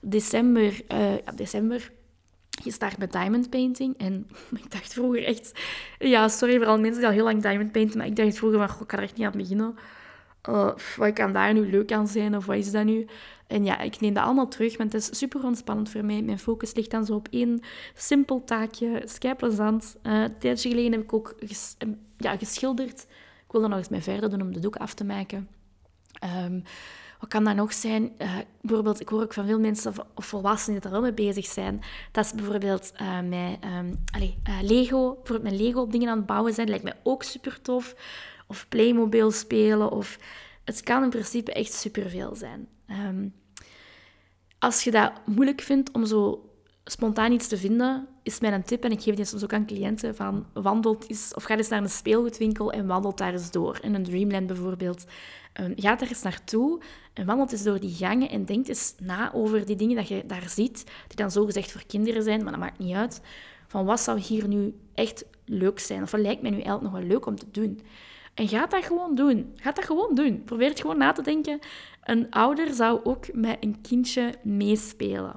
december, 0.02 0.82
uh, 0.92 1.14
december 1.36 1.92
gestart 2.64 2.98
met 2.98 3.12
diamond 3.12 3.50
painting. 3.50 3.98
En 3.98 4.28
ik 4.64 4.72
dacht 4.72 4.94
vroeger 4.94 5.24
echt... 5.24 5.60
Ja, 6.00 6.28
sorry 6.28 6.58
voor 6.58 6.66
al 6.66 6.80
mensen 6.80 7.00
die 7.00 7.08
al 7.08 7.16
heel 7.16 7.24
lang 7.24 7.42
diamond 7.42 7.72
painten, 7.72 7.98
maar 7.98 8.08
ik 8.08 8.16
dacht 8.16 8.38
vroeger 8.38 8.68
van, 8.68 8.82
ik 8.82 8.88
kan 8.88 9.00
er 9.00 9.04
echt 9.04 9.18
niet 9.18 9.26
aan 9.26 9.38
beginnen. 9.38 9.76
Uh, 10.50 10.72
wat 10.98 11.14
kan 11.14 11.32
daar 11.32 11.54
nu 11.54 11.70
leuk 11.70 11.92
aan 11.92 12.08
zijn, 12.08 12.36
of 12.36 12.46
wat 12.46 12.56
is 12.56 12.72
dat 12.72 12.86
nu? 12.86 13.08
En 13.48 13.66
ja, 13.66 13.80
ik 13.80 14.00
neem 14.00 14.14
dat 14.14 14.24
allemaal 14.24 14.48
terug, 14.48 14.78
want 14.78 14.94
het 14.94 15.02
is 15.02 15.18
super 15.18 15.44
ontspannend 15.44 15.90
voor 15.90 16.06
mij. 16.06 16.22
Mijn 16.22 16.40
focus 16.40 16.74
ligt 16.74 16.92
dan 16.92 17.06
zo 17.06 17.16
op 17.16 17.28
één 17.32 17.62
simpel 17.96 18.44
taakje, 18.44 19.00
is 19.00 19.18
plezant. 19.38 19.96
Uh, 20.04 20.22
een 20.22 20.38
tijdje 20.38 20.70
geleden 20.70 20.92
heb 20.92 21.02
ik 21.02 21.14
ook 21.14 21.36
eh, 21.40 21.90
ja, 22.18 22.38
geschilderd. 22.38 23.08
Ik 23.46 23.52
wil 23.52 23.64
er 23.64 23.70
nog 23.70 23.78
eens 23.78 23.90
mee 23.90 24.02
verder 24.02 24.30
doen 24.30 24.42
om 24.42 24.54
de 24.54 24.60
doek 24.60 24.76
af 24.76 24.94
te 24.94 25.04
maken. 25.04 25.48
Um, 26.46 26.64
wat 27.20 27.30
kan 27.30 27.44
dat 27.44 27.56
nog 27.56 27.74
zijn? 27.74 28.12
Uh, 28.18 28.38
bijvoorbeeld, 28.62 29.00
ik 29.00 29.10
hoor 29.10 29.22
ook 29.22 29.34
van 29.34 29.46
veel 29.46 29.60
mensen 29.60 29.94
of 30.16 30.26
volwassenen 30.26 30.80
die 30.80 30.90
er 30.90 30.96
wel 30.96 31.04
mee 31.04 31.14
bezig 31.14 31.46
zijn. 31.46 31.82
Dat 32.12 32.28
ze 32.28 32.36
bijvoorbeeld 32.36 32.94
uh, 33.02 33.20
met 33.22 33.58
um, 33.64 34.04
allez, 34.12 34.34
Lego, 34.62 35.14
bijvoorbeeld 35.14 35.52
met 35.52 35.62
Lego 35.62 35.88
dingen 35.88 36.10
aan 36.10 36.18
het 36.18 36.26
bouwen 36.26 36.54
zijn. 36.54 36.70
Lijkt 36.70 36.84
mij 36.84 37.00
ook 37.04 37.24
super 37.24 37.62
tof. 37.62 37.96
Of 38.48 38.66
Playmobil 38.70 39.32
spelen. 39.32 39.92
Of... 39.92 40.20
Het 40.64 40.82
kan 40.82 41.04
in 41.04 41.10
principe 41.10 41.54
echt 41.54 41.74
superveel 41.74 42.36
zijn. 42.36 42.68
Um, 42.90 43.34
als 44.60 44.84
je 44.84 44.92
dat 44.92 45.12
moeilijk 45.26 45.62
vindt 45.62 45.92
om 45.92 46.06
zo 46.06 46.50
spontaan 46.84 47.32
iets 47.32 47.48
te 47.48 47.58
vinden, 47.58 48.08
is 48.24 48.40
mijn 48.40 48.64
tip, 48.64 48.84
en 48.84 48.92
ik 48.92 49.02
geef 49.02 49.16
die 49.16 49.26
soms 49.26 49.44
ook 49.44 49.54
aan 49.54 49.66
cliënten, 49.66 50.16
van 50.16 50.46
wandelt 50.54 51.10
eens, 51.10 51.34
of 51.34 51.44
ga 51.44 51.58
eens 51.58 51.70
naar 51.70 51.82
een 51.82 51.90
speelgoedwinkel 51.90 52.72
en 52.72 52.88
wandelt 52.88 53.18
daar 53.18 53.32
eens 53.32 53.52
door. 53.52 53.80
In 53.82 53.96
een 53.96 54.04
Dreamland 54.04 54.48
bijvoorbeeld. 54.48 55.06
Um, 55.62 55.74
ga 55.76 55.96
daar 55.96 56.10
eens 56.10 56.22
naartoe 56.22 56.82
en 57.14 57.26
wandelt 57.26 57.52
eens 57.52 57.64
door 57.64 57.80
die 57.80 57.96
gangen 57.96 58.30
en 58.30 58.46
denk 58.46 58.68
eens 58.68 58.96
na 59.00 59.34
over 59.34 59.66
die 59.66 59.76
dingen 59.76 59.96
dat 59.96 60.08
je 60.08 60.24
daar 60.26 60.50
ziet, 60.50 60.84
die 61.08 61.16
dan 61.16 61.32
zogezegd 61.32 61.72
voor 61.72 61.86
kinderen 61.88 62.24
zijn, 62.24 62.44
maar 62.44 62.52
dat 62.52 62.62
maakt 62.62 62.80
niet 62.80 62.96
uit. 62.96 63.22
Van 63.68 63.86
wat 63.86 64.00
zou 64.00 64.20
hier 64.20 64.48
nu 64.48 64.76
echt 64.94 65.26
leuk 65.46 65.80
zijn? 65.80 66.02
Of 66.02 66.12
wat 66.12 66.22
lijkt 66.22 66.42
mij 66.42 66.52
nu 66.52 66.58
eigenlijk 66.58 66.84
nog 66.84 67.02
wel 67.02 67.10
leuk 67.10 67.26
om 67.26 67.36
te 67.36 67.52
doen? 67.52 67.82
En 68.34 68.48
ga 68.48 68.66
dat 68.66 68.86
gewoon 68.86 69.16
doen. 69.16 69.54
Ga 69.56 69.72
dat 69.72 69.86
gewoon 69.86 70.16
doen. 70.16 70.44
Probeer 70.44 70.70
het 70.70 70.80
gewoon 70.80 70.98
na 70.98 71.12
te 71.12 71.22
denken. 71.22 71.60
Een 72.06 72.32
ouder 72.32 72.74
zou 72.74 73.00
ook 73.04 73.34
met 73.34 73.58
een 73.60 73.82
kindje 73.82 74.34
meespelen. 74.44 75.36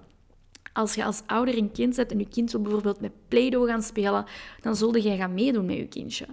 Als 0.73 0.95
je 0.95 1.05
als 1.05 1.23
ouder 1.27 1.59
een 1.59 1.73
kind 1.73 1.97
hebt 1.97 2.13
en 2.13 2.19
je 2.19 2.29
kind 2.29 2.53
wil 2.53 2.61
bijvoorbeeld 2.61 3.01
met 3.01 3.13
Play-Doh 3.29 3.69
gaan 3.69 3.83
spelen, 3.83 4.25
dan 4.61 4.77
zulde 4.77 5.01
jij 5.01 5.17
gaan 5.17 5.35
meedoen 5.35 5.67
met 5.67 5.77
je 5.77 5.89
kindje. 5.89 6.27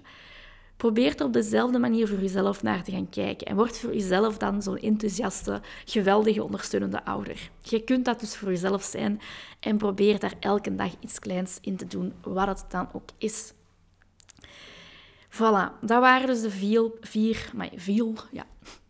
Probeer 0.77 1.15
er 1.15 1.25
op 1.25 1.33
dezelfde 1.33 1.79
manier 1.79 2.07
voor 2.07 2.19
jezelf 2.19 2.63
naar 2.63 2.83
te 2.83 2.91
gaan 2.91 3.09
kijken. 3.09 3.47
En 3.47 3.55
word 3.55 3.77
voor 3.77 3.93
jezelf 3.93 4.37
dan 4.37 4.61
zo'n 4.61 4.77
enthousiaste, 4.77 5.61
geweldige, 5.85 6.43
ondersteunende 6.43 7.05
ouder. 7.05 7.49
Je 7.61 7.83
kunt 7.83 8.05
dat 8.05 8.19
dus 8.19 8.35
voor 8.35 8.49
jezelf 8.49 8.83
zijn 8.83 9.21
en 9.59 9.77
probeer 9.77 10.19
daar 10.19 10.33
elke 10.39 10.75
dag 10.75 10.91
iets 10.99 11.19
kleins 11.19 11.57
in 11.61 11.75
te 11.75 11.87
doen, 11.87 12.13
wat 12.21 12.47
het 12.47 12.65
dan 12.69 12.87
ook 12.93 13.09
is. 13.17 13.53
Voilà, 15.29 15.79
dat 15.81 15.99
waren 15.99 16.27
dus 16.27 16.41
de 16.41 16.49
vier, 16.49 16.91
vier, 17.01 17.51
maar 17.53 17.69
vier, 17.75 18.27
ja, 18.31 18.45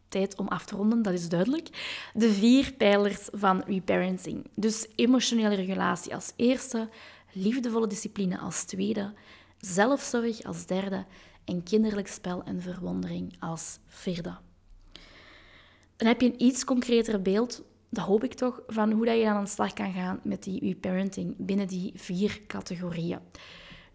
tijd 0.08 0.38
om 0.38 0.48
af 0.48 0.66
te 0.66 0.76
ronden, 0.76 1.02
dat 1.02 1.14
is 1.14 1.30
duidelijk. 1.30 1.70
De 2.14 2.32
vier 2.32 2.74
pijlers 2.74 3.28
van 3.32 3.64
reparenting. 3.68 4.48
Dus 4.56 4.88
emotionele 4.96 5.56
regulatie 5.56 6.16
als 6.16 6.34
eerste, 6.36 6.90
liefdevolle 7.32 7.88
discipline 7.88 8.40
als 8.40 8.64
tweede, 8.64 9.14
zelfzorg 9.58 10.44
als 10.44 10.66
derde 10.66 11.06
en 11.46 11.64
kinderlijk 11.64 12.08
spel 12.08 12.44
en 12.44 12.62
verwondering 12.62 13.36
als 13.40 13.80
vierde. 13.88 14.38
Dan 15.96 16.08
heb 16.08 16.22
je 16.22 16.28
een 16.28 16.44
iets 16.44 16.64
concreter 16.64 17.22
beeld, 17.22 17.64
dat 17.90 18.06
hoop 18.06 18.24
ik 18.24 18.34
toch, 18.34 18.62
van 18.68 18.92
hoe 18.92 19.06
dat 19.06 19.18
je 19.18 19.30
aan 19.30 19.44
de 19.44 19.50
slag 19.50 19.74
kan 19.74 19.94
gaan 19.94 20.20
met 20.24 20.44
die 20.44 20.60
reparenting 20.60 21.36
binnen 21.38 21.68
die 21.68 21.92
vier 21.96 22.42
categorieën. 22.48 23.20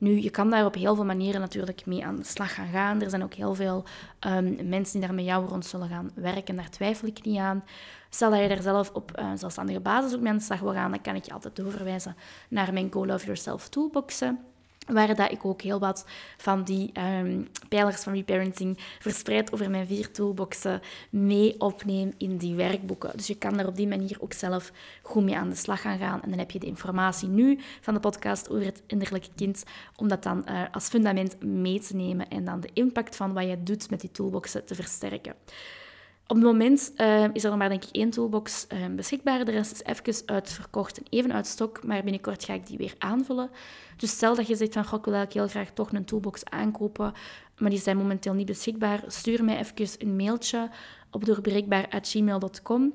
Nu, 0.01 0.21
je 0.21 0.31
kan 0.31 0.51
daar 0.51 0.65
op 0.65 0.75
heel 0.75 0.95
veel 0.95 1.05
manieren 1.05 1.41
natuurlijk 1.41 1.87
mee 1.87 2.05
aan 2.05 2.17
de 2.17 2.25
slag 2.25 2.55
gaan 2.55 2.69
gaan. 2.69 3.03
Er 3.03 3.11
zijn 3.11 3.23
ook 3.23 3.35
heel 3.35 3.55
veel 3.55 3.85
um, 4.27 4.69
mensen 4.69 4.99
die 4.99 5.07
daar 5.07 5.17
met 5.17 5.25
jou 5.25 5.47
rond 5.47 5.67
zullen 5.67 5.89
gaan 5.89 6.11
werken. 6.15 6.57
Daar 6.57 6.71
twijfel 6.71 7.09
ik 7.09 7.25
niet 7.25 7.39
aan. 7.39 7.65
Stel 8.11 8.31
dat 8.31 8.41
je 8.41 8.49
daar 8.49 8.63
zelf 8.63 8.91
op 8.93 9.19
uh, 9.19 9.31
zelfstandige 9.35 9.81
basis 9.81 10.15
ook 10.15 10.21
mee 10.21 10.31
aan 10.31 10.39
de 10.39 10.45
slag 10.45 10.61
wil 10.61 10.73
gaan, 10.73 10.91
dan 10.91 11.01
kan 11.01 11.15
ik 11.15 11.25
je 11.25 11.33
altijd 11.33 11.57
doorverwijzen 11.57 12.17
naar 12.49 12.73
mijn 12.73 12.93
Go 12.93 13.07
Love 13.07 13.25
Yourself 13.25 13.69
toolboxen 13.69 14.39
waar 14.87 15.15
dat 15.15 15.33
ik 15.33 15.45
ook 15.45 15.63
heel 15.63 15.79
wat 15.79 16.07
van 16.37 16.65
die 16.65 16.93
um, 17.21 17.49
pijlers 17.69 18.03
van 18.03 18.13
reparenting 18.13 18.79
verspreid 18.99 19.53
over 19.53 19.71
mijn 19.71 19.87
vier 19.87 20.11
toolboxen 20.11 20.81
mee 21.11 21.61
opneem 21.61 22.13
in 22.19 22.37
die 22.37 22.55
werkboeken. 22.55 23.17
Dus 23.17 23.27
je 23.27 23.35
kan 23.35 23.59
er 23.59 23.67
op 23.67 23.77
die 23.77 23.89
manier 23.89 24.17
ook 24.21 24.33
zelf 24.33 24.73
goed 25.03 25.25
mee 25.25 25.37
aan 25.37 25.49
de 25.49 25.55
slag 25.55 25.81
gaan 25.81 25.99
gaan. 25.99 26.23
En 26.23 26.31
dan 26.31 26.39
heb 26.39 26.51
je 26.51 26.59
de 26.59 26.67
informatie 26.67 27.29
nu 27.29 27.59
van 27.81 27.95
de 27.95 28.01
podcast 28.01 28.51
over 28.51 28.65
het 28.65 28.83
innerlijke 28.87 29.31
kind, 29.37 29.65
om 29.97 30.09
dat 30.09 30.23
dan 30.23 30.45
uh, 30.49 30.63
als 30.73 30.89
fundament 30.89 31.43
mee 31.43 31.81
te 31.81 31.97
nemen 31.97 32.29
en 32.29 32.45
dan 32.45 32.61
de 32.61 32.71
impact 32.73 33.17
van 33.17 33.33
wat 33.33 33.49
je 33.49 33.63
doet 33.63 33.91
met 33.91 34.01
die 34.01 34.11
toolboxen 34.11 34.65
te 34.65 34.75
versterken. 34.75 35.35
Op 36.31 36.37
het 36.37 36.45
moment 36.45 36.93
uh, 36.97 37.25
is 37.33 37.45
er 37.45 37.51
nog 37.51 37.59
maar 37.59 37.69
denk 37.69 37.85
ik 37.85 37.97
één 37.97 38.11
toolbox 38.11 38.67
uh, 38.73 38.87
beschikbaar. 38.87 39.45
De 39.45 39.51
rest 39.51 39.73
is 39.73 39.83
even 39.83 40.23
uitverkocht 40.27 40.99
en 40.99 41.05
even 41.11 41.33
uit 41.33 41.47
stok, 41.47 41.85
maar 41.85 42.03
binnenkort 42.03 42.45
ga 42.45 42.55
ik 42.55 42.67
die 42.67 42.79
weer 42.79 42.95
aanvullen. 42.99 43.51
Dus 43.97 44.11
stel 44.11 44.35
dat 44.35 44.47
je 44.47 44.57
zegt 44.57 44.73
van, 44.73 44.83
ik 44.83 44.89
wil 44.89 45.15
eigenlijk 45.15 45.33
heel 45.33 45.49
graag 45.49 45.75
toch 45.75 45.93
een 45.93 46.05
toolbox 46.05 46.45
aankopen, 46.45 47.13
maar 47.59 47.71
die 47.71 47.79
zijn 47.79 47.97
momenteel 47.97 48.35
niet 48.35 48.47
beschikbaar, 48.47 49.03
stuur 49.07 49.45
mij 49.45 49.59
even 49.59 49.89
een 49.99 50.17
mailtje 50.17 50.71
op 51.11 51.25
doorbreekbaar.gmail.com. 51.25 52.93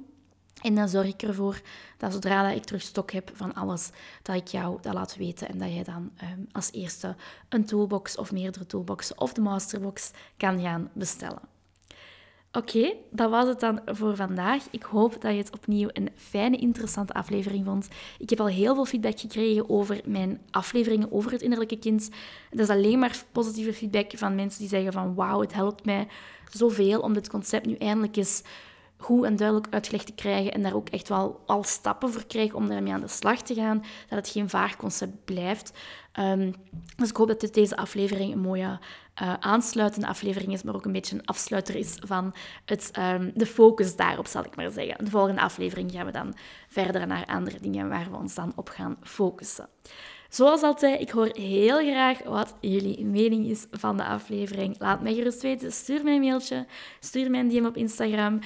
En 0.61 0.75
dan 0.75 0.89
zorg 0.89 1.07
ik 1.07 1.21
ervoor 1.21 1.61
dat 1.97 2.13
zodra 2.13 2.47
dat 2.47 2.57
ik 2.57 2.63
terug 2.63 2.81
stok 2.81 3.11
heb 3.11 3.31
van 3.33 3.53
alles, 3.53 3.89
dat 4.21 4.35
ik 4.35 4.47
jou 4.47 4.77
dat 4.81 4.93
laat 4.93 5.15
weten 5.15 5.47
en 5.47 5.57
dat 5.57 5.73
jij 5.73 5.83
dan 5.83 6.11
um, 6.23 6.47
als 6.51 6.71
eerste 6.71 7.15
een 7.49 7.65
toolbox 7.65 8.17
of 8.17 8.31
meerdere 8.31 8.65
toolboxen 8.65 9.19
of 9.19 9.33
de 9.33 9.41
masterbox 9.41 10.11
kan 10.37 10.61
gaan 10.61 10.89
bestellen. 10.93 11.54
Oké, 12.55 12.93
dat 13.11 13.29
was 13.29 13.47
het 13.47 13.59
dan 13.59 13.79
voor 13.85 14.15
vandaag. 14.15 14.63
Ik 14.71 14.83
hoop 14.83 15.21
dat 15.21 15.31
je 15.31 15.37
het 15.37 15.53
opnieuw 15.53 15.87
een 15.93 16.09
fijne, 16.15 16.57
interessante 16.57 17.13
aflevering 17.13 17.65
vond. 17.65 17.87
Ik 18.19 18.29
heb 18.29 18.39
al 18.39 18.47
heel 18.47 18.75
veel 18.75 18.85
feedback 18.85 19.19
gekregen 19.19 19.69
over 19.69 20.01
mijn 20.05 20.41
afleveringen 20.51 21.11
over 21.11 21.31
het 21.31 21.41
innerlijke 21.41 21.79
kind. 21.79 22.09
Dat 22.49 22.59
is 22.59 22.75
alleen 22.75 22.99
maar 22.99 23.23
positieve 23.31 23.73
feedback 23.73 24.11
van 24.15 24.35
mensen 24.35 24.59
die 24.59 24.69
zeggen 24.69 24.93
van 24.93 25.15
wauw, 25.15 25.41
het 25.41 25.53
helpt 25.53 25.85
mij 25.85 26.07
zoveel 26.51 26.99
om 26.99 27.13
dit 27.13 27.29
concept 27.29 27.65
nu 27.65 27.75
eindelijk 27.75 28.15
eens 28.15 28.41
goed 28.97 29.25
en 29.25 29.35
duidelijk 29.35 29.67
uitgelegd 29.69 30.05
te 30.05 30.13
krijgen 30.13 30.51
en 30.51 30.61
daar 30.61 30.75
ook 30.75 30.89
echt 30.89 31.09
wel 31.09 31.43
al 31.45 31.63
stappen 31.63 32.11
voor 32.11 32.25
krijgen 32.25 32.55
om 32.55 32.67
daarmee 32.67 32.93
aan 32.93 33.01
de 33.01 33.07
slag 33.07 33.41
te 33.41 33.53
gaan. 33.53 33.83
Dat 34.09 34.17
het 34.17 34.29
geen 34.29 34.49
vaag 34.49 34.75
concept 34.75 35.25
blijft. 35.25 35.71
Um, 36.19 36.53
dus 36.95 37.09
ik 37.09 37.15
hoop 37.15 37.27
dat 37.27 37.39
dit, 37.39 37.53
deze 37.53 37.75
aflevering 37.75 38.33
een 38.33 38.39
mooie 38.39 38.79
uh, 39.21 39.33
aansluitende 39.39 40.07
aflevering 40.07 40.53
is, 40.53 40.63
maar 40.63 40.75
ook 40.75 40.85
een 40.85 40.91
beetje 40.91 41.15
een 41.15 41.25
afsluiter 41.25 41.75
is 41.75 41.97
van 42.05 42.35
het, 42.65 42.91
um, 42.99 43.31
de 43.33 43.45
focus 43.45 43.95
daarop, 43.95 44.27
zal 44.27 44.43
ik 44.43 44.55
maar 44.55 44.71
zeggen. 44.71 45.05
De 45.05 45.11
volgende 45.11 45.41
aflevering 45.41 45.91
gaan 45.91 46.05
we 46.05 46.11
dan 46.11 46.35
verder 46.67 47.07
naar 47.07 47.25
andere 47.25 47.59
dingen 47.59 47.89
waar 47.89 48.11
we 48.11 48.17
ons 48.17 48.35
dan 48.35 48.53
op 48.55 48.69
gaan 48.69 48.97
focussen. 49.01 49.69
Zoals 50.29 50.61
altijd, 50.61 51.01
ik 51.01 51.09
hoor 51.09 51.29
heel 51.33 51.77
graag 51.77 52.23
wat 52.23 52.55
jullie 52.59 53.05
mening 53.05 53.45
is 53.45 53.67
van 53.71 53.97
de 53.97 54.05
aflevering. 54.05 54.75
Laat 54.79 55.01
mij 55.01 55.13
gerust 55.13 55.41
weten. 55.41 55.71
Stuur 55.71 56.03
mij 56.03 56.15
een 56.15 56.21
mailtje, 56.21 56.65
stuur 56.99 57.29
mij 57.29 57.39
een 57.39 57.49
DM 57.49 57.65
op 57.65 57.77
Instagram. 57.77 58.39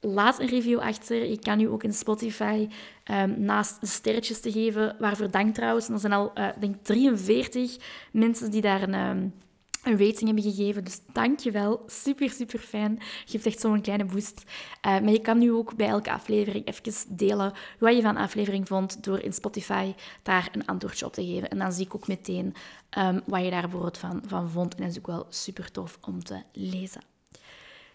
Laat 0.00 0.38
een 0.40 0.46
review 0.46 0.78
achter. 0.78 1.24
Je 1.24 1.38
kan 1.38 1.58
nu 1.58 1.68
ook 1.68 1.82
in 1.82 1.92
Spotify 1.92 2.68
um, 3.10 3.40
naast 3.40 3.78
sterretjes 3.80 4.40
te 4.40 4.52
geven. 4.52 4.96
Waarvoor 4.98 5.30
dank 5.30 5.54
trouwens. 5.54 5.88
Er 5.88 5.98
zijn 5.98 6.12
al, 6.12 6.32
uh, 6.34 6.48
denk 6.60 6.76
43 6.82 7.76
mensen 8.12 8.50
die 8.50 8.60
daar 8.60 8.82
een, 8.82 8.94
um, 8.94 9.34
een 9.82 9.98
rating 9.98 10.24
hebben 10.24 10.42
gegeven. 10.42 10.84
Dus 10.84 11.00
dank 11.12 11.38
je 11.38 11.50
wel. 11.50 11.82
Super, 11.86 12.30
super 12.30 12.58
fijn. 12.58 12.98
Geeft 13.24 13.46
echt 13.46 13.60
zo'n 13.60 13.80
kleine 13.80 14.04
boost. 14.04 14.42
Uh, 14.46 14.82
maar 14.82 15.10
je 15.10 15.20
kan 15.20 15.38
nu 15.38 15.52
ook 15.52 15.76
bij 15.76 15.88
elke 15.88 16.12
aflevering 16.12 16.66
even 16.66 17.16
delen 17.16 17.52
wat 17.78 17.96
je 17.96 18.02
van 18.02 18.14
de 18.14 18.20
aflevering 18.20 18.68
vond 18.68 19.04
door 19.04 19.18
in 19.18 19.32
Spotify 19.32 19.94
daar 20.22 20.48
een 20.52 20.66
antwoordje 20.66 21.06
op 21.06 21.12
te 21.12 21.24
geven. 21.26 21.50
En 21.50 21.58
dan 21.58 21.72
zie 21.72 21.84
ik 21.84 21.94
ook 21.94 22.08
meteen 22.08 22.54
um, 22.98 23.20
wat 23.26 23.44
je 23.44 23.50
daar 23.50 23.62
bijvoorbeeld 23.62 23.98
van, 23.98 24.22
van 24.26 24.50
vond. 24.50 24.74
En 24.74 24.82
dat 24.82 24.90
is 24.90 24.98
ook 24.98 25.06
wel 25.06 25.26
super 25.28 25.70
tof 25.70 25.98
om 26.00 26.24
te 26.24 26.42
lezen. 26.52 27.00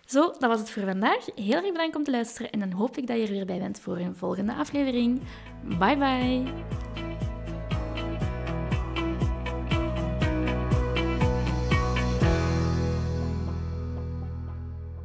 Zo, 0.06 0.22
dat 0.22 0.50
was 0.50 0.60
het 0.60 0.70
voor 0.70 0.84
vandaag. 0.84 1.26
Heel 1.36 1.56
erg 1.56 1.72
bedankt 1.72 1.96
om 1.96 2.04
te 2.04 2.12
luisteren 2.12 2.52
en 2.52 2.60
dan 2.60 2.72
hoop 2.72 2.98
ik 2.98 3.08
dat 3.08 3.18
je 3.18 3.24
er 3.24 3.32
weer 3.32 3.46
bij 3.46 3.60
bent 3.60 3.80
voor 3.80 3.98
een 3.98 4.16
volgende 4.16 4.54
aflevering. 4.54 5.22
Bye 5.80 5.98
bye! 5.98 7.15